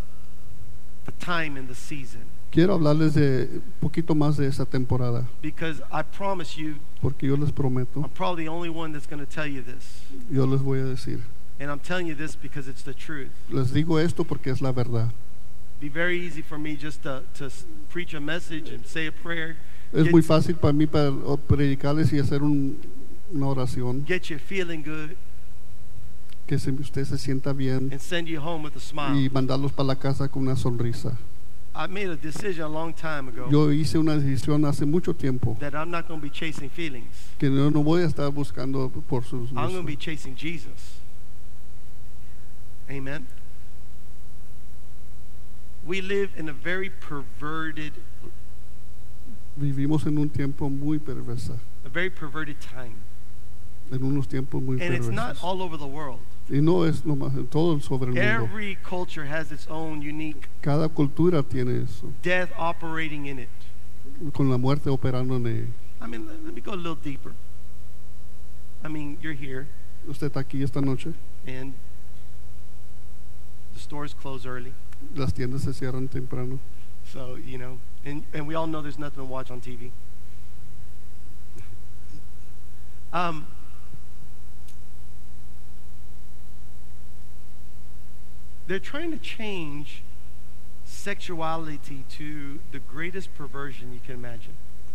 the 1.06 1.12
time 1.20 1.58
and 1.58 1.68
the 1.68 1.76
season, 1.76 2.26
Quiero 2.52 2.76
hablarles 2.78 3.14
de 3.14 3.50
un 3.54 3.74
poquito 3.82 4.16
más 4.16 4.38
de 4.38 4.48
esa 4.48 4.66
temporada, 4.66 5.28
because 5.42 5.82
I 5.92 6.02
promise 6.02 6.58
you, 6.58 6.76
porque 7.02 7.24
yo 7.28 7.36
les 7.36 7.52
prometo, 7.52 8.02
I'm 8.02 8.10
probably 8.10 8.46
the 8.46 8.50
only 8.50 8.70
one 8.70 8.94
that's 8.94 9.08
going 9.08 9.26
to 9.26 9.32
tell 9.32 9.48
you 9.48 9.62
this, 9.62 10.02
yo 10.32 10.46
les 10.46 10.62
voy 10.62 10.80
a 10.80 10.86
decir. 10.86 11.22
and 11.60 11.72
I'm 11.72 11.80
telling 11.80 12.08
you 12.08 12.14
this 12.16 12.36
because 12.36 12.68
it's 12.68 12.84
the 12.84 12.94
truth. 12.94 13.32
Les 13.50 13.72
digo 13.72 14.00
esto 14.00 14.24
porque 14.24 14.48
es 14.48 14.62
la 14.62 14.72
verdad. 14.72 15.12
Be 15.80 15.90
very 15.90 16.20
easy 16.20 16.42
for 16.42 16.58
me 16.58 16.76
just 16.76 17.04
to, 17.04 17.24
to 17.36 17.50
preach 17.90 18.14
a 18.16 18.20
message 18.20 18.70
and 18.70 18.86
say 18.86 19.06
a 19.08 19.12
prayer, 19.12 19.58
Es 19.94 20.04
Get- 20.06 20.12
muy 20.12 20.22
fácil 20.22 20.56
para 20.56 20.74
mí 20.74 20.88
para 20.88 21.12
predicarles 21.48 22.12
y 22.12 22.20
hacer 22.20 22.42
un- 22.42 22.78
una 23.32 23.48
oración, 23.48 24.04
get 24.08 24.30
you 24.30 24.38
feeling 24.40 24.82
good, 24.84 25.12
que 26.48 26.58
se- 26.58 26.72
usted 26.72 27.06
se 27.06 27.18
sienta 27.18 27.54
bien 27.54 27.90
and 27.92 28.00
send 28.02 28.28
you 28.28 28.40
home 28.42 28.64
with 28.64 28.76
a 28.76 28.80
smile. 28.80 29.16
y 29.16 29.30
mandarlos 29.30 29.72
para 29.72 29.88
la 29.88 29.96
casa 29.96 30.28
con 30.28 30.44
una 30.44 30.56
sonrisa. 30.56 31.18
I 31.76 31.86
made 31.86 32.10
a 32.10 32.16
decision 32.16 32.66
a 32.66 32.68
long 32.70 32.92
time 32.92 33.28
ago 33.30 33.48
Yo 33.52 33.72
hice 33.72 34.00
una 34.00 34.16
decisión 34.18 34.66
hace 34.66 34.84
mucho 34.84 35.14
tiempo 35.14 35.56
that 35.60 35.76
I'm 35.76 35.92
not 35.92 36.08
going 36.08 36.20
to 36.20 36.24
be 36.26 36.32
chasing 36.32 36.72
feelings. 36.72 37.36
que 37.38 37.52
yo 37.52 37.70
no 37.70 37.84
voy 37.84 38.02
a 38.02 38.08
estar 38.08 38.32
buscando 38.34 38.90
por 39.08 39.24
sus 39.24 39.52
I'm 39.52 39.72
going 39.72 39.82
to 39.82 39.84
be 39.84 39.96
chasing 39.96 40.36
Jesus. 40.36 40.98
Amen. 42.90 43.28
We 45.88 46.02
live 46.02 46.32
in 46.36 46.50
a 46.50 46.54
very 46.54 46.90
perverted, 46.90 47.94
Vivimos 49.58 50.06
en 50.06 50.18
un 50.18 50.30
tiempo 50.30 50.70
muy 50.70 51.00
perversa, 51.00 51.58
a 51.86 51.90
very 51.90 52.10
perverted 52.10 52.58
time. 52.60 52.98
en 53.90 54.04
unos 54.04 54.28
tiempos 54.28 54.62
muy 54.62 54.82
And 54.82 54.94
it's 54.94 55.08
not 55.08 55.38
all 55.42 55.62
over 55.62 55.78
the 55.78 55.88
world. 55.88 56.20
Y 56.50 56.60
no 56.60 56.84
es 56.84 57.06
nomás 57.06 57.34
en 57.36 57.48
todo 57.48 57.80
sobre 57.80 58.10
el 58.10 58.16
mundo. 58.16 58.22
Every 58.22 58.76
culture 58.84 59.26
has 59.26 59.52
its 59.52 59.66
own 59.70 60.02
unique 60.02 60.50
Cada 60.62 60.90
cultura 60.90 61.42
tiene 61.42 61.84
eso, 61.84 62.12
death 62.22 62.52
operating 62.58 63.26
in 63.26 63.40
it. 63.40 63.50
con 64.34 64.50
la 64.50 64.58
muerte 64.58 64.90
operando 64.90 65.38
en 65.38 65.48
ella. 65.48 65.68
I 66.02 66.08
mean, 66.08 66.28
let, 66.28 66.44
let 66.46 66.54
me 66.54 66.60
go 66.62 66.74
a 66.74 66.76
little 66.76 66.96
deeper. 66.96 67.34
I 68.84 68.90
mean, 68.90 69.18
you're 69.22 69.34
here 69.34 69.68
Usted 70.08 70.28
está 70.28 70.42
aquí 70.42 70.64
esta 70.64 70.82
noche, 70.82 71.14
and 71.46 71.74
the 73.74 73.80
stores 73.80 74.14
close 74.14 74.46
early. 74.46 74.74
Las 75.16 75.34
tiendas 75.34 75.62
se 75.62 75.74
cierran 75.74 76.08
temprano. 76.10 76.60
So, 77.12 77.36
you 77.36 77.58
know, 77.58 77.80
and, 78.06 78.24
and 78.34 78.48
we 78.48 78.56
all 78.56 78.68
know 78.68 78.82
there's 78.82 79.00
nothing 79.00 79.20
to 79.20 79.26
watch 79.26 79.50
on 79.50 79.62
TV. 79.62 79.92
um, 83.14 83.48
they're 88.68 88.80
trying 88.80 89.12
to 89.12 89.18
change 89.18 90.04
sexuality 90.86 92.04
to 92.10 92.60
the 92.72 92.80
greatest 92.80 93.34
perversion 93.36 93.94
you 93.94 94.00
can 94.06 94.16
imagine. 94.16 94.54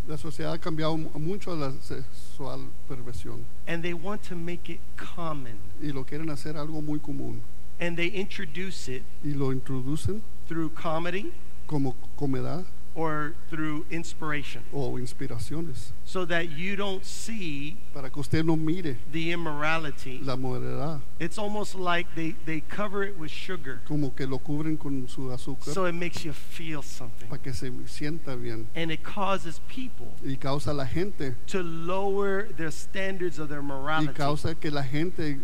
La 0.09 0.17
sociedad 0.17 0.53
ha 0.53 0.59
cambiado 0.59 0.99
mucho 1.15 1.53
a 1.53 1.55
la 1.55 1.71
sexual 1.81 2.71
perversión 2.89 3.45
And 3.69 3.85
they 3.85 3.95
want 3.95 4.25
to 4.25 4.35
make 4.35 4.69
it 4.69 4.81
common. 4.97 5.59
y 5.81 5.93
lo 5.93 6.05
quieren 6.05 6.29
hacer 6.31 6.57
algo 6.57 6.83
muy 6.83 6.99
común 6.99 7.41
And 7.83 7.97
they 7.97 8.07
introduce 8.07 8.87
it 8.87 9.03
y 9.25 9.33
lo 9.35 9.53
introducen 9.53 10.23
through 10.47 10.71
comedy. 10.71 11.33
como 11.67 11.97
comedad 12.17 12.65
or 12.95 13.35
through 13.49 13.85
inspiration 13.91 14.63
o 14.73 14.99
inspiraciones 14.99 15.93
so 16.05 16.25
that 16.27 16.51
you 16.51 16.77
don't 16.77 17.05
see 17.07 17.77
para 17.95 18.11
que 18.11 18.21
usted 18.21 18.45
no 18.45 18.57
mire 18.57 18.97
the 19.11 19.31
immorality. 19.33 20.21
la 20.23 20.37
moralidad 20.37 21.01
It's 21.19 21.39
almost 21.39 21.75
like 21.75 22.07
they, 22.15 22.35
they 22.45 22.61
cover 22.61 23.03
it 23.05 23.17
with 23.19 23.31
sugar 23.31 23.81
como 23.87 24.11
que 24.11 24.27
lo 24.27 24.39
cubren 24.39 24.77
con 24.79 25.07
su 25.09 25.31
azúcar 25.31 25.73
so 25.73 25.87
it 25.87 25.95
makes 25.95 26.25
you 26.25 26.33
feel 26.33 26.83
something. 26.83 27.29
para 27.29 27.41
que 27.41 27.53
se 27.55 27.71
sienta 27.87 28.37
bien 28.37 28.69
And 28.75 28.91
it 28.91 29.03
causes 29.03 29.61
people 29.69 30.09
y 30.23 30.37
causa 30.37 30.73
la 30.75 30.85
gente 30.85 31.35
to 31.47 31.63
lower 31.63 32.49
their 32.57 32.71
standards 32.71 33.39
of 33.39 33.49
their 33.49 33.61
y 33.61 33.67
morality. 33.67 34.13
causa 34.15 34.55
que 34.55 34.71
la 34.71 34.83
gente 34.83 35.31
eh, 35.31 35.39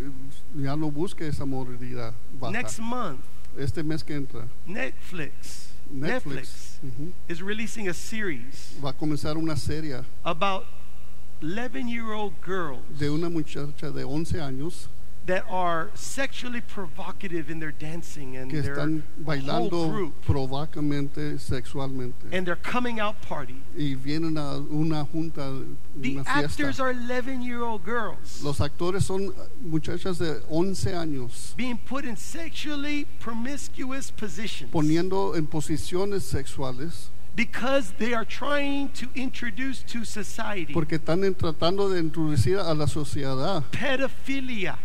ya 0.54 0.76
no 0.76 0.90
busque 0.90 1.26
esa 1.26 1.46
moralidad 1.46 2.12
baja. 2.38 2.52
Next 2.52 2.78
month, 2.78 3.20
Este 3.56 3.82
mes 3.82 4.04
que 4.04 4.14
entra, 4.14 4.46
Netflix, 4.66 5.67
Netflix 5.90 6.79
ujú, 6.83 6.90
mm-hmm, 6.90 7.33
is 7.33 7.42
releasing 7.42 7.88
a 7.88 7.94
series 7.94 8.74
va 8.83 8.90
a 8.90 8.92
comenzar 8.92 9.37
una 9.37 9.57
serie 9.57 10.05
about 10.24 10.66
11 11.40 11.88
year 11.88 12.12
old 12.12 12.35
girls 12.44 12.83
de 12.98 13.09
una 13.11 13.29
muchacha 13.29 13.90
de 13.90 14.05
11 14.05 14.40
años 14.40 14.88
that 15.28 15.44
are 15.48 15.90
sexually 15.94 16.60
provocative 16.60 17.48
in 17.50 17.60
their 17.60 17.70
dancing 17.70 18.36
and 18.36 18.50
que 18.50 18.60
their 18.62 18.74
están 18.76 19.02
whole 19.24 19.24
bailando 19.24 19.88
group. 19.90 20.14
provocamente 20.26 21.38
sexualmente. 21.38 22.32
And 22.32 22.46
their 22.46 22.56
coming 22.56 22.98
out 22.98 23.20
party. 23.22 23.62
y 23.76 23.94
vienen 23.94 24.36
a 24.38 24.56
una 24.72 25.04
junta, 25.04 25.62
The 26.00 26.16
una 26.16 26.22
actors 26.26 26.56
fiesta. 26.56 26.82
are 26.82 26.92
11 26.94 27.42
year 27.42 27.62
old 27.62 27.84
girls. 27.84 28.42
Los 28.42 28.58
actores 28.60 29.02
son 29.04 29.32
muchachas 29.62 30.18
de 30.18 30.40
11 30.50 30.92
años. 30.94 31.54
Being 31.56 31.78
put 31.78 32.04
in 32.04 32.16
sexually 32.16 33.06
promiscuous 33.20 34.10
positions. 34.10 34.70
Poniendo 34.72 35.36
en 35.36 35.46
posiciones 35.46 36.22
sexuales. 36.22 37.10
Because 37.36 37.92
they 37.98 38.14
are 38.14 38.24
trying 38.24 38.88
to 38.94 39.06
introduce 39.14 39.82
to 39.84 40.04
society 40.04 40.72
porque 40.72 40.96
están 40.98 41.22
en- 41.24 41.34
tratando 41.36 41.88
de 41.88 42.00
introducir 42.00 42.58
a 42.58 42.74
la 42.74 42.86
sociedad, 42.86 43.62
pedophilia. 43.70 44.76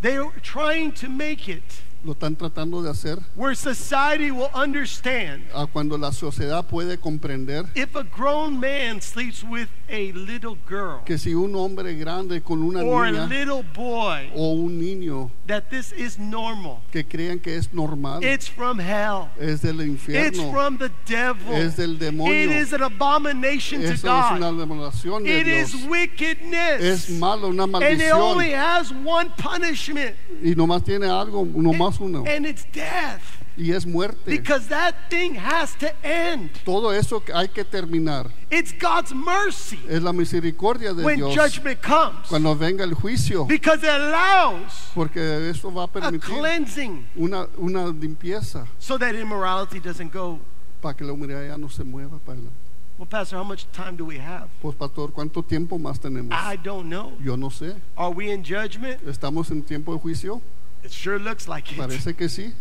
They 0.00 0.16
are 0.18 0.32
trying 0.42 0.92
to 1.00 1.08
make 1.08 1.48
it 1.48 1.62
lo 2.04 2.12
están 2.12 2.36
tratando 2.36 2.82
de 2.82 2.90
hacer 2.90 3.18
where 3.34 3.54
society 3.54 4.30
will 4.30 4.50
understand 4.54 5.44
a 5.54 5.66
cuando 5.66 5.96
la 5.96 6.12
sociedad 6.12 6.64
puede 6.66 6.98
comprender 6.98 7.66
if 7.74 7.96
a 7.96 8.04
grown 8.04 8.60
man 8.60 9.00
sleeps 9.00 9.42
with 9.42 9.68
a 9.88 10.12
little 10.12 10.56
girl 10.68 11.02
que 11.04 11.18
si 11.18 11.34
un 11.34 11.54
hombre 11.54 11.94
grande 11.96 12.42
con 12.42 12.62
una 12.62 12.82
or 12.82 13.04
a 13.06 13.26
little 13.26 13.62
boy, 13.74 14.30
o 14.34 14.52
un 14.54 14.78
niño 14.80 15.30
that 15.46 15.68
this 15.70 15.92
is 15.92 16.18
normal. 16.18 16.80
que 16.90 17.04
crean 17.04 17.38
que 17.38 17.56
es 17.56 17.72
normal 17.72 18.22
It's 18.24 18.48
from 18.48 18.78
hell. 18.78 19.28
es 19.38 19.60
del 19.62 19.80
It's 19.80 19.88
infierno, 20.08 20.50
from 20.52 20.78
the 20.78 20.90
devil. 21.06 21.52
es 21.54 21.76
del 21.76 21.94
It 21.94 21.98
demonio. 22.00 22.50
is 22.50 22.72
an 22.72 22.82
abomination 22.82 23.80
to 23.80 23.88
Eso 23.92 23.94
es 23.94 24.04
una 24.04 24.50
God. 24.50 25.22
de 25.24 25.40
It 25.40 25.46
is 25.46 25.72
Dios. 25.72 25.86
wickedness. 25.86 26.80
Es 26.82 27.10
malo, 27.10 27.48
una 27.48 27.64
And 27.64 28.00
it 28.00 28.12
only 28.12 28.50
has 28.52 28.92
one 28.92 29.30
punishment, 29.36 30.16
Y 30.42 30.54
nomás 30.54 30.82
tiene 30.84 31.06
algo, 31.06 31.44
nomás 31.44 32.00
uno. 32.00 32.24
and 32.26 32.46
it's 32.46 32.64
death. 32.72 33.43
Y 33.56 33.72
es 33.72 33.86
muerte. 33.86 34.30
Because 34.30 34.68
that 34.68 34.94
thing 35.08 35.36
has 35.36 35.76
to 35.76 35.86
end. 36.02 36.50
Todo 36.64 36.92
eso 36.92 37.22
hay 37.32 37.48
que 37.48 37.64
terminar. 37.64 38.30
It's 38.50 38.72
God's 38.72 39.14
mercy 39.14 39.78
Es 39.88 40.02
la 40.02 40.12
misericordia 40.12 40.92
de 40.92 41.04
when 41.04 41.18
Dios 41.18 41.34
judgment 41.34 41.80
comes. 41.80 42.28
cuando 42.28 42.54
venga 42.56 42.84
el 42.84 42.94
juicio. 42.94 43.44
Because 43.44 43.82
it 43.82 43.90
allows 43.90 44.90
Porque 44.94 45.48
eso 45.48 45.72
va 45.72 45.82
a 45.82 45.84
a 45.84 45.88
permitir 45.88 46.20
cleansing 46.20 47.06
una, 47.16 47.46
una 47.56 47.86
limpieza 47.86 48.66
so 48.78 48.98
that 48.98 49.14
immorality 49.14 49.78
doesn't 49.78 50.12
go. 50.12 50.40
para 50.80 50.94
que 50.96 51.04
la 51.04 51.14
ya 51.46 51.56
no 51.56 51.68
se 51.68 51.84
mueva 51.84 52.18
para 52.18 52.38
adelante. 52.38 52.64
Well, 52.98 53.08
Pastor, 53.08 53.38
how 53.38 53.44
much 53.44 53.66
time 53.72 53.96
do 53.96 54.04
we 54.04 54.18
have? 54.18 54.48
Pues 54.62 54.76
pastor, 54.76 55.12
¿cuánto 55.12 55.42
tiempo 55.42 55.78
más 55.78 55.98
tenemos? 55.98 56.32
I 56.32 56.56
don't 56.56 56.88
know. 56.88 57.12
Yo 57.20 57.36
no 57.36 57.50
sé. 57.50 57.74
Are 57.96 58.12
we 58.14 58.30
in 58.30 58.44
judgment? 58.44 59.02
¿Estamos 59.08 59.50
en 59.50 59.62
tiempo 59.64 59.92
de 59.94 59.98
juicio? 59.98 60.40
It 60.84 60.92
sure 60.92 61.18
looks 61.18 61.48
like 61.48 61.72
it. 61.72 61.78
Parece 61.78 62.14
que 62.14 62.28
sí. 62.28 62.52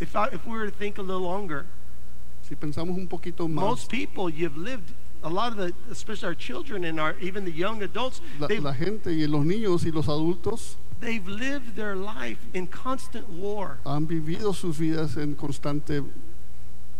If, 0.00 0.16
I, 0.16 0.26
if 0.32 0.44
we 0.46 0.52
were 0.52 0.66
to 0.66 0.76
think 0.76 0.98
a 0.98 1.02
little 1.02 1.22
longer, 1.22 1.66
Si 2.42 2.54
pensamos 2.54 2.96
un 2.96 3.06
poquito 3.08 3.48
más, 3.48 3.54
most 3.54 3.90
people 3.90 4.28
you've 4.28 4.56
lived, 4.56 4.92
a 5.22 5.30
lot 5.30 5.52
of 5.52 5.56
the, 5.56 5.72
especially 5.90 6.28
our 6.28 6.34
children 6.34 6.84
and 6.84 7.00
our 7.00 7.16
even 7.20 7.44
the 7.44 7.52
young 7.52 7.82
adults, 7.82 8.20
la, 8.38 8.48
la 8.48 8.74
gente 8.74 9.10
y 9.10 9.26
los 9.26 9.44
niños 9.46 9.86
y 9.86 9.90
los 9.90 10.06
adultos 10.08 10.76
they've 11.00 11.26
lived 11.26 11.76
their 11.76 11.96
life 11.96 12.38
in 12.52 12.66
constant 12.66 13.28
war. 13.30 13.78
han 13.84 14.06
vivido 14.06 14.54
sus 14.54 14.78
vidas 14.78 15.16
en 15.16 15.34
constante 15.34 16.02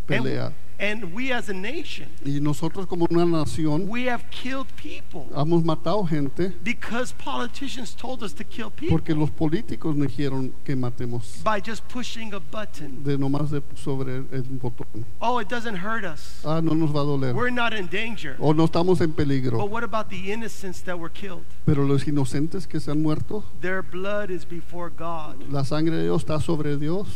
pelea. 0.07 0.47
And, 0.47 0.55
and 0.79 1.13
we 1.15 1.33
as 1.33 1.49
a 1.49 1.55
nation, 1.55 2.09
Y 2.25 2.41
nosotros 2.41 2.87
como 2.87 3.07
una 3.11 3.25
nación 3.25 3.89
we 3.89 4.09
have 4.09 4.25
killed 4.31 4.67
people 4.77 5.27
hemos 5.37 5.63
matado 5.65 6.05
gente 6.09 6.53
because 6.63 7.13
politicians 7.15 7.95
told 7.95 8.23
us 8.23 8.33
to 8.35 8.45
kill 8.45 8.71
people 8.71 8.89
porque 8.97 9.15
los 9.15 9.31
políticos 9.31 9.95
nos 9.97 10.09
dijeron 10.09 10.53
que 10.65 10.75
matemos 10.77 11.41
by 11.45 11.61
just 11.61 11.87
pushing 11.89 12.33
a 12.35 12.39
button. 12.39 13.03
de 13.05 13.17
nomás 13.19 13.51
de 13.51 13.63
sobre 13.77 14.17
el 14.33 14.43
botón. 14.61 15.05
Oh, 15.21 15.39
it 15.41 15.49
doesn't 15.49 15.77
hurt 15.77 16.05
us. 16.05 16.41
Ah, 16.45 16.61
no 16.63 16.75
nos 16.75 16.91
va 16.95 17.01
a 17.01 17.05
doler. 17.05 17.35
We're 17.35 17.51
not 17.51 17.73
in 17.73 17.87
danger. 17.89 18.37
O 18.39 18.53
no 18.53 18.65
estamos 18.65 19.01
en 19.01 19.11
But 19.11 19.17
peligro. 19.17 19.65
what 19.69 19.85
about 19.85 20.09
the 20.09 20.33
innocents 20.33 20.83
that 20.85 20.99
were 20.99 21.11
killed? 21.13 21.45
Pero 21.65 21.85
los 21.85 22.07
inocentes 22.07 22.67
que 22.67 22.81
se 22.81 22.91
han 22.91 23.03
muerto, 23.03 23.45
Their 23.61 23.83
blood 23.83 24.31
is 24.31 24.45
before 24.49 24.91
God. 24.91 25.37
la 25.51 25.65
sangre 25.65 25.97
de 25.97 26.03
Dios 26.05 26.23
está 26.23 26.41
sobre 26.41 26.77
Dios. 26.77 27.07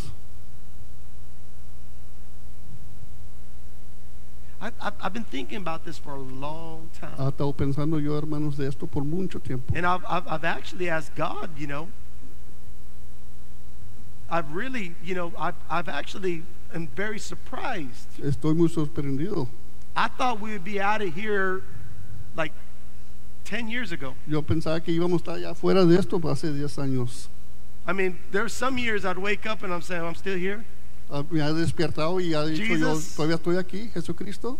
I, 4.60 4.72
I, 4.80 4.92
I've 5.00 5.12
been 5.12 5.24
thinking 5.24 5.58
about 5.58 5.84
this 5.84 5.98
for 5.98 6.12
a 6.12 6.20
long 6.20 6.90
time. 7.00 7.16
Ha 7.16 7.30
estado 7.30 7.54
pensando 7.54 8.02
yo, 8.02 8.18
hermanos, 8.20 8.56
de 8.56 8.66
esto 8.66 8.86
por 8.86 9.04
mucho 9.04 9.38
tiempo. 9.38 9.72
And 9.74 9.86
I've, 9.86 10.04
I've, 10.08 10.26
I've 10.26 10.44
actually 10.44 10.88
asked 10.88 11.14
God, 11.14 11.50
you 11.56 11.66
know, 11.66 11.88
I've 14.30 14.52
really, 14.52 14.94
you 15.02 15.14
know, 15.14 15.32
I've, 15.38 15.54
I've 15.70 15.88
actually 15.88 16.42
am 16.74 16.88
very 16.88 17.18
surprised. 17.18 18.08
Estoy 18.20 18.54
muy 18.56 18.68
sorprendido. 18.68 19.48
I 19.96 20.08
thought 20.08 20.40
we 20.40 20.52
would 20.52 20.64
be 20.64 20.80
out 20.80 21.02
of 21.02 21.14
here 21.14 21.62
like 22.36 22.52
10 23.44 23.68
years 23.68 23.92
ago. 23.92 24.14
Yo 24.26 24.42
pensaba 24.42 24.82
que 24.84 24.92
íbamos 24.92 25.20
a 25.20 25.32
estar 25.32 25.40
ya 25.40 25.54
fuera 25.54 25.84
de 25.86 25.96
esto 25.96 26.18
hace 26.18 26.52
10 26.52 26.78
años. 26.78 27.28
I 27.86 27.92
mean, 27.92 28.18
there's 28.32 28.52
some 28.52 28.76
years 28.76 29.04
I'd 29.04 29.18
wake 29.18 29.46
up 29.46 29.62
and 29.62 29.72
I'm 29.72 29.82
saying, 29.82 30.02
oh, 30.02 30.08
I'm 30.08 30.14
still 30.14 30.36
here. 30.36 30.64
Ah, 31.10 31.24
Me 31.30 31.40
ha 31.40 31.52
despertado 31.52 32.20
y 32.20 32.34
ha 32.34 32.44
dicho 32.44 32.62
yo, 32.74 32.94
Jesus. 32.94 33.14
todavía 33.14 33.36
estoy 33.36 33.56
aquí, 33.56 33.90
Jesucristo. 33.94 34.58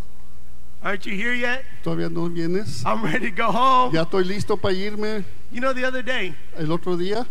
Aren't 0.83 1.05
you 1.07 1.13
here 1.15 1.35
yet? 1.37 1.65
Todavía 1.83 2.09
no 2.09 2.29
vienes. 2.29 2.85
I'm 2.87 3.03
ready 3.03 3.31
to 3.31 3.37
go 3.37 3.51
home. 3.51 3.93
Ya 3.93 4.03
estoy 4.05 4.25
listo 4.25 4.57
para 4.57 4.73
irme. 4.75 5.25
You 5.51 5.61
know, 5.61 5.73
the 5.75 5.85
other 5.85 6.03
day, 6.05 6.35
El 6.57 6.71
otro 6.73 6.97
día 6.97 7.27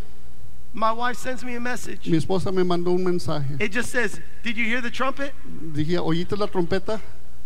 my 0.73 0.91
wife 0.91 1.17
sends 1.17 1.43
me 1.43 1.55
a 1.55 1.59
message. 1.59 2.07
mi 2.07 2.17
esposa 2.17 2.51
me 2.51 2.63
mandó 2.63 2.91
un 2.91 3.03
mensaje. 3.03 3.55
It 3.59 3.71
just 3.71 3.89
says, 3.89 4.19
Did 4.43 4.57
you 4.57 4.65
hear 4.65 4.81
the 4.81 4.91
trumpet? 4.91 5.33
Dije, 5.73 5.97
¿oíste 5.97 6.37
la 6.37 6.47
trompeta? 6.47 6.99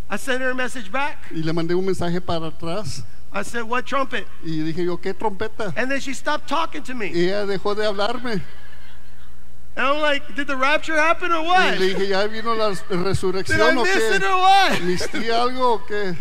I 0.09 0.17
sent 0.17 0.41
her 0.41 0.49
a 0.49 0.55
message 0.55 0.91
back. 0.91 1.17
Y 1.31 1.41
le 1.43 1.53
mandé 1.53 1.73
un 1.75 1.85
mensaje 1.85 2.19
para 2.19 2.47
atrás. 2.47 3.03
I 3.31 3.43
said, 3.43 3.61
What 3.63 3.85
trumpet? 3.85 4.25
Y 4.43 4.57
dije 4.63 4.83
yo, 4.83 4.97
¿qué 4.97 5.13
trompeta? 5.13 5.71
And 5.77 5.89
then 5.89 6.01
she 6.01 6.13
stopped 6.13 6.49
talking 6.49 6.83
to 6.83 6.93
me. 6.95 7.11
Y 7.13 7.29
ella 7.29 7.45
dejó 7.45 7.75
de 7.75 7.85
hablarme. 7.85 8.41
And 9.75 9.85
I'm 9.85 10.01
like, 10.01 10.35
Did 10.35 10.47
the 10.47 10.57
rapture 10.57 10.95
happen 10.97 11.31
or 11.31 11.43
Y 11.43 11.47
what? 11.47 11.79
le 11.79 11.93
dije, 11.93 12.07
¿ya 12.09 12.27
vino 12.27 12.53
la 12.53 12.69
Did 12.71 12.81
I 12.91 12.95
resurrección 12.95 13.77
o 13.77 13.83
miss 13.83 13.95
it 13.95 14.21
qué? 14.21 14.29
or 14.29 14.37
what? 14.39 14.79
¿Mistí 14.81 15.29
algo 15.29 15.73
o 15.75 15.79
qué? 15.79 16.15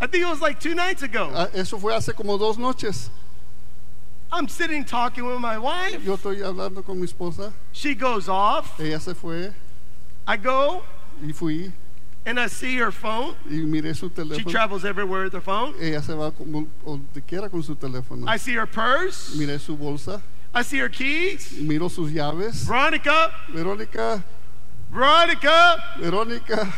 I 0.00 0.06
think 0.06 0.22
it 0.24 0.28
was 0.28 0.40
like 0.40 0.60
two 0.60 0.74
nights 0.74 1.02
ago. 1.02 1.30
Ah, 1.34 1.48
Eso 1.52 1.76
fue 1.78 1.92
hace 1.94 2.12
como 2.14 2.38
dos 2.38 2.56
noches. 2.56 3.10
I'm 4.30 4.46
sitting 4.48 4.84
talking 4.84 5.24
with 5.26 5.40
my 5.40 5.58
wife. 5.58 6.02
Yo 6.04 6.16
estoy 6.16 6.40
hablando 6.42 6.84
con 6.84 6.98
mi 7.00 7.06
esposa. 7.06 7.52
She 7.72 7.94
goes 7.94 8.28
off. 8.28 8.78
Ella 8.80 9.00
se 9.00 9.14
fue 9.14 9.52
I 10.26 10.36
go 10.36 10.82
y 11.24 11.32
fui 11.32 11.72
and 12.26 12.38
I 12.38 12.46
see 12.46 12.76
her 12.76 12.92
phone. 12.92 13.34
y 13.48 13.56
miré 13.64 13.96
su 13.96 14.10
She 14.36 14.44
travels 14.44 14.84
everywhere 14.84 15.24
with 15.24 15.32
her 15.32 15.40
phone. 15.40 15.74
Ella 15.80 16.02
se 16.02 16.12
va 16.14 16.30
como 16.30 16.66
donde 16.84 17.22
quiera 17.26 17.48
con 17.48 17.62
su 17.62 17.74
teléfono. 17.74 18.28
I 18.28 18.36
see 18.36 18.52
her 18.54 18.66
purse. 18.66 19.34
Miré 19.36 19.58
su 19.58 19.74
bolsa, 19.76 20.20
I 20.58 20.62
see 20.62 20.78
her 20.78 20.88
keys. 20.88 21.52
miro 21.60 21.86
sus 21.88 22.10
llaves. 22.10 22.64
Veronica, 22.66 23.30
Verónica, 23.52 24.24
Veronica, 24.90 25.76
Verónica, 26.00 26.72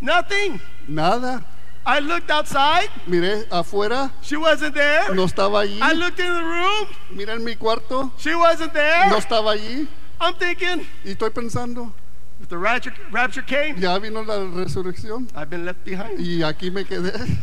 nothing. 0.00 0.58
nada. 0.88 1.44
I 1.84 1.98
looked 1.98 2.30
outside. 2.30 2.88
Miré 3.06 3.46
afuera, 3.50 4.10
She 4.22 4.36
wasn't 4.38 4.74
there. 4.74 5.14
no 5.14 5.26
estaba 5.26 5.60
allí. 5.66 5.78
I 5.82 5.92
looked 5.92 6.18
in 6.18 6.32
the 6.32 6.42
room. 6.42 6.88
Mira 7.10 7.34
en 7.34 7.44
mi 7.44 7.56
cuarto, 7.56 8.10
She 8.16 8.34
wasn't 8.34 8.72
there. 8.72 9.10
no 9.10 9.18
estaba 9.18 9.52
allí. 9.54 9.86
I'm 10.18 10.34
thinking, 10.36 10.86
Y 11.04 11.10
estoy 11.14 11.28
pensando, 11.28 11.92
if 12.40 12.48
the 12.48 12.56
rapture, 12.56 12.94
rapture 13.12 13.42
came, 13.42 13.76
ya 13.78 13.98
vino 13.98 14.22
la 14.22 14.38
resurrección 14.64 15.28
I've 15.36 15.50
been 15.50 15.66
left 15.66 15.84
behind. 15.84 16.18
y 16.20 16.40
aquí 16.42 16.70
me 16.72 16.84
quedé. 16.84 17.12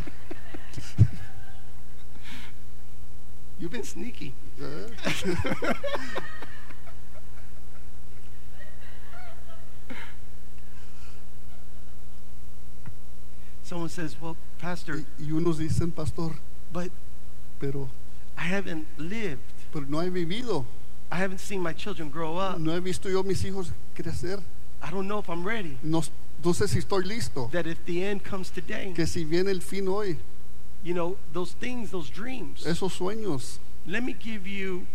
You've 3.60 3.70
been 3.70 3.84
sneaky. 3.84 4.34
Someone 13.62 13.88
says, 13.88 14.16
Well, 14.20 14.36
Pastor, 14.58 14.96
Y, 15.18 15.24
y 15.26 15.30
unos 15.32 15.58
dicen, 15.58 15.90
pastor, 15.94 16.32
but 16.72 16.90
pero, 17.60 17.88
I 18.36 18.42
haven't 18.44 18.86
lived. 18.98 19.40
pero 19.72 19.86
no 19.88 20.00
he 20.00 20.10
vivido. 20.10 20.66
I 21.10 21.16
haven't 21.16 21.38
seen 21.40 21.60
my 21.60 21.72
children 21.72 22.10
grow 22.10 22.36
up. 22.38 22.58
No 22.58 22.72
he 22.72 22.80
visto 22.80 23.08
yo 23.08 23.22
mis 23.22 23.42
hijos 23.44 23.72
crecer. 23.94 24.42
I 24.82 24.90
don't 24.90 25.06
know 25.06 25.18
if 25.18 25.28
I'm 25.28 25.44
ready. 25.44 25.78
No, 25.82 26.02
no 26.44 26.52
sé 26.52 26.68
si 26.68 26.78
estoy 26.80 27.04
listo. 27.04 27.50
That 27.52 27.66
if 27.66 27.84
the 27.84 28.02
end 28.04 28.24
comes 28.24 28.50
today, 28.50 28.92
Que 28.94 29.06
si 29.06 29.24
viene 29.24 29.48
el 29.50 29.60
fin 29.60 29.86
hoy, 29.88 30.18
you 30.82 30.94
know, 30.94 31.16
those 31.32 31.52
things, 31.52 31.90
those 31.92 32.10
dreams. 32.10 32.64
esos 32.66 32.92
sueños, 32.98 33.58
Let 33.86 34.02
me 34.02 34.12
give 34.12 34.46
you 34.46 34.86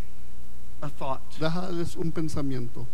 a 0.81 0.89
thought. 0.89 1.21
déjales 1.39 1.95
un 1.97 2.11
pensamiento. 2.11 2.85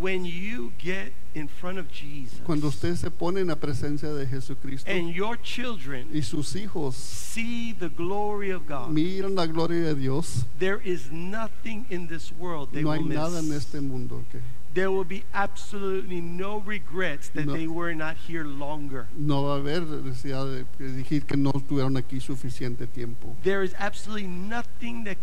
When 0.00 0.24
you 0.24 0.72
get 0.78 1.12
in 1.34 1.48
front 1.48 1.78
of 1.78 1.90
Jesus 1.92 2.40
Cuando 2.44 2.68
usted 2.68 2.96
se 2.96 3.10
pone 3.10 3.40
en 3.40 3.48
la 3.48 3.56
presencia 3.56 4.08
de 4.14 4.26
Jesucristo 4.26 4.90
and 4.90 5.10
your 5.14 5.36
children 5.36 6.08
y 6.14 6.22
sus 6.22 6.54
hijos 6.54 6.94
see 6.94 7.74
the 7.74 7.90
glory 7.90 8.50
of 8.50 8.66
God, 8.66 8.90
miran 8.90 9.34
la 9.34 9.46
gloria 9.46 9.88
de 9.88 9.94
Dios, 9.94 10.46
there 10.58 10.80
is 10.82 11.10
nothing 11.10 11.84
in 11.90 12.08
this 12.08 12.32
world 12.32 12.70
they 12.72 12.82
no 12.82 12.90
hay 12.90 13.00
will 13.00 13.14
nada 13.14 13.38
en 13.38 13.52
este 13.52 13.82
mundo 13.82 14.24
que 14.32 14.40
There 14.74 14.90
will 14.90 15.04
be 15.04 15.24
absolutely 15.34 16.20
no 16.22 16.58
regrets 16.58 17.28
that 17.34 17.44
No. 17.46 17.52
they 17.52 17.66
were 17.66 17.94
not 17.94 18.16
here 18.26 18.44
longer. 18.44 19.06
no 19.16 19.42
va 19.44 19.54
a 19.56 19.58
haber 19.58 19.82
necesidad 19.82 20.46
de 20.46 20.64
decir 20.78 21.24
que 21.26 21.36
no 21.36 21.50
estuvieron 21.54 21.96
aquí 21.96 22.20
suficiente 22.20 22.86
tiempo. 22.86 23.36
There 23.42 23.62
is 23.62 23.74
absolutely 23.78 24.28
nothing 24.28 25.04
that 25.04 25.18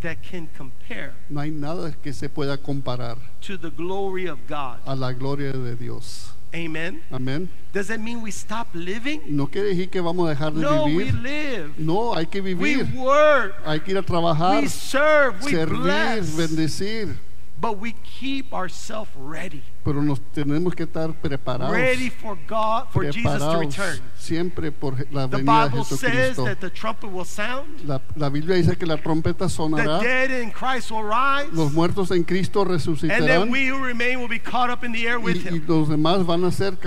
that 0.00 0.18
can 0.22 0.48
compare 0.56 1.12
No 1.28 1.40
hay 1.40 1.50
nada 1.50 1.92
que 2.02 2.12
se 2.12 2.28
pueda 2.28 2.56
comparar 2.56 3.18
to 3.42 3.58
the 3.58 3.70
glory 3.70 4.26
of 4.26 4.38
God. 4.48 4.78
a 4.86 4.94
la 4.96 5.12
gloria 5.12 5.52
de 5.52 5.76
Dios. 5.76 6.30
Amen. 6.54 7.02
Amén. 7.10 7.48
Does 7.72 7.88
that 7.88 7.98
mean 7.98 8.22
we 8.22 8.30
stop 8.30 8.68
living? 8.74 9.20
No 9.26 9.48
quiere 9.48 9.70
decir 9.70 9.90
que 9.90 10.00
vamos 10.00 10.28
a 10.28 10.30
dejar 10.34 10.54
de 10.54 10.60
No, 10.60 10.84
we 10.86 11.10
live. 11.10 11.74
No, 11.78 12.14
hay 12.14 12.26
que 12.26 12.40
vivir. 12.40 12.84
We 12.94 13.00
work. 13.00 13.54
Hay 13.66 13.80
que 13.80 13.90
ir 13.90 13.98
a 13.98 14.02
trabajar, 14.02 14.62
We 14.62 14.68
serve. 14.68 15.42
We 15.44 15.50
servir, 15.50 15.78
bless. 15.80 16.36
bendecir. 16.36 17.16
But 17.64 17.78
we 17.78 17.92
keep 17.92 18.52
ourselves 18.52 19.10
ready. 19.16 19.62
Pero 19.84 20.00
nos 20.02 20.18
tenemos 20.32 20.74
que 20.74 20.84
estar 20.84 21.12
preparados. 21.20 21.70
Ready 21.76 22.08
for 22.08 22.38
God, 22.48 22.84
for 22.90 23.04
Jesus 23.04 23.38
to 23.38 23.58
return. 23.58 24.00
siempre 24.16 24.72
por 24.72 24.94
la 25.12 25.28
The 25.28 25.36
venida 25.36 25.64
de 25.64 25.70
Bible 25.70 25.84
says 25.84 26.36
that 26.36 26.56
the 26.60 26.70
trumpet 26.70 27.10
will 27.10 27.26
sound. 27.26 27.84
La, 27.86 28.00
la 28.16 28.30
Biblia 28.30 28.56
dice 28.56 28.76
que 28.78 28.86
la 28.86 28.96
trompeta 28.96 29.44
The 29.46 29.50
sonará, 29.50 30.00
dead 30.00 30.30
in 30.42 30.50
Christ 30.52 30.90
will 30.90 31.02
rise. 31.04 31.50
los 31.52 31.70
muertos 31.74 32.10
en 32.12 32.24
Cristo 32.24 32.62
And 32.62 32.70
resucitarán 32.70 33.26
then 33.26 33.50
we 33.50 33.66
who 33.68 33.76
remain 33.84 34.20
will 34.20 34.28
be 34.28 34.38
caught 34.38 34.70
up 34.70 34.84
in 34.84 34.92
the 34.92 35.06
air 35.06 35.18
y, 35.18 35.22
with 35.22 35.36
y 35.44 35.48
him. 35.56 35.64
los 35.68 35.88
demás 35.90 36.24
van 36.24 36.44
a 36.44 36.50
ser 36.50 36.78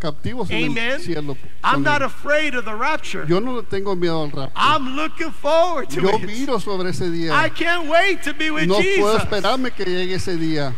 captivos 0.00 0.50
en 0.50 0.72
Amen. 0.72 0.90
el 0.94 1.00
cielo. 1.02 1.36
I'm 1.62 1.84
not 1.84 2.02
afraid 2.02 2.56
of 2.56 2.64
the 2.64 2.74
rapture. 2.74 3.24
Yo 3.28 3.38
no 3.38 3.62
tengo 3.62 3.94
miedo 3.94 4.24
al 4.24 4.32
rapto. 4.32 4.52
I'm 4.56 4.96
looking 4.96 5.30
forward 5.30 5.88
to 5.90 6.00
Yo 6.00 6.08
it. 6.18 6.24
miro 6.26 6.58
sobre 6.58 6.90
ese 6.90 7.10
día. 7.12 7.32
I 7.32 7.48
can't 7.48 7.88
wait 7.88 8.22
to 8.24 8.34
be 8.34 8.50
with 8.50 8.66
No 8.66 8.74
puedo 8.74 8.82
Jesus. 8.82 9.22
esperarme 9.22 9.70
que 9.70 9.84
llegue 9.84 10.14
ese 10.16 10.36
día. 10.36 10.74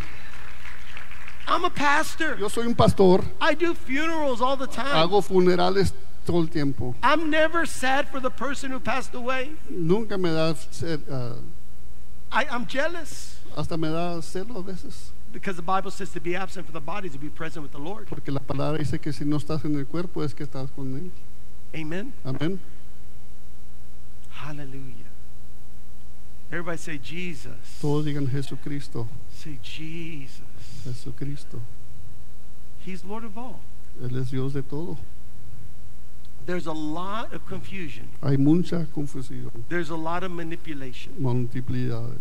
I'm 1.48 1.64
a 1.64 1.70
pastor. 1.70 2.36
Yo 2.38 2.48
soy 2.48 2.66
un 2.66 2.74
pastor, 2.74 3.22
I 3.40 3.54
do 3.54 3.74
funerals 3.74 4.40
all 4.40 4.56
the 4.56 4.66
time. 4.66 4.86
hago 4.94 5.22
funerales 5.22 5.92
todo 6.24 6.40
el 6.40 6.48
tiempo. 6.48 6.94
I'm 7.02 7.30
never 7.30 7.66
sad 7.66 8.08
for 8.08 8.20
the 8.20 8.30
person 8.30 8.70
who 8.72 8.80
passed 8.80 9.14
away. 9.14 9.52
Nunca 9.70 10.18
me 10.18 10.30
da, 10.30 10.54
ce- 10.54 10.98
ah, 11.10 11.34
I, 12.32 12.46
I'm 12.50 12.66
jealous 12.66 13.38
hasta 13.56 13.76
me 13.76 13.88
da 13.88 14.20
celo 14.20 14.56
a 14.58 14.62
veces. 14.62 15.12
because 15.32 15.56
the 15.56 15.62
Bible 15.62 15.90
says 15.90 16.10
to 16.12 16.20
be 16.20 16.34
absent 16.34 16.66
from 16.66 16.72
the 16.72 16.80
body 16.80 17.06
is 17.08 17.12
to 17.12 17.18
be 17.18 17.28
present 17.28 17.62
with 17.62 17.72
the 17.72 17.78
Lord. 17.78 18.06
Porque 18.08 18.28
la 18.32 18.40
palabra 18.40 18.78
dice 18.78 18.98
que 19.00 19.12
si 19.12 19.24
no 19.24 19.36
estás 19.36 19.64
en 19.64 19.76
el 19.78 19.84
cuerpo 19.86 20.22
es 20.24 20.34
que 20.34 20.44
estás 20.44 20.68
con 20.74 20.94
él. 20.96 21.10
Amen. 21.78 22.12
Amén. 22.24 22.58
Hallelujah. 24.30 25.04
Everybody 26.50 26.78
say 26.78 26.98
Jesus. 26.98 27.78
Todos 27.80 28.04
digan 28.04 28.28
Jesucristo, 28.30 29.06
Say 29.32 29.58
Jesus. 29.62 30.40
Jesucristo. 30.84 31.60
He's 32.84 33.04
Lord 33.04 33.24
of 33.24 33.36
all. 33.36 33.60
Él 34.02 34.16
es 34.20 34.30
Dios 34.30 34.52
de 34.52 34.62
todo. 34.62 34.96
There's 36.46 36.66
a 36.66 36.72
lot 36.72 37.32
of 37.34 37.44
confusion. 37.46 38.08
Hay 38.22 38.36
mucha 38.36 38.86
confusión, 38.94 39.50
There's 39.68 39.90
a 39.90 39.96
lot 39.96 40.22
of 40.22 40.30
manipulation. 40.30 41.12
multiplicidades. 41.18 42.20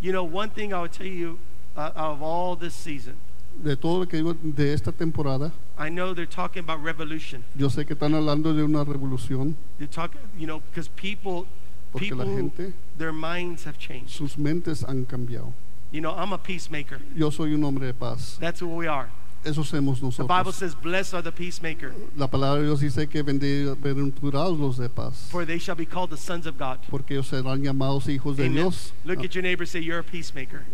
You 0.00 0.12
know, 0.12 0.22
one 0.22 0.50
thing 0.50 0.72
I 0.72 0.80
would 0.80 0.92
tell 0.92 1.06
you 1.08 1.38
uh, 1.76 1.90
of 1.96 2.22
all 2.22 2.54
this 2.56 2.74
season, 2.74 3.16
De 3.62 3.74
todo 3.76 4.00
lo 4.00 4.06
que 4.06 4.18
digo 4.18 4.34
de 4.42 4.72
esta 4.72 4.92
temporada, 4.92 5.52
I 5.78 5.88
know 5.88 6.12
they're 6.14 6.26
talking 6.26 6.60
about 6.62 6.82
revolution. 6.84 7.42
yo 7.56 7.68
sé 7.68 7.84
que 7.86 7.94
están 7.94 8.14
hablando 8.14 8.52
de 8.54 8.62
una 8.62 8.84
revolución, 8.84 9.56
They're 9.78 9.88
talking, 9.90 10.20
you 10.38 10.46
know, 10.46 10.60
because 10.70 10.88
people, 10.88 11.46
porque 11.92 12.10
people, 12.10 12.24
la 12.24 12.36
gente, 12.36 12.72
their 12.98 13.12
minds 13.12 13.64
have 13.64 13.76
changed. 13.78 14.10
sus 14.10 14.36
mentes 14.38 14.84
han 14.84 15.04
cambiado. 15.04 15.52
You 15.94 16.00
know, 16.00 16.10
I'm 16.10 16.32
a 16.32 16.38
peacemaker. 16.38 16.98
Yo 17.14 17.30
soy 17.30 17.54
un 17.54 17.62
hombre 17.62 17.86
de 17.86 17.94
paz. 17.94 18.36
That's 18.40 18.58
who 18.58 18.66
we 18.66 18.88
are. 18.88 19.10
Eso 19.44 19.62
somos 19.62 20.00
The 20.00 20.24
Bible 20.24 20.26
nosotros. 20.26 20.54
says, 20.56 20.74
"Blessed 20.74 21.14
are 21.14 21.22
the 21.22 21.30
peacemaker, 21.30 21.94
La 22.16 22.26
palabra 22.26 22.58
de 22.58 22.66
Dios 22.66 22.80
dice 22.80 23.08
que 23.08 23.22
bienaventurados 23.22 24.58
los 24.58 24.78
de 24.78 24.88
paz, 24.88 25.28
for 25.30 25.44
they 25.44 25.56
shall 25.56 25.76
be 25.76 25.86
called 25.86 26.10
the 26.10 26.16
sons 26.16 26.46
of 26.46 26.58
God." 26.58 26.80
porque 26.90 27.12
ellos 27.12 27.28
serán 27.28 27.62
llamados 27.62 28.08
hijos 28.08 28.36
de 28.36 28.46
Amen. 28.46 28.54
Dios. 28.54 28.92
Look 29.04 29.20
at 29.20 29.36
your 29.36 29.42
neighbor. 29.42 29.64
Say, 29.64 29.82
"You're 29.82 30.00
a 30.00 30.02
peacemaker." 30.02 30.64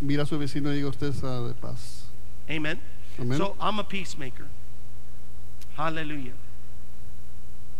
Mira 0.00 0.24
a 0.24 0.26
su 0.26 0.36
vecino 0.36 0.72
y 0.72 0.78
diga 0.78 0.88
usted 0.88 1.10
es 1.10 1.22
ah, 1.22 1.46
de 1.46 1.54
paz. 1.54 2.06
Amen. 2.50 2.80
Amén. 3.20 3.38
So 3.38 3.54
I'm 3.60 3.78
a 3.78 3.84
peacemaker. 3.84 4.48
Hallelujah. 5.76 6.34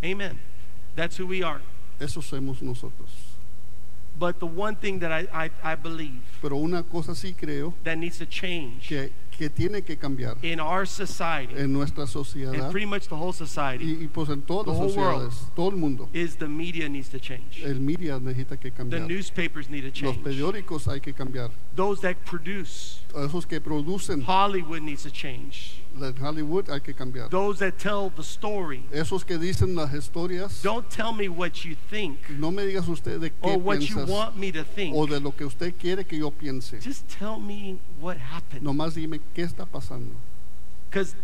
Amen. 0.05 0.39
That's 0.95 1.17
who 1.17 1.27
we 1.27 1.43
are. 1.43 1.61
Eso 1.99 2.21
somos 2.21 2.63
nosotros. 2.63 3.34
But 4.17 4.39
the 4.39 4.47
one 4.47 4.77
thing 4.77 5.01
that 5.01 5.11
I, 5.11 5.27
I, 5.47 5.51
I 5.73 5.75
believe 5.75 6.21
Pero 6.41 6.57
una 6.57 6.83
cosa 6.85 7.15
sí 7.15 7.35
creo 7.35 7.75
that 7.83 7.97
needs 7.99 8.19
to 8.19 8.27
change 8.27 8.87
que, 8.89 9.11
que 9.33 9.51
tiene 9.51 9.83
que 9.83 9.97
cambiar 9.97 10.37
in 10.43 10.61
our 10.61 10.87
society, 10.87 11.55
en 11.57 11.73
nuestra 11.73 12.03
and 12.03 12.11
sociedad 12.13 12.71
pretty 12.71 12.87
much 12.87 13.09
the 13.09 13.17
whole 13.17 13.33
society, 13.33 13.85
y, 13.85 14.05
y 14.05 14.07
pues 14.07 14.29
en 14.29 14.43
todas 14.43 14.67
The 14.67 14.71
las 14.73 14.79
whole 14.81 14.97
world. 14.97 15.33
sociedades, 15.33 15.55
todo 15.57 15.71
el 15.71 15.77
mundo. 15.77 16.09
is 16.13 16.37
the 16.37 16.47
media 16.47 16.89
needs 16.89 17.09
to 17.09 17.19
change. 17.19 17.61
El 17.65 17.81
media 17.81 18.21
necesita 18.21 18.57
que 18.57 18.71
The 18.71 18.77
cambiar. 18.77 19.09
newspapers 19.09 19.69
need 19.69 19.81
to 19.83 19.89
Los 19.89 20.15
change. 20.15 20.23
periódicos 20.23 20.87
hay 20.87 21.01
que 21.01 21.13
cambiar. 21.13 21.51
Those 21.75 22.01
that 22.03 22.17
produce 22.25 23.01
Esos 23.17 23.47
que 23.47 23.61
producen 23.61 24.23
Hollywood 24.23 24.83
needs 24.83 25.03
to 25.03 25.11
change. 25.11 25.81
De 26.01 26.13
Hollywood 26.21 26.69
hay 26.71 26.81
que 26.81 26.95
cambiar. 26.95 27.31
Those 27.31 27.59
that 27.59 27.79
tell 27.79 28.11
the 28.15 28.23
story. 28.23 28.85
Esos 28.93 29.25
que 29.25 29.39
dicen 29.39 29.75
las 29.75 29.93
historias, 29.93 30.63
Don't 30.63 30.89
tell 30.89 31.13
me 31.13 31.29
what 31.29 31.65
you 31.65 31.77
think 31.91 32.19
no 32.31 32.51
me 32.51 32.65
digas 32.65 32.89
usted 32.89 33.21
de 33.21 33.31
qué 33.31 33.37
or 33.43 33.59
what 33.59 33.81
you 33.81 34.05
want 34.07 34.37
me 34.37 34.53
to 34.53 34.65
think. 34.65 34.95
o 34.97 35.07
de 35.07 35.21
lo 35.21 35.33
que 35.33 35.45
usted 35.45 35.75
quiere 35.79 36.05
que 36.05 36.19
yo 36.19 36.31
piense. 36.31 36.81
Just 36.81 37.09
tell 37.09 37.39
me 37.39 37.79
what 38.01 38.17
happened. 38.17 38.63
Nomás 38.63 38.95
dime 38.95 39.21
qué 39.35 39.43
está 39.43 39.67
pasando. 39.67 40.15
Because 40.95 41.17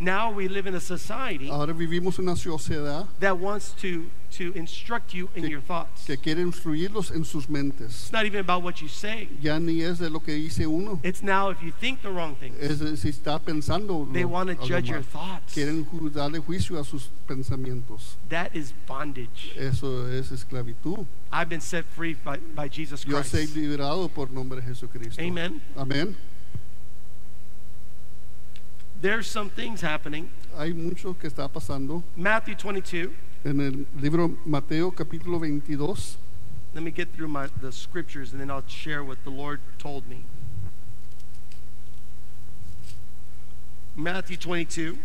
now 0.00 0.32
we 0.32 0.48
live 0.48 0.66
in 0.66 0.74
a 0.74 0.80
society 0.80 1.48
Ahora 1.48 1.72
vivimos 1.72 2.18
una 2.18 2.32
sociedad 2.34 3.06
that 3.20 3.38
wants 3.38 3.70
to, 3.80 4.10
to 4.32 4.52
instruct 4.56 5.14
you 5.14 5.28
in 5.36 5.42
Que- 5.44 5.50
your 5.50 5.60
thoughts. 5.60 6.04
que 6.06 6.16
quiere 6.16 6.40
instruirlos 6.42 7.12
en 7.14 7.24
sus 7.24 7.46
mentes. 7.48 7.84
It's 7.90 8.12
not 8.12 8.26
even 8.26 8.40
about 8.40 8.64
what 8.64 8.82
you 8.82 8.88
say. 8.88 9.28
Ya 9.40 9.58
ni 9.60 9.80
es 9.82 9.98
de 10.00 10.10
lo 10.10 10.18
que 10.18 10.34
dice 10.34 10.66
uno. 10.66 10.98
It's 11.04 11.22
now 11.22 11.50
if 11.50 11.62
you 11.62 11.70
think 11.70 12.02
the 12.02 12.10
wrong 12.10 12.34
thing, 12.34 12.52
Es 12.58 12.78
si 13.00 13.10
está 13.10 13.38
pensando. 13.38 14.12
they 14.12 14.24
lo- 14.24 14.28
want 14.30 14.48
to 14.48 14.56
judge 14.66 14.88
your 14.88 15.02
thoughts. 15.02 15.54
Quieren 15.54 15.86
darle 16.12 16.40
juicio 16.40 16.80
a 16.80 16.84
sus 16.84 17.08
pensamientos. 17.28 18.16
That 18.28 18.56
is 18.56 18.72
bondage. 18.88 19.52
Eso 19.56 20.06
es 20.08 20.32
esclavitud. 20.32 21.06
I've 21.30 21.48
been 21.48 21.60
set 21.60 21.84
free 21.84 22.14
by, 22.14 22.38
by 22.56 22.66
Jesus 22.68 23.04
Yo 23.06 23.22
soy 23.22 23.46
Christ. 23.46 23.56
liberado 23.56 24.08
por 24.12 24.30
nombre 24.30 24.60
de 24.60 24.66
Jesucristo. 24.66 25.22
Amen. 25.22 25.60
Amén. 25.76 26.16
There's 29.02 29.26
some 29.26 29.50
things 29.50 29.80
happening. 29.80 30.30
Hay 30.56 30.72
mucho 30.72 31.14
que 31.14 31.28
está 31.28 31.48
pasando. 31.48 32.04
Matthew 32.16 32.54
22. 32.54 33.10
En 33.44 33.60
el 33.60 33.86
libro 34.00 34.38
Mateo 34.46 34.92
capítulo 34.92 35.40
22, 35.40 36.16
Let 36.72 36.84
me 36.84 36.92
get 36.92 37.12
through 37.12 37.26
my, 37.26 37.48
the 37.60 37.72
scriptures 37.72 38.30
and 38.30 38.40
then 38.40 38.48
I'll 38.48 38.62
share 38.68 39.02
what 39.02 39.18
the 39.24 39.30
Lord 39.30 39.58
told 39.76 40.06
me. 40.08 40.22
Matthew 43.96 44.36
22. 44.36 44.96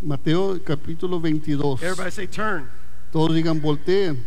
Mateo 0.00 0.56
capítulo 0.60 1.18
22. 1.20 1.78
Everybody 1.82 2.10
say 2.12 2.26
turn. 2.26 2.70
Todos 3.10 3.36
digan 3.36 3.60
volteen. 3.60 4.22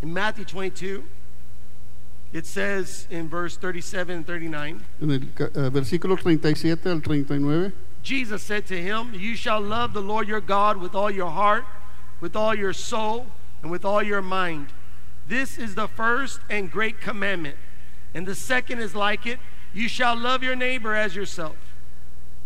In 0.00 0.14
Matthew 0.14 0.46
22, 0.46 1.04
it 2.32 2.46
says 2.46 3.06
in 3.10 3.28
verse 3.28 3.58
37 3.58 4.16
and 4.16 4.26
39, 4.26 4.80
En 5.02 5.10
el 5.10 5.16
eh, 5.18 5.70
versículo 5.70 6.16
37 6.16 6.90
al 6.90 7.02
39. 7.02 7.72
Jesus 8.06 8.40
said 8.40 8.66
to 8.66 8.80
him, 8.80 9.14
You 9.14 9.34
shall 9.34 9.60
love 9.60 9.92
the 9.92 10.00
Lord 10.00 10.28
your 10.28 10.40
God 10.40 10.76
with 10.76 10.94
all 10.94 11.10
your 11.10 11.30
heart, 11.30 11.64
with 12.20 12.36
all 12.36 12.54
your 12.54 12.72
soul, 12.72 13.26
and 13.62 13.68
with 13.68 13.84
all 13.84 14.00
your 14.00 14.22
mind. 14.22 14.68
This 15.26 15.58
is 15.58 15.74
the 15.74 15.88
first 15.88 16.38
and 16.48 16.70
great 16.70 17.00
commandment. 17.00 17.56
And 18.14 18.24
the 18.24 18.36
second 18.36 18.78
is 18.78 18.94
like 18.94 19.26
it 19.26 19.40
you 19.74 19.88
shall 19.88 20.16
love 20.16 20.44
your 20.44 20.54
neighbor 20.54 20.94
as 20.94 21.16
yourself. 21.16 21.56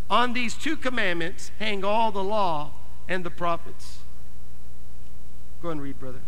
On 0.08 0.32
these 0.32 0.54
two 0.54 0.78
commandments 0.78 1.50
hang 1.58 1.84
all 1.84 2.10
the 2.10 2.24
law 2.24 2.70
and 3.06 3.22
the 3.22 3.30
prophets. 3.30 3.98
Go 5.60 5.68
and 5.68 5.82
read, 5.82 6.00
brother. 6.00 6.22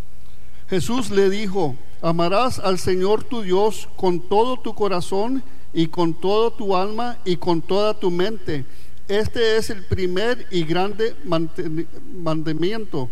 Jesús 0.68 1.10
le 1.10 1.30
dijo, 1.30 1.78
amarás 2.02 2.58
al 2.62 2.76
Señor 2.76 3.26
tu 3.30 3.42
Dios 3.42 3.88
con 3.96 4.20
todo 4.20 4.56
tu 4.56 4.74
corazón 4.74 5.42
y 5.72 5.86
con 5.86 6.12
toda 6.12 6.54
tu 6.54 6.76
alma 6.76 7.16
y 7.24 7.36
con 7.36 7.62
toda 7.62 7.98
tu 7.98 8.10
mente. 8.10 8.66
Este 9.08 9.56
es 9.56 9.70
el 9.70 9.84
primer 9.84 10.46
y 10.50 10.64
grande 10.64 11.14
mandamiento. 11.24 13.10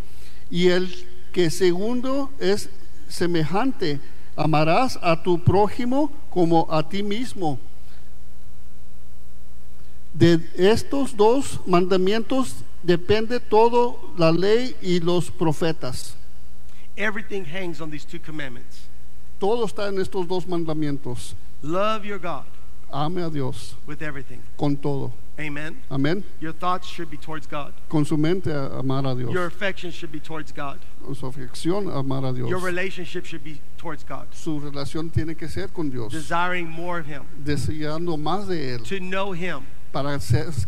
Y 0.50 0.68
el 0.68 0.88
que 1.32 1.50
segundo 1.50 2.30
es 2.38 2.70
semejante. 3.08 4.00
Amarás 4.36 4.98
a 5.02 5.22
tu 5.22 5.42
prójimo 5.42 6.10
como 6.30 6.66
a 6.70 6.88
ti 6.88 7.02
mismo. 7.02 7.58
De 10.14 10.40
estos 10.56 11.16
dos 11.16 11.60
mandamientos 11.66 12.56
depende 12.82 13.38
toda 13.38 13.96
la 14.16 14.32
ley 14.32 14.74
y 14.80 15.00
los 15.00 15.30
profetas. 15.30 16.16
Everything 16.96 17.44
hangs 17.44 17.80
on 17.80 17.90
these 17.90 18.04
two 18.06 18.18
commandments. 18.18 18.88
Todo 19.38 19.64
está 19.64 19.88
en 19.88 20.00
estos 20.00 20.26
dos 20.26 20.46
mandamientos. 20.46 21.34
Love 21.62 22.04
your 22.04 22.18
God 22.18 22.44
Ame 22.90 23.22
a 23.22 23.30
Dios 23.30 23.76
with 23.86 24.02
everything. 24.02 24.38
con 24.56 24.76
todo. 24.76 25.12
Amen. 25.38 25.76
Amén. 25.90 26.22
Your 26.40 26.52
thoughts 26.52 26.86
should 26.86 27.10
be 27.10 27.16
towards 27.16 27.46
God. 27.46 27.72
Con 27.88 28.04
su 28.04 28.16
mente 28.16 28.50
a- 28.50 28.78
amar 28.78 29.06
a 29.06 29.14
Dios. 29.14 29.32
Your 29.32 29.46
affection 29.46 29.90
should 29.90 30.12
be 30.12 30.20
towards 30.20 30.52
God. 30.52 30.78
Con 31.02 31.14
su 31.14 31.26
afección 31.26 31.88
amar 31.90 32.24
a 32.24 32.32
Dios. 32.32 32.48
Your 32.50 32.58
relationship 32.60 33.24
should 33.24 33.42
be 33.42 33.60
towards 33.78 34.04
God. 34.04 34.26
Su 34.32 34.60
relación 34.60 35.10
tiene 35.10 35.34
que 35.36 35.48
ser 35.48 35.68
con 35.68 35.88
Dios. 35.90 36.12
Desiring 36.12 36.68
more 36.68 37.00
of 37.00 37.06
Him, 37.06 37.22
Deseando 37.42 38.18
más 38.18 38.48
de 38.48 38.74
Él. 38.74 38.82
to 38.84 38.98
know 39.00 39.32
Him, 39.32 39.62
Para 39.92 40.18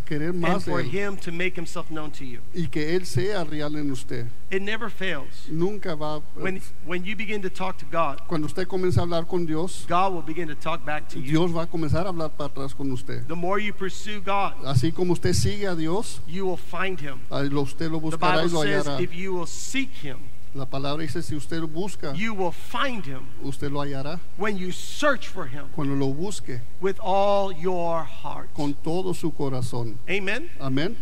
querer 0.06 0.30
and 0.30 0.40
más 0.42 0.64
de 0.64 0.70
for 0.72 0.80
Él. 0.80 0.90
Him 0.90 1.16
to 1.18 1.30
make 1.32 1.56
Himself 1.56 1.90
known 1.90 2.10
to 2.12 2.24
you. 2.24 2.40
Y 2.54 2.66
que 2.68 2.96
Él 2.96 3.06
sea 3.06 3.44
real 3.44 3.76
en 3.76 3.90
usted. 3.90 4.26
It 4.50 4.60
never 4.62 4.90
fails. 4.90 5.46
Nunca 5.48 5.94
va. 5.94 6.20
When, 6.34 6.60
when 6.84 7.04
you 7.04 7.14
begin 7.16 7.40
to 7.42 7.48
talk 7.50 7.78
to 7.78 7.86
God, 7.86 8.20
Cuando 8.26 8.46
usted 8.46 8.66
comienza 8.66 9.00
a 9.00 9.04
hablar 9.04 9.26
con 9.28 9.46
Dios, 9.46 9.86
God 9.88 10.12
will 10.12 10.22
begin 10.22 10.48
to 10.48 10.54
talk 10.54 10.84
back 10.84 11.08
to 11.10 11.18
you. 11.20 11.30
Dios 11.30 11.52
va 11.52 11.62
a 11.62 11.66
comenzar 11.66 12.04
a 12.06 12.10
hablar 12.10 12.30
para 12.36 12.48
atrás 12.50 12.74
con 12.74 12.90
usted. 12.92 13.26
The 13.28 13.36
more 13.36 13.58
you 13.60 13.72
pursue 13.72 14.20
God, 14.20 14.54
Así 14.64 14.92
como 14.92 15.12
usted 15.12 15.32
sigue 15.34 15.66
a 15.66 15.74
Dios, 15.76 16.20
you 16.26 16.44
will 16.46 16.56
find 16.58 17.00
Him. 17.00 17.20
lo- 17.30 17.62
usted 17.62 17.90
lo 17.90 17.98
The 17.98 18.16
buscará 18.16 18.42
Bible 18.42 18.50
y 18.50 18.52
lo 18.52 18.62
says 18.62 18.86
hallará. 18.86 19.00
if 19.00 19.14
you 19.14 19.32
will 19.34 19.46
seek 19.46 19.90
Him, 20.02 20.18
La 20.54 20.66
palabra 20.66 21.02
dice, 21.02 21.22
si 21.22 21.34
usted 21.34 21.60
lo 21.60 21.66
busca, 21.66 22.12
you 22.14 22.34
will 22.34 22.50
find 22.52 23.06
Him 23.06 23.26
usted 23.42 23.72
lo 23.72 23.80
hallará. 23.80 24.20
when 24.36 24.56
you 24.58 24.70
search 24.70 25.26
for 25.28 25.46
Him 25.46 25.66
Cuando 25.74 25.94
lo 25.94 26.12
busque 26.12 26.60
with 26.80 26.98
all 27.00 27.52
your 27.52 28.04
heart. 28.04 28.52
con 28.54 28.74
todo 28.84 29.14
su 29.14 29.30
corazón. 29.32 29.96
Amen. 30.10 30.50
Amén. 30.60 30.96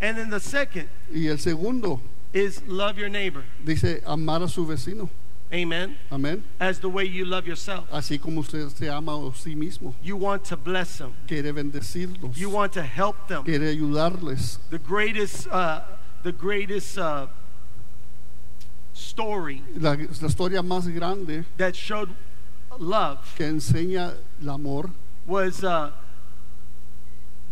And 0.00 0.16
then 0.18 0.30
the 0.30 0.40
second 0.40 0.88
Y 1.12 1.28
el 1.28 1.38
segundo 1.38 2.00
is 2.32 2.62
love 2.66 2.98
your 2.98 3.08
neighbor. 3.08 3.44
dice 3.64 4.02
amar 4.06 4.42
a 4.42 4.48
su 4.48 4.66
vecino. 4.66 5.08
Amen. 5.54 5.96
Amén. 6.10 6.42
As 6.58 6.80
the 6.80 6.88
way 6.88 7.04
you 7.04 7.24
love 7.24 7.46
yourself. 7.46 7.88
Así 7.92 8.20
como 8.20 8.40
usted 8.40 8.68
se 8.70 8.88
ama 8.88 9.12
a 9.12 9.30
sí 9.34 9.54
mismo. 9.54 9.94
You 10.02 10.16
want 10.16 10.42
to 10.46 10.56
bless 10.56 10.98
them. 10.98 11.12
Quiere 11.28 11.52
bendecirlos. 11.52 12.36
You 12.36 12.50
want 12.50 12.72
to 12.72 12.82
help 12.82 13.28
them. 13.28 13.44
Quiere 13.44 13.68
ayudarles. 13.68 14.58
The 14.70 14.78
greatest, 14.80 15.46
uh, 15.46 15.82
the 16.24 16.32
greatest 16.32 16.98
uh, 16.98 17.28
story 18.96 19.62
La, 19.76 19.92
la 19.92 20.28
historia 20.28 20.62
más 20.62 20.86
grande 20.88 21.44
that 21.58 21.74
showed 21.76 22.08
love 22.78 23.18
que 23.36 23.44
enseña 23.46 24.14
el 24.42 24.50
amor 24.50 24.90
was 25.26 25.62
uh, 25.62 25.90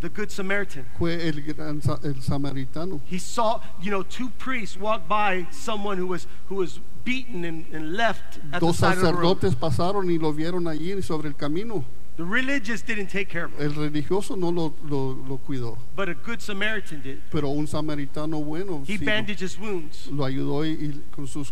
the 0.01 0.09
Good 0.09 0.31
Samaritan. 0.31 0.85
fue 0.97 1.13
el, 1.13 1.41
gran 1.41 1.81
el 2.03 2.21
samaritano. 2.21 3.01
He 3.05 3.17
saw, 3.17 3.61
you 3.81 3.91
know, 3.91 4.03
two 4.03 4.29
priests 4.37 4.77
walk 4.77 5.07
by 5.07 5.47
someone 5.51 5.97
who 5.97 6.07
was 6.07 6.27
who 6.47 6.55
was 6.55 6.79
beaten 7.03 7.43
and, 7.45 7.65
and 7.73 7.93
left 7.95 8.37
at 8.51 8.59
the 8.59 8.67
Dos 8.67 8.77
side 8.77 8.97
of 8.97 9.03
the 9.03 9.13
road. 9.13 9.39
sacerdotes 9.41 9.55
pasaron 9.55 10.09
y 10.11 10.17
lo 10.17 10.31
vieron 10.33 10.67
allí 10.67 11.01
sobre 11.01 11.27
el 11.29 11.35
camino. 11.35 11.85
The 12.17 12.23
religious 12.23 12.81
didn't 12.81 13.07
take 13.07 13.27
care 13.29 13.43
of 13.45 13.51
him, 13.53 13.61
El 13.61 13.73
religioso 13.73 14.37
no 14.37 14.49
lo, 14.49 14.73
lo, 14.87 15.13
lo 15.27 15.37
cuidó, 15.37 15.77
but 15.97 16.07
a 16.07 16.13
good 16.13 16.39
Samaritan 16.39 17.01
did. 17.01 17.19
pero 17.29 17.49
un 17.49 17.67
samaritano 17.67 18.41
bueno 18.41 18.83
He 18.87 18.97
sí 18.97 19.05
bandaged 19.05 19.41
his 19.41 19.59
wounds. 19.59 20.07
lo 20.11 20.23
ayudó 20.23 20.65
y, 20.65 20.69
y 20.71 21.01
con 21.13 21.27
sus 21.27 21.51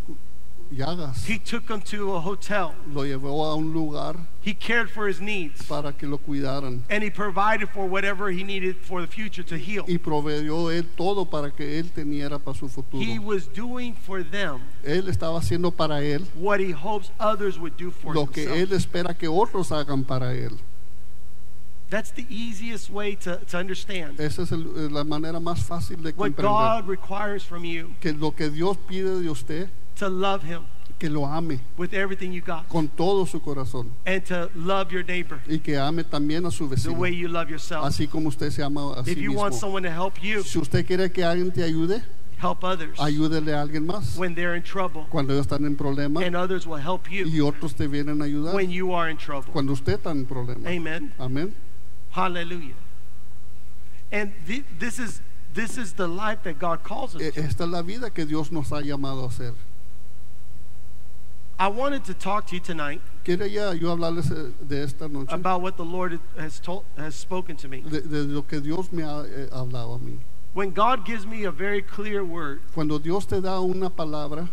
llagas 0.75 1.25
He 1.27 1.37
took 1.39 1.69
him 1.69 1.81
to 1.81 2.13
a 2.15 2.19
hotel. 2.21 2.73
lo 2.93 3.03
llevó 3.05 3.45
a 3.45 3.55
un 3.55 3.73
lugar 3.73 4.15
He 4.45 4.53
cared 4.53 4.89
for 4.89 5.07
his 5.07 5.21
needs. 5.21 5.63
para 5.65 5.93
que 5.93 6.07
lo 6.07 6.17
cuidaran 6.17 6.83
And 6.89 7.03
he 7.03 7.09
provided 7.09 7.69
for 7.69 7.85
whatever 7.87 8.29
he 8.29 8.43
needed 8.43 8.75
for 8.77 9.01
the 9.01 9.07
future 9.07 9.43
to 9.43 9.55
heal. 9.57 9.85
y 9.87 9.97
proveyó 9.97 10.69
él 10.71 10.85
todo 10.97 11.25
para 11.25 11.51
que 11.51 11.79
él 11.79 11.91
teniera 11.91 12.39
para 12.39 12.57
su 12.57 12.67
futuro. 12.67 13.03
He 13.03 13.19
was 13.19 13.47
doing 13.47 13.93
for 13.95 14.23
them 14.23 14.59
Él 14.83 15.07
estaba 15.09 15.39
haciendo 15.39 15.71
para 15.71 16.01
él 16.03 16.25
what 16.35 16.59
he 16.59 16.71
hopes 16.71 17.11
others 17.19 17.57
would 17.57 17.77
do 17.77 17.91
for 17.91 18.13
lo 18.13 18.25
que 18.27 18.45
él 18.61 18.73
espera 18.73 19.13
que 19.17 19.27
otros 19.27 19.71
hagan 19.71 20.03
para 20.03 20.33
él. 20.35 20.57
That's 21.89 22.09
the 22.11 22.25
easiest 22.27 22.89
way 22.89 23.15
to, 23.17 23.37
to 23.51 23.57
understand 23.57 24.19
Esa 24.19 24.41
es 24.43 24.51
el- 24.51 24.89
la 24.91 25.03
manera 25.03 25.39
más 25.39 25.59
fácil 25.63 25.97
de 26.01 26.09
what 26.15 26.35
comprender 26.35 26.49
God 26.51 26.87
requires 26.87 27.43
from 27.43 27.63
you 27.65 27.93
que 28.01 28.13
lo 28.13 28.31
que 28.31 28.49
Dios 28.49 28.77
pide 28.87 29.21
de 29.21 29.29
usted, 29.29 29.69
to 29.95 30.09
love 30.09 30.43
him 30.43 30.61
que 30.99 31.09
lo 31.09 31.25
ame 31.25 31.59
with 31.77 31.93
everything 31.93 32.31
you 32.31 32.41
got 32.41 32.67
con 32.69 32.87
todo 32.87 33.25
su 33.25 33.39
corazón 33.41 33.91
and 34.05 34.23
to 34.25 34.49
love 34.55 34.91
your 34.91 35.03
neighbor 35.03 35.39
y 35.47 35.57
que 35.59 35.77
ame 35.77 36.03
también 36.03 36.45
a 36.45 36.51
su 36.51 36.67
the 36.69 36.75
vecino, 36.75 36.97
way 36.97 37.13
you 37.15 37.27
love 37.27 37.49
yourself. 37.49 37.83
así 37.85 38.07
como 38.07 38.29
usted 38.29 38.49
se 38.51 38.63
ama 38.63 38.93
a 38.93 39.03
sí 39.03 39.11
If 39.11 39.17
you 39.17 39.33
want 39.33 39.53
mismo. 39.53 39.59
someone 39.59 39.83
to 39.83 39.91
help 39.91 40.21
you, 40.23 40.43
Si 40.43 40.59
usted 40.59 40.85
quiere 40.85 41.11
que 41.11 41.23
alguien 41.25 41.51
te 41.51 41.63
ayude, 41.63 42.01
help 42.41 42.63
others 42.63 42.97
ayúdele 42.99 43.53
a 43.53 43.61
alguien 43.61 43.85
más 43.85 44.15
when 44.17 44.33
they're 44.35 44.55
in 44.55 44.63
trouble, 44.63 45.05
cuando 45.09 45.33
ellos 45.33 45.45
están 45.47 45.65
en 45.65 45.75
problema 45.75 46.21
and 46.23 46.35
others 46.35 46.65
will 46.65 46.79
help 46.81 47.09
you 47.11 47.25
y 47.27 47.39
otros 47.41 47.73
te 47.75 47.87
vienen 47.87 48.21
a 48.21 48.25
ayudar 48.25 48.53
when 48.55 48.69
you 48.69 48.93
are 48.93 49.09
in 49.11 49.17
trouble. 49.17 49.51
cuando 49.51 49.73
usted 49.73 49.93
está 49.95 50.11
en 50.11 50.25
problema. 50.25 50.69
Amen. 50.69 51.13
Amén. 51.19 51.53
Hallelujah. 52.11 52.75
And 54.11 54.31
thi- 54.45 54.63
this 54.79 54.99
is 54.99 55.21
this 55.53 55.77
is 55.77 55.93
the 55.93 56.07
life 56.07 56.43
that 56.43 56.59
God 56.59 56.83
calls 56.83 57.15
us 57.15 57.21
E- 57.21 57.31
to. 57.31 57.39
Esta 57.41 57.63
es 57.65 57.69
la 57.69 57.81
vida 57.81 58.09
que 58.11 58.25
Dios 58.25 58.51
nos 58.51 58.71
ha 58.71 58.81
llamado 58.81 59.23
a 59.23 59.27
hacer. 59.27 59.53
I 61.63 61.67
wanted 61.67 62.03
to 62.05 62.13
talk 62.13 62.47
to 62.47 62.55
you 62.55 62.59
tonight 62.59 62.99
Quiero 63.23 63.45
yo 63.45 63.71
hablarles 63.95 64.29
eh, 64.31 64.51
de 64.67 64.83
esta 64.83 65.07
noche, 65.07 65.31
about 65.31 65.61
what 65.61 65.77
the 65.77 65.85
Lord 65.85 66.19
has 66.37 66.59
told 66.59 66.83
has 66.97 67.15
spoken 67.15 67.55
to 67.55 67.69
me. 67.69 67.79
de, 67.79 68.01
de 68.01 68.23
lo 68.25 68.41
que 68.41 68.59
Dios 68.59 68.91
me 68.91 69.01
ha 69.03 69.23
eh, 69.25 69.47
hablado 69.49 69.95
a 69.95 69.97
mí. 69.97 70.17
When 70.53 70.71
God 70.71 71.05
gives 71.05 71.25
me 71.25 71.45
a 71.45 71.51
very 71.51 71.81
clear 71.81 72.21
word, 72.25 72.59
Cuando 72.75 72.99
Dios 72.99 73.25
te 73.25 73.39
da 73.39 73.61
una 73.61 73.89
palabra, 73.89 74.49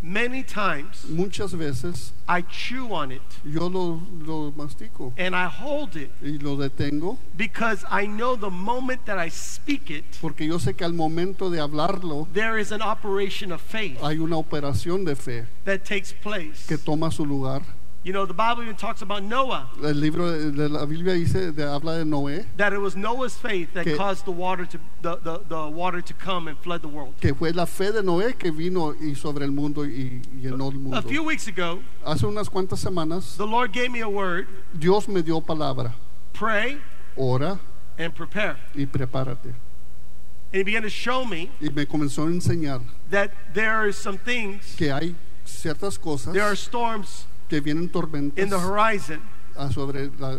many 0.00 0.42
times 0.42 1.04
muchas 1.08 1.52
veces 1.52 2.12
I 2.28 2.42
chew 2.42 2.92
on 2.92 3.10
it 3.10 3.22
yo 3.44 3.66
lo, 3.68 4.00
lo 4.24 4.52
mastico 4.52 5.12
and 5.16 5.34
I 5.34 5.46
hold 5.46 5.96
it 5.96 6.10
y 6.22 6.38
lo 6.40 6.56
detengo 6.56 7.18
because 7.36 7.84
I 7.90 8.06
know 8.06 8.36
the 8.36 8.50
moment 8.50 9.04
that 9.06 9.18
I 9.18 9.28
speak 9.28 9.90
it, 9.90 10.04
porque 10.20 10.46
yo 10.46 10.58
sé 10.58 10.76
que 10.76 10.84
al 10.84 10.92
momento 10.92 11.50
de 11.50 11.58
hablarlo 11.58 12.28
there 12.32 12.58
is 12.58 12.72
an 12.72 12.82
operation 12.82 13.52
of 13.52 13.60
faith 13.60 13.98
hay 14.02 14.18
una 14.18 14.36
operación 14.36 15.04
de 15.04 15.16
fe 15.16 15.46
that 15.64 15.84
takes 15.84 16.12
place. 16.12 16.66
que 16.66 16.78
toma 16.78 17.10
su 17.10 17.24
lugar. 17.24 17.62
You 18.04 18.12
know, 18.12 18.26
the 18.26 18.34
Bible 18.34 18.64
even 18.64 18.74
talks 18.74 19.00
about 19.00 19.22
Noah, 19.22 19.70
El 19.80 19.94
libro 19.94 20.50
de, 20.50 20.68
la 20.68 20.84
Biblia 20.86 21.14
dice, 21.14 21.52
de, 21.52 21.62
habla 21.62 21.98
de 21.98 22.04
Noé, 22.04 22.46
that 22.56 22.72
it 22.72 22.78
was 22.80 22.96
Noah's 22.96 23.36
faith 23.36 23.72
that 23.74 23.86
caused 23.96 24.24
the 24.24 24.32
water 24.32 24.66
to 24.66 24.78
the, 25.02 25.16
the, 25.18 25.40
the 25.48 25.68
water 25.68 26.00
to 26.00 26.12
come 26.12 26.48
and 26.48 26.58
flood 26.58 26.82
the 26.82 26.88
world. 26.88 27.14
que 27.20 27.32
fue 27.32 27.52
la 27.52 27.64
fe 27.64 27.92
de 27.92 28.02
Noé 28.02 28.36
que 28.36 28.50
vino 28.50 28.92
y 29.00 29.14
sobre 29.14 29.44
el 29.44 29.52
mundo 29.52 29.84
y 29.84 30.20
llenó 30.40 30.72
el 30.72 30.78
mundo. 30.80 30.98
A 30.98 31.02
few 31.02 31.22
weeks 31.22 31.46
ago, 31.46 31.78
Hace 32.04 32.26
unas 32.26 32.48
cuantas 32.48 32.80
semanas 32.80 33.36
the 33.36 33.46
Lord 33.46 33.72
gave 33.72 33.92
me 33.92 34.00
a 34.00 34.08
word 34.08 34.48
Dios 34.76 35.06
me 35.06 35.22
dio 35.22 35.40
palabra, 35.40 35.94
pray 36.32 36.78
ora 37.14 37.60
and 37.96 38.12
prepare. 38.16 38.56
y 38.74 38.84
prepárate. 38.84 39.54
And 40.52 40.58
He 40.58 40.62
began 40.64 40.82
to 40.82 40.90
show 40.90 41.24
me 41.24 41.50
Y 41.60 41.68
me 41.68 41.86
comenzó 41.86 42.24
a 42.24 42.30
enseñar 42.32 42.82
that 43.10 43.30
there 43.54 43.70
are 43.76 43.92
some 43.92 44.18
things, 44.18 44.74
que 44.76 44.92
hay 44.92 45.14
ciertas 45.46 45.96
cosas 46.00 46.32
there 46.32 46.42
are 46.42 46.56
storms 46.56 47.26
que 47.52 47.60
vienen 47.60 47.90
in 48.36 48.48
the 48.48 48.58
horizon. 48.58 49.20
a 49.56 49.70
sobre 49.70 50.10
la 50.18 50.38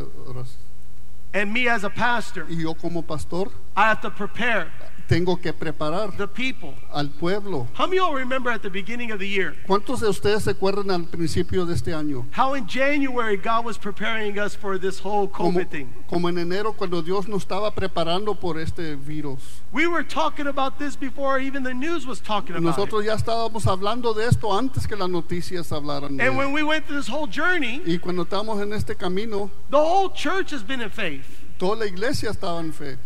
And 1.32 1.54
me 1.54 1.68
as 1.68 1.84
a 1.84 1.90
pastor, 1.90 2.48
y 2.50 2.56
yo 2.62 2.74
como 2.74 3.04
pastor 3.04 3.52
I 3.76 3.90
have 3.90 4.02
to 4.02 4.10
prepare 4.10 4.72
tengo 5.08 5.36
que 5.42 5.52
preparar 5.54 6.16
the 6.18 6.28
people. 6.28 6.74
al 6.94 7.10
pueblo. 7.10 7.68
How 7.74 7.86
many 7.88 7.98
of 8.00 8.06
y'all 8.10 8.14
remember 8.16 8.50
at 8.52 8.62
the 8.62 8.70
beginning 8.70 9.12
of 9.12 9.20
the 9.20 9.28
year 9.28 9.56
¿Cuántos 9.68 10.00
de 10.00 10.08
ustedes 10.08 10.44
se 10.44 10.52
acuerdan 10.52 10.92
al 10.92 11.06
principio 11.08 11.66
de 11.66 11.74
este 11.76 11.94
año? 11.94 12.26
how 12.36 12.54
in 12.56 12.66
January 12.68 13.36
God 13.38 13.66
was 13.66 13.78
preparing 13.78 14.40
us 14.40 14.56
for 14.56 14.78
this 14.80 15.00
whole 15.00 15.28
Como, 15.28 15.52
COVID 15.60 15.70
thing? 15.70 15.88
como 16.10 16.30
en 16.30 16.38
enero 16.38 16.74
cuando 16.74 17.02
Dios 17.02 17.28
nos 17.28 17.44
estaba 17.46 17.72
preparando 17.74 18.34
por 18.40 18.58
este 18.60 18.96
virus. 18.96 19.62
We 19.72 19.88
were 19.88 20.04
talking 20.04 20.48
about 20.48 20.78
this 20.80 20.96
before 20.96 21.40
even 21.40 21.64
the 21.64 21.74
news 21.74 22.06
was 22.08 22.20
talking 22.22 22.56
about 22.56 22.64
it. 22.64 22.78
Nosotros 22.78 23.04
ya 23.06 23.16
estábamos 23.16 23.66
hablando 23.68 24.14
de 24.14 24.26
esto 24.28 24.54
antes 24.58 24.88
que 24.88 24.96
las 24.96 25.10
noticias 25.10 25.72
hablaran 25.72 26.18
de 26.18 26.24
And 26.26 26.38
when 26.38 26.54
we 26.54 26.64
went 26.64 26.86
through 26.86 26.98
this 27.02 27.10
whole 27.10 27.28
journey, 27.28 27.82
Y 27.86 27.98
cuando 28.00 28.24
estamos 28.24 28.62
en 28.62 28.72
este 28.74 28.96
camino, 28.96 29.50
the 29.70 29.78
whole 29.78 30.10
church 30.12 30.52
has 30.52 30.64
been 30.64 30.82
in 30.82 30.90
faith. 30.90 31.26
toda 31.58 31.76
la 31.78 31.86
iglesia 31.86 32.30
estaba 32.32 32.60
en 32.62 32.72
fe. 32.74 32.98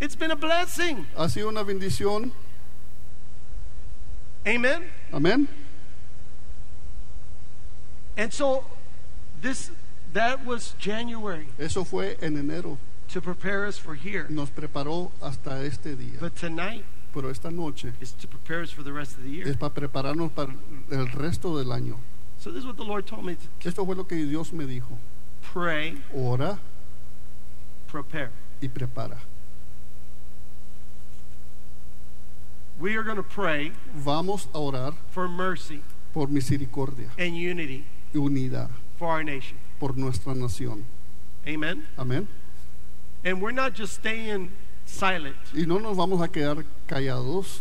It's 0.00 0.16
been 0.16 0.30
a 0.30 0.36
blessing. 0.36 1.06
Ha 1.16 1.28
sido 1.28 1.48
una 1.48 1.62
bendición. 1.62 2.32
Amen. 4.46 4.84
Amén. 5.12 5.46
And 8.16 8.32
so 8.32 8.64
this 9.40 9.70
that 10.12 10.44
was 10.44 10.74
January 10.78 11.48
Eso 11.58 11.84
fue 11.84 12.16
en 12.20 12.36
enero. 12.36 12.78
to 13.08 13.20
prepare 13.20 13.66
us 13.66 13.76
for 13.78 13.94
here. 13.94 14.26
Nos 14.30 14.50
preparó 14.50 15.10
hasta 15.22 15.62
este 15.64 15.96
día. 15.96 16.18
But 16.20 16.36
tonight 16.36 16.84
Pero 17.12 17.28
esta 17.28 17.50
noche 17.50 17.92
is 18.00 18.12
to 18.12 18.28
prepare 18.28 18.62
us 18.62 18.70
for 18.70 18.82
the 18.82 18.92
rest 18.92 19.16
of 19.18 19.24
the 19.24 19.30
year. 19.30 19.46
es 19.48 19.56
para 19.56 19.70
prepararnos 19.74 20.30
para 20.32 20.54
el 20.90 21.08
resto 21.08 21.58
del 21.58 21.72
año. 21.72 21.96
So 22.38 22.50
this 22.50 22.60
is 22.60 22.66
what 22.66 22.76
the 22.76 22.84
Lord 22.84 23.06
told 23.06 23.24
me 23.26 23.34
to 23.34 23.68
Esto 23.68 23.84
fue 23.84 23.94
lo 23.96 24.04
que 24.04 24.16
Dios 24.24 24.52
me 24.52 24.64
dijo. 24.64 24.96
pray, 25.52 25.98
Ora 26.14 26.58
prepare. 27.88 28.30
y 28.62 28.68
prepara. 28.68 29.18
We 32.80 32.96
are 32.96 33.02
going 33.02 33.16
to 33.16 33.22
pray 33.22 33.72
Vamos 33.94 34.48
a 34.54 34.58
orar 34.58 34.94
for 35.10 35.28
mercy 35.28 35.82
por 36.14 36.28
misericordia 36.28 37.08
and 37.18 37.36
unity 37.36 37.84
y 38.14 38.18
unidad 38.18 38.70
for 38.98 39.08
our 39.08 39.22
nation. 39.22 39.58
por 39.78 39.96
nuestra 39.96 40.34
nación. 40.34 40.84
Amen. 41.46 41.86
Amén. 41.98 42.26
And 43.24 43.40
we're 43.42 43.52
not 43.52 43.74
just 43.74 43.94
staying 43.94 44.50
silent. 44.86 45.36
Y 45.54 45.64
no 45.66 45.78
nos 45.78 45.96
vamos 45.96 46.22
a 46.22 46.28
quedar 46.28 46.64
callados. 46.88 47.60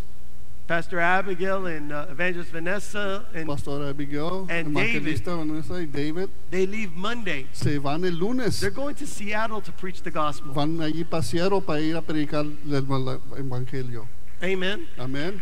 Pastor 0.67 0.99
Abigail 0.99 1.65
and 1.65 1.91
uh, 1.91 2.05
Evangelist 2.11 2.51
Vanessa 2.51 3.25
and 3.33 3.47
Pastora 3.47 3.89
Abigail, 3.89 4.45
And 4.51 4.67
Evangelista 4.67 5.35
Vanessa 5.35 5.73
y 5.73 5.85
David 5.85 6.29
they 6.51 6.67
leave 6.67 6.95
Monday. 6.95 7.47
se 7.53 7.79
van 7.79 8.05
el 8.05 8.13
lunes. 8.13 8.59
They're 8.59 8.69
going 8.69 8.95
to 8.95 9.07
Seattle 9.07 9.61
to 9.61 9.71
preach 9.71 10.03
the 10.03 10.11
gospel. 10.11 10.53
Van 10.53 10.77
allí 10.79 11.03
pasear 11.03 11.49
para 11.65 11.81
ir 11.81 11.95
a 11.97 12.01
predicar 12.03 12.45
el 12.45 13.19
evangelio. 13.37 14.07
Amen. 14.43 14.87
Amén. 14.97 15.41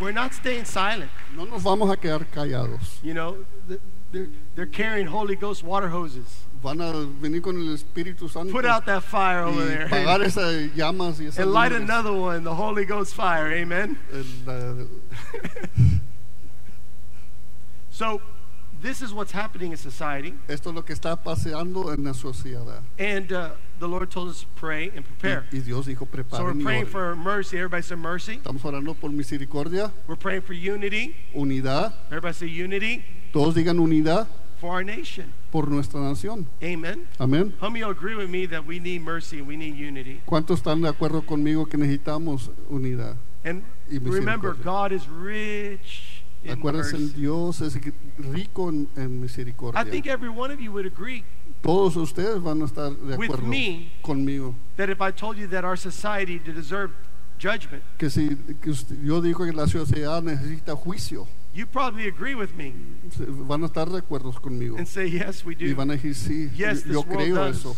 We're 0.00 0.12
not 0.12 0.34
staying 0.34 0.64
silent. 0.64 1.10
No 1.36 1.44
nos 1.44 1.62
vamos 1.62 1.90
a 1.90 1.96
quedar 1.96 2.26
callados. 2.30 2.98
You 3.02 3.14
know, 3.14 3.36
they're, 4.12 4.28
they're 4.56 4.66
carrying 4.66 5.06
Holy 5.06 5.36
Ghost 5.36 5.62
water 5.62 5.88
hoses. 5.88 6.44
Van 6.62 6.80
a 6.80 6.92
venir 7.20 7.42
con 7.42 7.56
el 7.56 7.74
Espíritu 7.76 8.28
Santo 8.28 8.50
Put 8.50 8.64
out 8.64 8.86
that 8.86 9.02
fire 9.04 9.42
over 9.44 9.64
there. 9.66 9.86
pagar 9.86 10.20
And, 10.22 10.24
esas 10.32 10.74
llamas 10.74 11.20
y 11.20 11.26
esas 11.26 11.38
and 11.38 11.52
light 11.52 11.70
luces. 11.72 11.84
another 11.84 12.12
one, 12.12 12.42
the 12.42 12.54
Holy 12.54 12.84
Ghost 12.84 13.14
fire. 13.14 13.52
Amen. 13.52 13.96
El, 14.12 14.88
So, 17.90 18.20
this 18.82 19.00
is 19.02 19.12
what's 19.14 19.30
happening 19.32 19.70
in 19.70 19.76
society. 19.76 20.34
esto 20.48 20.70
es 20.70 20.74
lo 20.74 20.82
que 20.82 20.94
está 20.94 21.16
paseando 21.22 21.92
en 21.94 22.02
la 22.04 22.12
sociedad. 22.12 22.82
And 22.98 23.32
uh, 23.32 23.50
the 23.84 23.88
Lord 23.88 24.10
told 24.10 24.30
us 24.30 24.40
to 24.40 24.46
pray 24.56 24.90
and 24.96 25.04
prepare. 25.04 25.44
Y, 25.52 25.58
y 25.58 25.60
Dios 25.60 25.86
dijo, 25.86 26.06
So, 26.06 26.10
we're 26.12 26.24
preparen 26.24 26.62
praying 26.62 26.86
for 26.86 27.14
mercy. 27.14 27.58
Everybody 27.58 27.82
say 27.82 27.96
mercy. 27.96 28.36
Estamos 28.36 28.64
orando 28.64 28.94
por 28.94 29.10
misericordia, 29.10 29.92
We're 30.08 30.16
praying 30.16 30.42
for 30.42 30.54
unity. 30.54 31.14
unidad. 31.34 31.92
Everybody 32.06 32.34
say 32.34 32.46
unity 32.46 33.04
Todos 33.32 33.54
digan 33.54 33.78
unidad 33.78 34.26
for 34.58 34.72
our 34.72 34.84
nation. 34.84 35.32
por 35.50 35.68
nuestra 35.68 36.00
nación. 36.00 36.46
Amen. 36.62 37.06
Amén. 37.18 37.54
How 37.60 37.68
many 37.68 37.84
agree 37.84 38.14
with 38.14 38.30
me 38.30 38.46
that 38.46 38.66
we 38.66 38.80
need 38.80 39.02
mercy 39.02 39.38
and 39.38 39.46
we 39.46 39.56
need 39.56 39.76
unity? 39.76 40.22
¿Cuántos 40.24 40.58
están 40.58 40.80
de 40.80 40.88
acuerdo 40.88 41.26
conmigo 41.26 41.66
que 41.66 41.76
necesitamos 41.76 42.50
unidad? 42.70 43.16
And 43.44 43.62
Y 43.90 43.98
remember. 43.98 44.54
God 44.54 44.92
is 44.92 45.06
rich 45.08 46.24
Acuérdense. 46.50 47.14
Dios 47.14 47.60
es 47.60 47.78
rico 48.18 48.68
en, 48.68 48.88
en 48.96 49.20
misericordia. 49.20 49.80
I 49.80 49.84
think 49.84 50.06
every 50.06 50.28
one 50.28 50.50
of 50.50 50.60
you 50.60 50.72
would 50.72 50.86
agree 50.86 51.24
Todos 51.64 51.96
ustedes 51.96 52.40
van 52.42 52.60
a 52.62 52.66
estar 52.66 52.90
de 52.94 53.16
With 53.16 53.30
acuerdo 53.30 53.46
me. 53.46 53.90
conmigo. 54.02 54.54
that 54.76 54.90
if 54.90 55.00
I 55.00 55.10
told 55.10 55.36
you 55.38 55.46
that 55.48 55.64
our 55.64 55.76
society 55.76 56.38
deserved 56.38 56.94
judgment, 57.38 57.82
Que 57.98 58.10
si 58.10 58.36
que 58.60 58.70
usted- 58.70 59.02
yo 59.02 59.20
digo 59.22 59.44
que 59.44 59.52
la 59.52 59.66
sociedad 59.66 60.22
necesita 60.22 60.76
juicio, 60.76 61.26
you 61.54 61.66
probably 61.66 62.06
agree 62.06 62.34
with 62.34 62.54
me 62.54 62.74
se- 63.10 63.24
van 63.26 63.62
a 63.62 63.66
estar 63.66 63.88
de 63.90 63.98
acuerdo 63.98 64.30
conmigo. 64.40 64.76
and 64.76 64.86
say, 64.86 65.08
yes, 65.10 65.44
we 65.44 65.54
Y 65.58 65.68
do. 65.70 65.74
van 65.74 65.90
a 65.90 65.94
decir, 65.96 66.14
sí, 66.14 66.50
Yes, 66.54 66.84
yo 66.84 67.00
world 67.00 67.08
creo 67.16 67.34
does. 67.36 67.56
eso. 67.60 67.76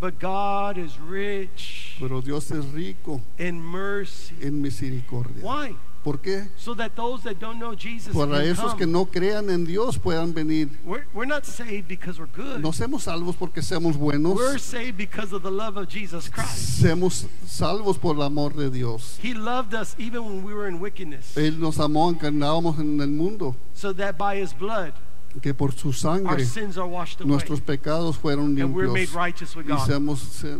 But 0.00 0.18
God 0.20 0.78
is 0.78 0.98
rich 1.00 1.96
Pero 2.00 2.20
Dios 2.20 2.50
es 2.52 2.64
rico 2.72 3.20
in 3.38 3.60
mercy. 3.60 4.34
en 4.40 4.60
misericordia. 4.62 5.42
Why? 5.44 5.76
¿Por 6.02 6.18
qué? 6.20 6.48
So 6.56 6.74
that 6.74 6.96
those 6.96 7.22
that 7.22 7.38
don't 7.38 7.58
know 7.60 7.76
Jesus 7.76 8.12
Para 8.12 8.42
esos 8.44 8.72
come. 8.72 8.78
que 8.78 8.86
no 8.86 9.04
crean 9.06 9.48
en 9.50 9.64
Dios 9.64 9.98
puedan 9.98 10.34
venir. 10.34 10.68
We're, 10.84 11.04
we're 11.14 11.26
not 11.28 11.44
saved 11.46 11.86
because 11.86 12.18
we're 12.18 12.26
good. 12.34 12.60
No 12.60 12.72
salvos 12.72 13.36
porque 13.36 13.62
seamos 13.62 13.96
buenos. 13.96 14.34
We're 14.36 14.58
saved 14.58 14.96
because 14.96 15.32
of 15.32 15.42
the 15.44 15.50
love 15.52 15.76
of 15.76 15.88
Jesus 15.88 16.28
Christ. 16.28 16.82
Seamos 16.82 17.26
salvos 17.46 17.98
por 17.98 18.16
el 18.16 18.22
amor 18.22 18.50
de 18.54 18.68
Dios. 18.68 19.16
He 19.22 19.32
loved 19.32 19.74
us 19.74 19.94
even 19.96 20.24
when 20.24 20.42
we 20.42 20.52
were 20.52 20.66
in 20.66 20.80
wickedness, 20.80 21.36
Él 21.36 21.58
nos 21.60 21.76
amó 21.78 22.06
aunque 22.08 22.26
andábamos 22.26 22.80
en 22.80 23.00
el 23.00 23.06
mundo. 23.08 23.54
so 23.74 23.92
that 23.92 24.18
by 24.18 24.34
His 24.36 24.52
blood 24.52 24.92
Que 25.40 25.54
por 25.54 25.70
su 25.72 25.88
our 25.88 25.94
sangre 25.94 26.44
sins 26.44 26.76
are 26.76 26.86
washed 26.88 27.20
away, 27.20 27.30
nuestros 27.30 27.60
pecados 27.60 28.16
fueron 28.16 28.60
and 28.60 28.74
we're 28.74 28.88
made 28.88 29.08
limpios. 29.08 29.14
righteous 29.14 29.54
with 29.56 29.66
Y 29.66 29.76
God. 29.76 29.88
seamos, 29.88 30.18
se- 30.18 30.58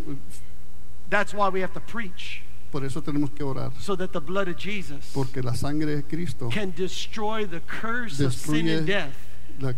That's 1.10 1.34
why 1.34 1.48
we 1.50 1.60
have 1.60 1.72
to 1.74 1.80
preach, 1.80 2.42
por 2.72 2.84
eso 2.84 3.00
tenemos 3.02 3.30
que 3.30 3.44
orar. 3.44 3.70
so 3.78 3.94
that 3.94 4.08
the 4.12 4.20
blood 4.20 4.48
of 4.48 4.56
Jesus 4.56 5.12
Porque 5.14 5.42
la 5.42 5.54
sangre 5.54 5.94
de 5.94 6.02
Cristo, 6.02 6.48
can 6.48 6.72
destroy 6.74 7.46
the 7.46 7.60
curse 7.60 8.18
of 8.24 8.32
sin 8.32 8.66
and 8.68 8.86
death 8.86 9.12
la- 9.60 9.74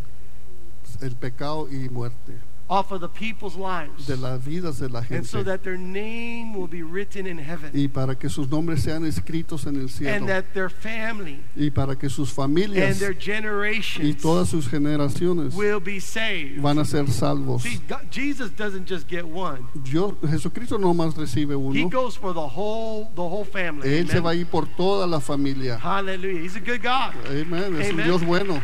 el 1.03 1.17
pecado 1.17 1.69
y 1.71 1.89
muerte 1.91 2.39
off 2.69 2.91
of 2.93 3.01
the 3.03 3.09
people's 3.09 3.57
lives, 3.57 4.07
de 4.07 4.17
las 4.17 4.41
vidas 4.43 4.79
de 4.79 4.89
la 4.89 5.01
and 5.11 5.27
so 5.27 5.39
gente. 5.39 5.45
that 5.45 5.63
their 5.65 5.77
name 5.77 6.55
will 6.55 6.67
be 6.67 6.83
written 6.83 7.27
in 7.27 7.37
heaven, 7.39 7.71
Y 7.75 7.89
para 7.89 8.15
que 8.15 8.31
sus 8.31 8.49
nombres 8.49 8.83
sean 8.83 9.05
escritos 9.05 9.67
en 9.67 9.75
el 9.77 9.83
and 9.83 9.91
cielo. 9.91 10.27
that 10.27 10.45
their 10.55 10.71
family 10.71 11.41
Y 11.57 11.69
para 11.71 11.95
que 11.97 12.09
sus 12.09 12.31
and 12.31 12.37
familias 12.37 12.99
their 13.01 13.13
y 13.13 13.21
generations 13.21 14.17
todas 14.23 14.49
sus 14.49 14.67
generaciones 14.69 15.55
will 15.55 15.79
be 15.81 16.01
saved. 16.01 16.61
van 16.63 16.79
a 16.79 16.85
ser 16.87 17.07
salvos. 17.11 17.63
See, 17.63 17.81
God, 17.87 18.11
Jesus 18.11 18.51
doesn't 18.51 18.87
just 18.89 19.09
get 19.09 19.27
one. 19.27 19.67
Dios, 19.83 20.15
Jesucristo 20.27 20.79
no 20.79 20.95
más 20.95 21.15
recibe 21.17 21.53
He 21.75 21.83
uno. 21.83 21.89
goes 21.91 22.17
for 22.17 22.33
the 22.33 22.49
whole 22.49 23.11
the 23.15 23.23
whole 23.23 23.45
family. 23.45 23.89
Él 23.89 24.07
se 24.09 24.19
Amen. 24.19 24.25
va 24.25 24.31
a 24.31 24.35
ir 24.35 24.47
por 24.47 24.67
toda 24.75 25.07
la 25.07 25.21
familia. 25.21 25.79
Hallelujah. 25.79 26.41
He's 26.43 26.57
a 26.57 26.61
good 26.61 26.83
God. 26.83 27.15
Amén. 27.27 27.77
Es 27.79 27.89
un 27.93 28.01
Amen. 28.01 28.07
Dios 28.07 28.25
bueno. 28.25 28.63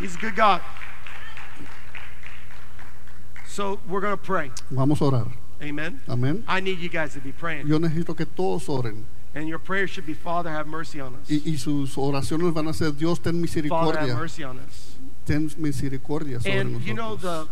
He's 0.00 0.14
a 0.14 0.18
good 0.18 0.36
God. 0.36 0.60
So 3.58 3.80
we're 3.88 4.00
going 4.00 4.16
to 4.16 4.22
pray. 4.22 4.52
Vamos 4.70 5.00
a 5.00 5.04
orar. 5.06 5.26
Amen. 5.60 6.00
Amén. 6.06 6.44
I 6.46 6.60
need 6.60 6.78
you 6.78 6.88
guys 6.88 7.14
to 7.14 7.20
be 7.20 7.32
praying. 7.32 7.66
Yo 7.66 7.80
necesito 7.80 8.16
que 8.16 8.24
todos 8.24 8.68
oren. 8.68 9.04
And 9.34 9.48
your 9.48 9.58
prayer 9.58 9.88
should 9.88 10.06
be, 10.06 10.14
Father, 10.14 10.48
have 10.48 10.68
mercy 10.68 11.00
on 11.00 11.16
us. 11.16 11.28
Y, 11.28 11.42
y 11.44 11.56
sus 11.56 11.96
oraciones 11.96 12.54
van 12.54 12.68
a 12.68 12.72
ser, 12.72 12.92
Dios, 12.92 13.18
ten 13.18 13.32
Father, 13.44 13.98
have 13.98 14.06
misericordia. 14.06 14.14
mercy 14.14 14.44
on 14.44 14.60
us. 14.60 14.94
Ten 15.26 15.50
misericordia 15.58 16.38
sobre 16.38 16.52
And 16.56 16.82
you 16.82 16.94
know 16.94 17.16
nosotros. 17.16 17.48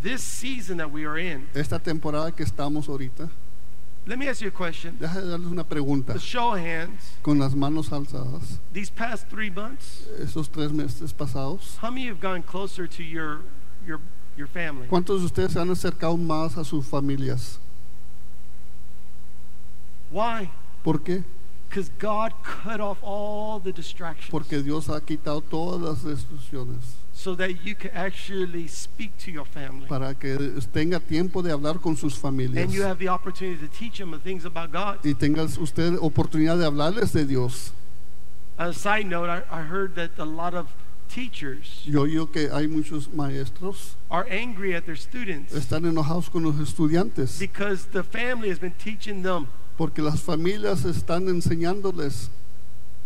the 0.00 0.08
this 0.08 0.22
season 0.22 0.78
that 0.78 0.90
we 0.90 1.04
are 1.04 1.18
in. 1.18 1.46
Esta 1.54 1.78
temporada 1.78 2.34
que 2.34 2.46
estamos 2.46 2.88
ahorita, 2.88 3.28
Let 4.06 4.18
me 4.18 4.28
ask 4.28 4.40
you 4.40 4.48
a 4.48 4.50
question. 4.50 4.96
déjame 4.98 5.28
darles 5.28 5.52
una 5.52 5.64
pregunta. 5.64 6.14
The 6.14 6.20
show 6.20 6.54
of 6.54 6.60
hands. 6.60 7.18
Con 7.22 7.38
las 7.38 7.54
manos 7.54 7.90
alzadas, 7.92 8.60
These 8.72 8.88
past 8.88 9.28
three 9.28 9.50
months, 9.50 10.06
esos 10.18 10.48
tres 10.50 10.72
meses 10.72 11.12
pasados, 11.12 11.76
how 11.82 11.90
many 11.90 12.06
have 12.06 12.18
gone 12.18 12.42
closer 12.42 12.86
to 12.86 13.02
your 13.02 13.42
your 13.86 14.00
your 14.36 14.48
family? 14.48 14.86
¿cuántos 14.88 15.20
de 15.20 15.26
ustedes 15.26 15.52
se 15.52 15.60
han 15.60 15.70
acercado 15.70 16.16
más 16.16 16.56
a 16.56 16.64
sus 16.64 16.86
familias? 16.86 17.58
Why? 20.10 20.50
¿Por 20.82 21.02
qué? 21.02 21.24
Because 21.68 21.90
God 21.98 22.32
cut 22.44 22.80
off 22.80 22.98
all 23.02 23.58
the 23.60 23.72
distractions 23.72 24.30
Porque 24.30 24.62
Dios 24.62 24.88
ha 24.88 25.00
quitado 25.00 25.40
todas 25.40 25.80
las 25.80 26.04
restricciones 26.04 26.78
so 27.12 27.34
that 27.36 27.64
you 27.64 27.74
can 27.74 27.90
actually 27.94 28.68
speak 28.68 29.16
to 29.18 29.30
your 29.30 29.46
family. 29.46 29.86
para 29.88 30.14
que 30.14 30.36
tenga 30.72 31.00
tiempo 31.00 31.42
de 31.42 31.50
hablar 31.52 31.80
con 31.80 31.96
sus 31.96 32.16
familias 32.18 32.64
And 32.64 32.72
you 32.72 32.82
have 32.82 32.98
the 32.98 33.08
opportunity 33.08 33.56
to 33.66 33.68
teach 33.68 33.98
them 33.98 34.10
the 34.12 34.18
things 34.18 34.44
about 34.44 34.70
God. 34.72 34.98
y 35.04 35.14
tenga 35.14 35.42
usted 35.44 35.96
oportunidad 36.00 36.58
de 36.58 36.66
hablarles 36.66 37.12
de 37.12 37.24
Dios. 37.24 37.72
A 38.56 38.72
side 38.72 39.06
note, 39.06 39.28
I, 39.28 39.42
I 39.50 39.62
heard 39.62 39.96
that 39.96 40.10
a 40.18 40.24
lot 40.24 40.54
of 40.54 40.66
teachers 41.14 41.82
Yo 41.86 42.26
que 42.30 42.50
hay 42.50 42.66
muchos 42.66 43.08
maestros 43.12 43.96
are 44.10 44.26
angry 44.30 44.74
at 44.74 44.84
their 44.84 44.96
students 44.96 45.52
están 45.54 45.84
enojados 45.86 46.28
con 46.30 46.42
los 46.42 46.56
estudiantes 46.58 47.38
because 47.38 47.86
the 47.92 48.02
family 48.02 48.50
has 48.50 48.58
been 48.58 48.74
teaching 48.78 49.22
them 49.22 49.46
porque 49.76 50.02
las 50.02 50.20
familias 50.20 50.84
están 50.84 51.28
enseñándoles 51.28 52.30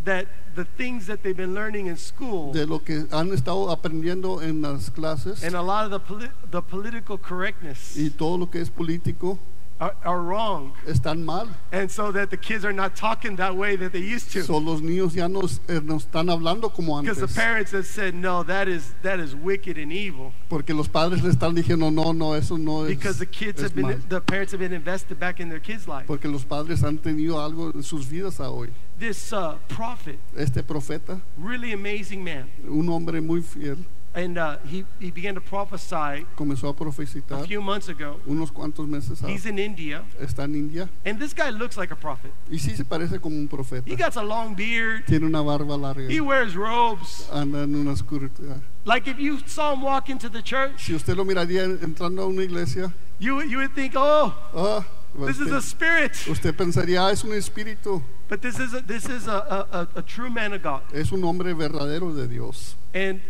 that 0.04 0.26
the 0.54 0.64
things 0.76 1.06
that 1.06 1.22
they've 1.22 1.36
been 1.36 1.54
learning 1.54 1.86
in 1.88 1.96
school 1.96 2.52
de 2.52 2.66
lo 2.66 2.78
que 2.82 3.06
han 3.12 3.32
estado 3.32 3.70
aprendiendo 3.70 4.40
en 4.42 4.62
las 4.62 4.90
clases 4.90 5.42
and 5.44 5.54
a 5.54 5.62
lot 5.62 5.84
of 5.84 5.90
the, 5.90 6.00
poli- 6.00 6.30
the 6.50 6.62
political 6.62 7.18
correctness 7.18 7.96
y 7.96 8.08
todo 8.10 8.38
lo 8.38 8.46
que 8.50 8.60
es 8.60 8.70
político 8.70 9.38
are, 9.80 9.94
are 10.04 10.20
wrong. 10.20 10.72
están 10.86 11.24
mal. 11.24 11.48
And 11.72 11.90
so 11.90 12.10
that 12.12 12.30
the 12.30 12.36
kids 12.36 12.64
are 12.64 12.72
not 12.72 12.96
talking 12.96 13.36
that 13.36 13.56
way 13.56 13.76
that 13.76 13.92
they 13.92 14.00
used 14.00 14.32
to. 14.32 14.42
So, 14.42 14.58
los 14.58 14.80
niños 14.80 15.14
ya 15.14 15.28
no, 15.28 15.40
eh, 15.68 15.80
no 15.82 15.96
están 15.96 16.28
hablando 16.30 16.72
como 16.72 17.00
Because 17.00 17.18
the 17.18 17.24
antes. 17.24 17.36
parents 17.36 17.72
have 17.72 17.86
said, 17.86 18.14
no, 18.14 18.42
that 18.42 18.68
is, 18.68 18.94
that 19.02 19.20
is 19.20 19.34
wicked 19.34 19.78
and 19.78 19.92
evil. 19.92 20.32
Porque 20.48 20.70
los 20.70 20.88
padres 20.88 21.22
le 21.22 21.30
están 21.30 21.54
diciendo, 21.54 21.92
no, 21.92 22.12
no, 22.12 22.34
eso 22.34 22.56
no 22.56 22.84
es, 22.84 22.88
Because 22.90 23.18
the 23.18 23.26
kids 23.26 23.62
have 23.62 23.74
been, 23.74 23.86
mal. 23.86 23.98
the 24.08 24.20
parents 24.20 24.52
have 24.52 24.60
been 24.60 24.72
invested 24.72 25.18
back 25.18 25.40
in 25.40 25.48
their 25.48 25.60
kids' 25.60 25.86
life. 25.86 26.06
Porque 26.06 26.24
los 26.26 26.44
padres 26.44 26.82
han 26.82 26.98
tenido 26.98 27.38
algo 27.40 27.72
en 27.74 27.82
sus 27.82 28.06
vidas 28.06 28.40
a 28.40 28.50
hoy. 28.50 28.70
This 28.98 29.32
uh, 29.32 29.56
prophet, 29.68 30.18
Este 30.36 30.64
profeta, 30.64 31.20
really 31.36 31.72
amazing 31.72 32.24
man, 32.24 32.50
un 32.68 32.88
hombre 32.88 33.20
muy 33.20 33.42
fiel, 33.42 33.86
and 34.18 34.36
uh, 34.36 34.56
he, 34.66 34.84
he 34.98 35.12
began 35.12 35.34
to 35.34 35.40
prophesy 35.40 36.26
comenzó 36.34 36.68
a 36.68 37.34
a 37.34 37.46
few 37.46 37.62
months 37.62 37.88
ago. 37.88 38.20
unos 38.26 38.50
cuantos 38.50 38.88
meses. 38.88 39.20
He's 39.20 39.46
in 39.46 39.58
India, 39.58 40.02
está 40.20 40.44
en 40.44 40.56
India 40.56 40.88
and 41.04 41.20
this 41.20 41.32
guy 41.32 41.50
looks 41.50 41.76
like 41.76 41.92
a 41.92 41.96
prophet. 41.96 42.32
y 42.50 42.58
sí 42.58 42.76
se 42.76 42.84
parece 42.84 43.20
como 43.20 43.36
un 43.36 43.46
profeta. 43.46 43.88
He 43.88 43.94
got 43.94 44.16
a 44.16 44.22
long 44.22 44.56
beard. 44.56 45.06
Tiene 45.06 45.24
una 45.26 45.40
barba 45.42 45.76
larga, 45.76 46.08
He 46.10 46.20
wears 46.20 46.56
robes. 46.56 47.28
anda 47.32 47.62
en 47.62 47.74
una 47.76 47.92
oscuridad. 47.92 48.60
Like 48.84 49.06
if 49.06 49.18
you 49.20 49.38
saw 49.46 49.72
him 49.74 49.82
walk 49.82 50.08
into 50.08 50.28
the 50.28 50.42
church, 50.42 50.84
Si 50.86 50.94
usted 50.94 51.16
lo 51.16 51.24
miraría 51.24 51.64
entrando 51.64 52.22
a 52.22 52.26
una 52.26 52.42
iglesia, 52.42 52.92
you, 53.20 53.36
would- 53.36 53.48
you 53.50 53.58
would 53.58 53.74
think, 53.74 53.92
oh, 53.94 54.34
ah, 54.54 54.84
this 55.26 55.38
is 55.38 55.52
a 55.52 55.60
spirit. 55.62 56.12
usted 56.28 56.56
pensaría, 56.56 57.06
ah, 57.06 57.10
es 57.12 57.22
un 57.22 57.32
espíritu, 57.34 58.02
But 58.28 58.42
this 58.42 58.58
is 58.58 58.74
a, 58.74 58.80
this 58.82 59.06
is 59.08 59.26
a, 59.26 59.38
a, 59.72 59.78
a, 59.80 59.88
a 60.00 60.02
true 60.02 60.28
man 60.30 60.52
of 60.54 60.62
God. 60.62 60.82
es 60.92 61.12
un 61.12 61.22
hombre 61.22 61.54
verdadero 61.54 62.12
de 62.14 62.26
Dios. 62.26 62.74
And 62.94 63.20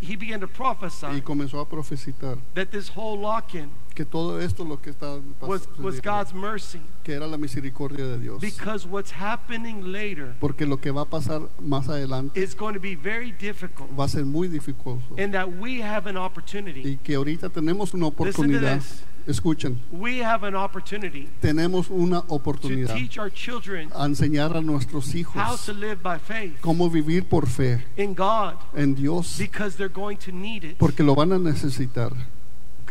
he 0.00 0.16
began 0.16 0.40
to 0.40 0.46
Y 0.46 0.52
prophesy 0.54 1.20
comenzó 1.22 1.60
a 1.60 1.68
profetizar 1.68 2.38
that 2.54 2.68
this 2.70 2.90
whole 2.94 3.18
lock-in 3.20 3.70
que 3.94 4.04
todo 4.04 4.40
esto 4.40 4.64
lo 4.64 4.80
que 4.80 4.90
está 4.90 5.20
was, 5.40 5.66
God's 6.02 6.32
mercy. 6.32 6.80
que 7.02 7.12
era 7.12 7.26
la 7.26 7.36
misericordia 7.36 8.06
de 8.06 8.18
Dios. 8.18 8.40
Because 8.40 8.86
what's 8.86 9.12
happening 9.12 9.92
later 9.92 10.34
Porque 10.40 10.66
lo 10.66 10.78
que 10.78 10.90
va 10.90 11.02
a 11.02 11.06
pasar 11.06 11.48
más 11.60 11.88
adelante 11.88 12.40
is 12.40 12.54
going 12.54 12.74
to 12.74 12.80
be 12.80 12.94
very 12.94 13.32
difficult. 13.32 13.90
va 13.98 14.04
a 14.04 14.08
ser 14.08 14.24
muy 14.24 14.48
dificultoso. 14.48 15.14
And 15.18 15.32
that 15.34 15.58
we 15.58 15.82
have 15.82 16.08
an 16.08 16.16
opportunity. 16.16 16.80
Y 16.82 16.96
que 17.02 17.14
ahorita 17.14 17.50
tenemos 17.50 17.94
una 17.94 18.06
Listen 18.06 18.16
to 18.16 18.22
oportunidad. 18.22 18.78
this. 18.78 19.04
Escuchen, 19.26 19.78
We 19.92 20.22
have 20.22 20.46
an 20.46 20.54
opportunity 20.54 21.28
tenemos 21.40 21.90
una 21.90 22.22
to 22.22 22.34
oportunidad 22.34 22.94
teach 22.94 23.18
our 23.18 23.30
children 23.30 23.90
a 23.94 24.04
enseñar 24.06 24.56
a 24.56 24.60
nuestros 24.60 25.06
how 25.12 25.18
hijos 25.18 25.66
to 25.66 25.72
live 25.72 26.02
by 26.02 26.18
faith 26.18 26.60
cómo 26.60 26.90
vivir 26.90 27.24
por 27.28 27.46
fe 27.46 27.84
in 27.96 28.14
God 28.14 28.54
en 28.74 28.94
Dios, 28.94 29.36
because 29.38 29.76
they're 29.76 29.92
going 29.92 30.16
to 30.16 30.32
need 30.32 30.64
it. 30.64 30.78
porque 30.78 31.02
lo 31.02 31.14
van 31.14 31.32
a 31.32 31.38
necesitar. 31.38 32.12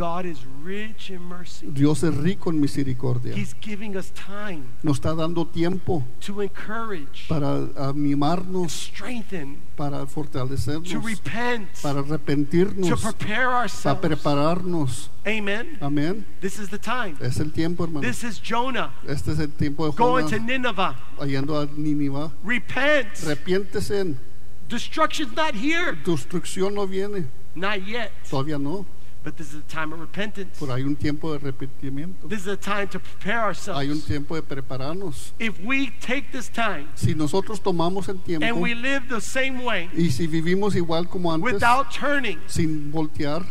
God 0.02 0.26
is 0.26 0.40
rich 0.64 1.12
in 1.12 1.22
mercy. 1.22 1.68
Dios 1.68 2.02
es 2.02 2.16
rico 2.16 2.50
en 2.50 2.60
misericordia. 2.60 3.36
He's 3.36 3.54
giving 3.62 3.96
us 3.96 4.10
time 4.16 4.64
Nos 4.82 5.00
está 5.00 5.16
dando 5.16 5.46
tiempo 5.46 6.04
to 6.22 6.42
encourage, 6.42 7.28
para 7.30 7.70
animarnos, 7.78 8.72
strengthen, 8.72 9.60
para 9.78 10.00
to 10.00 10.08
fortalecernos, 10.08 10.92
repent, 11.04 11.70
para 11.84 12.02
to 12.02 12.16
arrepentirnos, 12.16 13.00
prepare 13.00 13.46
para 13.46 13.58
ourselves. 13.60 14.02
prepararnos. 14.02 15.10
Amen. 15.24 15.78
Amén. 15.80 16.26
This 16.40 16.58
is 16.58 16.70
the 16.70 16.80
time. 16.80 17.16
Es 17.22 17.40
el 17.40 17.52
tiempo, 17.52 17.84
hermano. 17.84 18.02
This 18.02 18.24
is 18.24 18.40
Jonah 18.40 18.92
Este 19.08 19.34
es 19.34 19.40
el 19.40 19.50
tiempo 19.52 19.86
de 19.86 19.96
going 19.96 20.28
to 20.28 20.40
Nineveh. 20.40 20.96
yendo 21.28 21.62
a 21.62 21.68
Nínive. 21.68 22.32
Repent. 22.44 23.14
Arrepiéntese. 23.24 24.16
Destruction's 24.68 25.36
not 25.36 25.54
here. 25.54 25.96
Destrucción 26.04 26.74
no 26.74 26.88
viene. 26.88 27.28
Not 27.54 27.86
yet. 27.86 28.12
Todavía 28.28 28.58
no. 28.58 28.88
But 29.24 29.38
this 29.38 29.54
is 29.54 29.60
a 29.60 29.74
time 29.74 29.94
of 29.94 30.00
repentance. 30.00 30.58
Pero 30.60 30.74
hay 30.74 30.82
un 30.82 30.96
tiempo 30.96 31.32
de 31.32 31.40
arrepentimiento. 31.40 32.28
This 32.28 32.42
is 32.42 32.48
a 32.48 32.58
time 32.58 32.88
to 32.88 33.00
prepare 33.00 33.42
Hay 33.42 33.44
un 33.44 33.48
ourselves. 33.50 34.06
tiempo 34.06 34.36
de 34.36 34.42
prepararnos. 34.42 35.34
If 35.40 35.60
we 35.64 35.92
take 36.02 36.32
this 36.32 36.50
time 36.50 36.88
Si 36.96 37.14
nosotros 37.14 37.60
tomamos 37.60 38.10
el 38.10 38.18
tiempo 38.20 38.46
and 38.46 38.60
we 38.60 38.74
live 38.74 39.08
the 39.10 39.22
same 39.22 39.64
way 39.64 39.90
y 39.96 40.10
si 40.10 40.26
vivimos 40.28 40.76
igual 40.76 41.08
como 41.08 41.32
antes, 41.32 41.54
without 41.54 41.92
turning, 41.92 42.40
sin 42.48 42.92
voltear, 42.92 43.46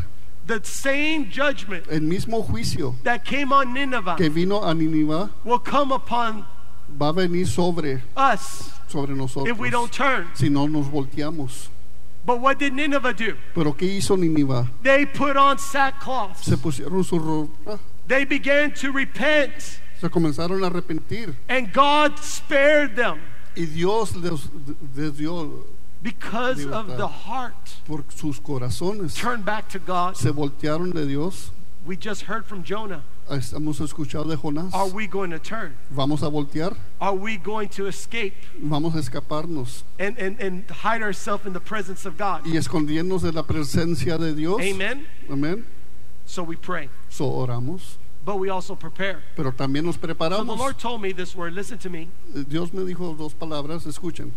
the 0.46 0.60
same 0.64 1.30
judgment 1.30 1.86
el 1.88 2.00
mismo 2.00 2.42
juicio 2.44 2.96
that 3.04 3.24
came 3.24 3.52
on 3.52 3.72
Nineveh 3.72 4.16
que 4.16 4.28
vino 4.28 4.60
a 4.62 4.74
Nínive 4.74 5.30
will 5.44 5.60
come 5.60 5.92
upon 5.92 6.44
va 7.00 7.10
a 7.10 7.12
venir 7.12 7.46
sobre, 7.46 8.02
us 8.16 8.72
sobre 8.88 9.14
nosotros 9.14 9.48
if 9.48 9.58
we 9.58 9.70
don't 9.70 9.92
turn. 9.92 10.26
si 10.34 10.48
no 10.48 10.66
nos 10.66 10.86
volteamos. 10.88 11.68
But 12.24 12.40
what 12.40 12.58
did 12.58 12.74
Nineveh 12.74 13.14
do? 13.14 13.36
Pero 13.54 13.72
¿qué 13.72 13.86
hizo 13.86 14.16
Nínive? 14.16 14.68
They 14.82 15.06
put 15.06 15.36
on 15.36 15.58
sackcloth. 15.58 16.42
Se 16.42 16.56
pusieron 16.56 17.04
su 17.04 17.18
ropa, 17.18 17.78
They 18.06 18.24
began 18.24 18.72
to 18.74 18.92
repent, 18.92 19.52
se 20.00 20.08
comenzaron 20.08 20.64
a 20.64 20.66
arrepentir 20.70 21.34
and 21.48 21.72
God 21.72 22.18
spared 22.18 22.96
them 22.96 23.20
y 23.56 23.66
Dios 23.66 24.16
les, 24.16 24.48
les 24.96 25.16
dio 25.16 25.64
because 26.02 26.64
of 26.64 26.96
the 26.96 27.06
heart. 27.06 27.76
por 27.86 28.04
sus 28.08 28.40
corazones. 28.40 29.14
Turn 29.14 29.42
back 29.42 29.68
to 29.68 29.78
God. 29.78 30.16
Se 30.16 30.30
voltearon 30.30 30.92
de 30.92 31.06
Dios. 31.06 31.50
We 31.84 31.96
just 31.96 32.22
heard 32.22 32.46
from 32.46 32.62
Jonah. 32.62 33.02
Hemos 33.30 33.80
escuchado 33.80 34.24
de 34.28 34.36
Jonás. 34.36 34.74
Are 34.74 34.90
we 34.90 35.06
going 35.06 35.30
to 35.30 35.38
turn? 35.38 35.74
Vamos 35.90 36.22
a 36.22 36.28
voltear, 36.28 36.76
Are 37.00 37.14
we 37.14 37.36
going 37.36 37.68
to 37.70 37.86
escape 37.86 38.34
vamos 38.60 38.94
a 38.94 38.98
escaparnos 38.98 39.84
and, 39.98 40.18
and, 40.18 40.40
and 40.40 40.64
hide 40.70 41.00
ourselves 41.02 41.46
in 41.46 41.52
the 41.52 41.60
presence 41.60 42.04
of 42.06 42.18
God? 42.18 42.44
y 42.44 42.56
escondiéndonos 42.56 43.22
de 43.22 43.32
la 43.32 43.42
presencia 43.44 44.18
de 44.18 44.34
Dios. 44.34 44.60
Amen. 44.60 45.06
Amén. 45.30 45.64
So 46.26 46.42
we 46.42 46.56
pray, 46.56 46.88
So 47.08 47.24
oramos, 47.30 47.96
but 48.24 48.36
we 48.38 48.50
also 48.50 48.74
prepare. 48.74 49.20
pero 49.36 49.52
también 49.52 49.84
nos 49.84 49.94
So 49.94 50.00
the 50.00 50.08
preparamos. 50.14 50.58
Lord 50.58 50.78
told 50.78 51.00
me 51.00 51.12
this 51.12 51.34
word. 51.36 51.54
Listen 51.54 51.78
to 51.78 51.88
me. 51.90 52.08
Dios 52.48 52.72
me 52.72 52.82
dijo 52.84 53.16
dos 53.16 53.32
palabras, 53.34 53.86
escuchen. 53.86 54.32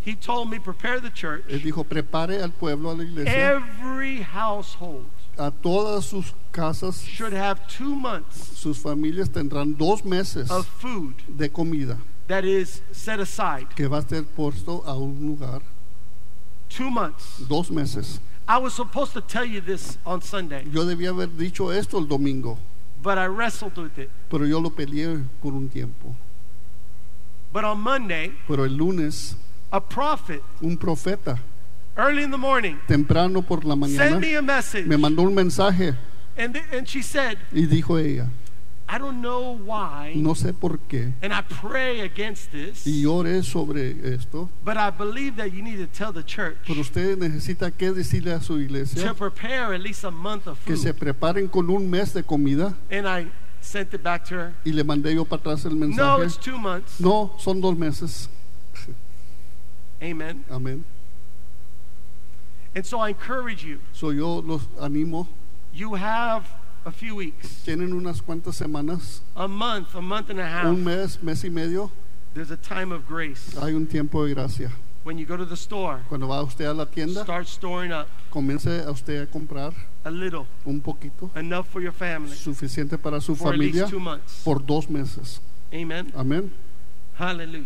He 0.00 0.14
told 0.14 0.48
me, 0.50 0.60
prepare 0.60 1.00
the 1.00 1.10
church. 1.10 1.42
Él 1.48 1.62
dijo, 1.62 1.82
prepare 1.84 2.40
al 2.40 2.50
pueblo, 2.52 2.90
a 2.90 2.94
la 2.94 3.02
iglesia, 3.02 3.32
Every 3.56 4.20
household 4.22 5.06
a 5.38 5.50
todas 5.50 6.04
sus 6.06 6.32
casas, 6.52 7.02
should 7.02 7.32
have 7.34 7.60
two 7.68 7.94
months 7.94 8.58
sus 8.58 8.78
familias 8.78 9.28
tendrán 9.30 9.76
dos 9.76 10.04
meses 10.04 10.50
of 10.50 10.66
food 10.66 11.14
de 11.28 11.48
comida 11.48 11.98
that 12.28 12.44
is 12.44 12.80
set 12.92 13.20
aside. 13.20 13.66
que 13.76 13.86
va 13.88 13.98
a 13.98 14.02
ser 14.08 14.22
puesto 14.24 14.82
a 14.86 14.94
un 14.96 15.18
lugar, 15.26 15.60
Two 16.68 16.90
months. 16.90 17.38
dos 17.48 17.70
meses. 17.70 18.18
I 18.48 18.58
was 18.58 18.74
supposed 18.74 19.12
to 19.14 19.20
tell 19.20 19.44
you 19.44 19.60
this 19.60 19.98
on 20.06 20.20
Sunday, 20.22 20.64
Yo 20.70 20.84
debía 20.84 21.10
haber 21.10 21.28
dicho 21.36 21.70
esto 21.72 21.98
el 21.98 22.06
domingo, 22.06 22.58
but 23.02 23.18
I 23.18 23.26
wrestled 23.26 23.76
with 23.76 23.98
it. 23.98 24.10
pero 24.30 24.44
yo 24.46 24.58
lo 24.60 24.70
peleé 24.70 25.22
por 25.42 25.52
un 25.52 25.68
tiempo. 25.68 26.14
But 27.52 27.64
on 27.64 27.80
Monday, 27.80 28.32
Pero 28.48 28.64
el 28.64 28.76
lunes, 28.76 29.36
a 29.72 29.80
prophet, 29.80 30.42
un 30.62 30.76
profeta, 30.76 31.38
early 31.96 32.22
in 32.22 32.30
the 32.30 32.38
morning, 32.38 32.76
temprano 32.86 33.42
por 33.42 33.64
la 33.64 33.74
mañana, 33.74 34.18
me 34.20 34.34
a 34.36 34.42
message. 34.42 34.86
me 34.86 34.96
mandó 34.96 35.22
un 35.22 35.34
mensaje 35.34 35.94
And, 36.38 36.54
she 36.86 37.00
said, 37.02 37.38
y 37.52 37.64
dijo 37.66 37.98
ella, 37.98 38.28
I 38.88 38.98
don't 38.98 39.20
know 39.22 39.52
why, 39.64 40.12
no 40.16 40.34
sé 40.34 40.52
por 40.52 40.78
qué, 40.86 41.14
and 41.22 41.32
I 41.32 41.40
pray 41.42 42.00
against 42.02 42.52
this, 42.52 42.86
y 42.86 43.04
oré 43.06 43.42
sobre 43.42 44.14
esto, 44.14 44.48
but 44.64 44.76
I 44.76 44.90
believe 44.90 45.36
that 45.36 45.52
you 45.52 45.62
need 45.62 45.78
to 45.78 45.86
tell 45.86 46.12
the 46.12 46.22
church 46.22 46.56
pero 46.66 46.80
usted 46.82 47.16
necesita 47.18 47.70
que 47.70 47.90
decirle 47.92 48.32
a 48.32 48.40
su 48.40 48.54
to 48.54 48.60
iglesia 48.60 49.14
prepare 49.14 49.74
at 49.74 49.80
least 49.80 50.04
a 50.04 50.10
month 50.10 50.46
of 50.46 50.62
que 50.64 50.76
se 50.76 50.92
food. 50.92 50.98
preparen 51.00 51.48
con 51.48 51.68
un 51.70 51.88
mes 51.90 52.12
de 52.12 52.22
comida 52.22 52.76
And 52.90 53.08
I 53.08 53.26
sent 53.62 53.92
it 53.94 54.02
back 54.04 54.24
to 54.28 54.34
her. 54.36 54.52
y 54.64 54.70
le 54.72 54.84
mandé 54.84 55.14
yo 55.14 55.24
para 55.24 55.40
atrás 55.40 55.64
el 55.64 55.72
No, 55.76 55.86
mensaje. 55.86 56.24
it's 56.26 56.36
two 56.36 56.58
months. 56.58 57.00
No, 57.00 57.32
son 57.38 57.60
dos 57.62 57.76
meses. 57.76 58.28
Amen. 60.02 60.44
Amén. 60.50 60.84
And 62.76 62.84
so 62.84 63.00
I 63.00 63.08
encourage 63.08 63.64
you. 63.64 63.80
So 63.92 64.10
yo 64.10 64.36
los 64.40 64.62
animo. 64.80 65.26
You 65.72 65.94
have 65.94 66.46
a 66.84 66.92
few 66.92 67.16
weeks, 67.16 67.62
Tienen 67.64 67.92
unas 67.92 68.20
cuantas 68.20 68.54
semanas, 68.56 69.20
a 69.34 69.48
month, 69.48 69.94
a 69.94 70.00
month 70.02 70.30
and 70.30 70.38
a 70.38 70.46
half. 70.46 70.66
un 70.66 70.84
mes, 70.84 71.20
mes 71.22 71.42
y 71.42 71.48
medio. 71.48 71.90
There's 72.34 72.50
a 72.50 72.56
time 72.58 72.92
of 72.92 73.08
grace. 73.08 73.56
Hay 73.58 73.72
un 73.72 73.86
tiempo 73.86 74.26
de 74.26 74.34
gracia. 74.34 74.70
When 75.04 75.16
you 75.18 75.24
go 75.24 75.36
to 75.38 75.44
the 75.46 75.56
store, 75.56 76.00
Cuando 76.08 76.26
va 76.28 76.42
usted 76.42 76.66
a 76.66 76.74
la 76.74 76.84
tienda, 76.84 77.22
start 77.24 77.46
storing 77.46 77.92
up 77.92 78.08
comience 78.30 78.66
a 78.66 78.90
usted 78.90 79.22
a 79.22 79.26
comprar 79.26 79.72
a 80.04 80.10
little, 80.10 80.46
un 80.66 80.80
poquito, 80.82 81.30
enough 81.34 81.68
for 81.68 81.80
your 81.80 81.92
family 81.92 82.34
suficiente 82.36 82.98
para 83.00 83.20
su 83.22 83.34
for 83.34 83.48
at 83.48 83.52
familia 83.52 83.82
least 83.82 83.90
two 83.90 84.00
months. 84.00 84.42
por 84.44 84.58
dos 84.58 84.90
meses. 84.90 85.40
Amen. 85.72 86.12
Amén. 86.14 86.50
Hallelujah. 87.14 87.64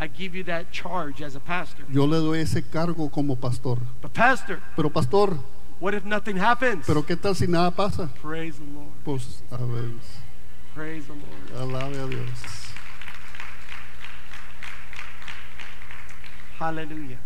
I 0.00 0.06
give 0.06 0.34
you 0.34 0.44
that 0.44 0.70
charge 0.70 1.20
as 1.22 1.34
a 1.34 1.40
pastor. 1.40 1.84
Yo 1.90 2.04
le 2.06 2.18
doy 2.18 2.38
ese 2.40 2.62
cargo 2.70 3.08
como 3.08 3.34
pastor. 3.36 3.78
But, 4.00 4.12
Pastor, 4.14 4.60
Pero 4.76 4.90
pastor, 4.90 5.38
what 5.80 5.92
if 5.94 6.04
nothing 6.04 6.36
happens? 6.36 6.86
¿pero 6.86 7.04
qué 7.04 7.16
tal 7.16 7.34
si 7.34 7.46
nada 7.46 7.70
pasa? 7.72 8.08
Praise 8.22 8.58
the 8.58 8.64
Lord. 8.64 8.92
Pues 9.04 9.42
a 9.50 9.56
ver, 9.56 9.90
Praise 10.74 11.06
the 11.06 11.14
Lord. 11.14 11.74
alabe 11.74 11.98
a 11.98 12.06
Dios. 12.08 12.72
Hallelujah. 16.58 17.18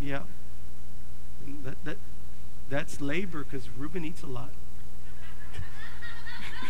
Yeah. 0.00 0.22
That, 1.64 1.76
that, 1.84 1.96
that's 2.68 3.00
labor 3.00 3.44
because 3.44 3.68
Reuben 3.76 4.04
eats 4.04 4.22
a 4.22 4.26
lot. 4.26 4.50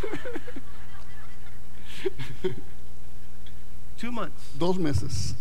Two 3.98 4.10
months. 4.12 4.50
Dos 4.58 4.76
meses. 4.78 5.34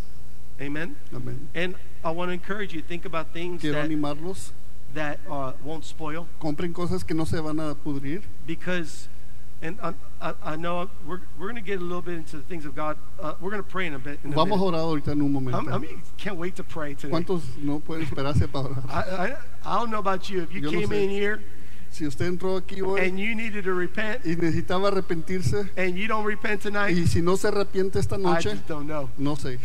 Amen. 0.61 0.95
Amén. 1.13 1.47
And 1.55 1.75
I 2.03 2.11
want 2.11 2.29
to 2.29 2.33
encourage 2.33 2.73
you 2.73 2.81
to 2.81 2.87
think 2.87 3.05
about 3.05 3.33
things 3.33 3.61
Quiero 3.61 3.81
that, 3.81 3.89
animarlos. 3.89 4.51
that 4.93 5.19
uh, 5.29 5.53
won't 5.63 5.83
spoil 5.83 6.27
Compren 6.39 6.71
cosas 6.73 7.03
que 7.05 7.15
no 7.15 7.25
se 7.25 7.39
van 7.41 7.59
a 7.59 7.73
pudrir. 7.75 8.21
because, 8.45 9.07
and 9.61 9.77
I, 9.81 9.93
I, 10.21 10.33
I 10.43 10.55
know 10.55 10.89
we're, 11.07 11.21
we're 11.39 11.47
going 11.47 11.55
to 11.55 11.61
get 11.61 11.79
a 11.79 11.83
little 11.83 12.01
bit 12.03 12.13
into 12.13 12.37
the 12.37 12.43
things 12.43 12.65
of 12.65 12.75
God. 12.75 12.97
Uh, 13.19 13.33
we're 13.41 13.49
going 13.49 13.63
to 13.63 13.67
pray 13.69 13.87
in 13.87 13.95
a 13.95 13.99
bit. 13.99 14.19
In 14.23 14.31
a 14.31 14.35
Vamos 14.35 14.61
a 14.61 14.63
minute. 14.63 14.77
orar 14.77 15.01
ahorita 15.01 15.11
en 15.11 15.21
un 15.21 15.33
How, 15.33 15.39
how 15.51 15.61
momento. 15.61 15.79
many 15.79 16.01
can't 16.17 16.37
wait 16.37 16.55
to 16.55 16.63
pray 16.63 16.93
today? 16.93 17.11
¿Cuántos 17.11 17.41
no 17.57 17.79
pueden 17.79 18.05
esperarse 18.05 18.47
para 18.49 18.69
orar? 18.69 18.83
I, 18.89 19.31
I, 19.31 19.35
I 19.65 19.79
don't 19.79 19.89
know 19.89 19.99
about 19.99 20.29
you. 20.29 20.43
If 20.43 20.53
you 20.53 20.61
Yo 20.61 20.69
no 20.71 20.79
came 20.79 20.89
sé. 20.89 21.03
in 21.05 21.09
here 21.09 21.41
Si 21.93 22.07
usted 22.07 22.25
entró 22.25 22.57
aquí 22.57 22.81
hoy 22.81 23.01
and 23.01 23.19
you 23.19 23.35
needed 23.35 23.65
to 23.65 23.73
repent 23.73 24.25
y 24.25 24.35
necesitaba 24.35 24.87
arrepentirse 24.87 25.69
and 25.77 25.95
you 25.95 26.07
don't 26.07 26.25
repent 26.25 26.61
tonight, 26.61 26.97
y 26.97 27.05
si 27.05 27.21
no 27.21 27.35
se 27.37 27.49
arrepiente 27.49 27.99
esta 27.99 28.15
I 28.15 28.19
noche, 28.19 28.49
just 28.49 28.67
don't 28.67 28.87
know. 28.87 29.09
no 29.17 29.35
sé. 29.35 29.59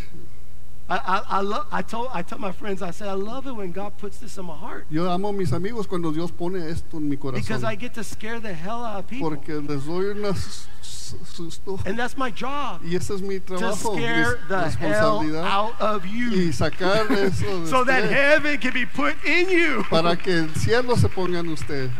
I, 0.91 0.95
I, 0.95 1.37
I, 1.37 1.41
love, 1.41 1.67
I, 1.71 1.81
told, 1.83 2.09
I 2.11 2.23
told 2.23 2.41
my 2.41 2.51
friends, 2.51 2.81
I 2.81 2.89
said, 2.89 3.07
I 3.09 3.13
love 3.13 3.45
it 3.45 3.51
when 3.51 3.71
God 3.71 3.95
puts 3.99 4.17
this 4.17 4.39
in 4.39 4.45
my 4.45 4.55
heart 4.55 4.87
Yo 4.89 5.07
amo 5.07 5.29
a 5.29 5.33
mis 5.33 5.51
amigos 5.53 5.85
cuando 5.85 6.11
Dios 6.11 6.31
pone 6.31 6.67
esto 6.67 6.97
en 6.97 7.07
mi 7.09 7.15
because 7.15 7.61
corazón. 7.61 7.65
I 7.65 7.75
get 7.75 7.93
to 7.93 8.03
scare 8.03 8.39
the 8.39 8.53
hell 8.53 8.83
out 8.83 8.99
of 8.99 9.07
people. 9.07 9.29
Porque 9.29 9.49
les 9.49 9.85
doy 9.85 10.05
un 10.09 10.35
susto. 10.81 11.79
And 11.85 11.97
that's 11.97 12.17
my 12.17 12.31
job. 12.31 12.81
Y 12.83 12.95
ese 12.95 13.11
es 13.11 13.21
mi 13.21 13.39
to 13.39 13.57
trabajo, 13.57 13.95
mi 13.95 14.01
scare 14.01 14.39
the 14.47 14.69
hell 14.69 15.35
out 15.45 15.79
of 15.79 16.05
Y 16.05 16.09
you 16.09 16.51
sacar 16.53 17.09
eso 17.11 17.61
de 17.61 17.67
so 17.67 17.83
that 17.83 18.03
usted 18.03 18.11
heaven 18.11 18.57
can 18.59 18.73
be 18.73 18.85
put 18.87 19.15
in 19.23 19.49
you. 19.49 19.83
para 19.91 20.15
que 20.15 20.31
el 20.39 20.49
cielo 20.55 20.95
se 20.95 21.07
ponga 21.07 21.39
en 21.39 21.49
usted. 21.49 21.91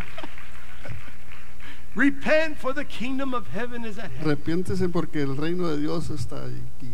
Repent 1.96 2.58
for 2.58 2.74
the 2.74 2.86
kingdom 2.86 3.34
of 3.34 3.48
heaven 3.48 3.84
is 3.84 3.98
at 3.98 4.12
hand. 4.12 4.26
Arrepiéntese 4.26 4.90
porque 4.90 5.22
el 5.22 5.36
reino 5.36 5.68
de 5.70 5.80
Dios 5.80 6.10
está 6.10 6.46
aquí. 6.46 6.94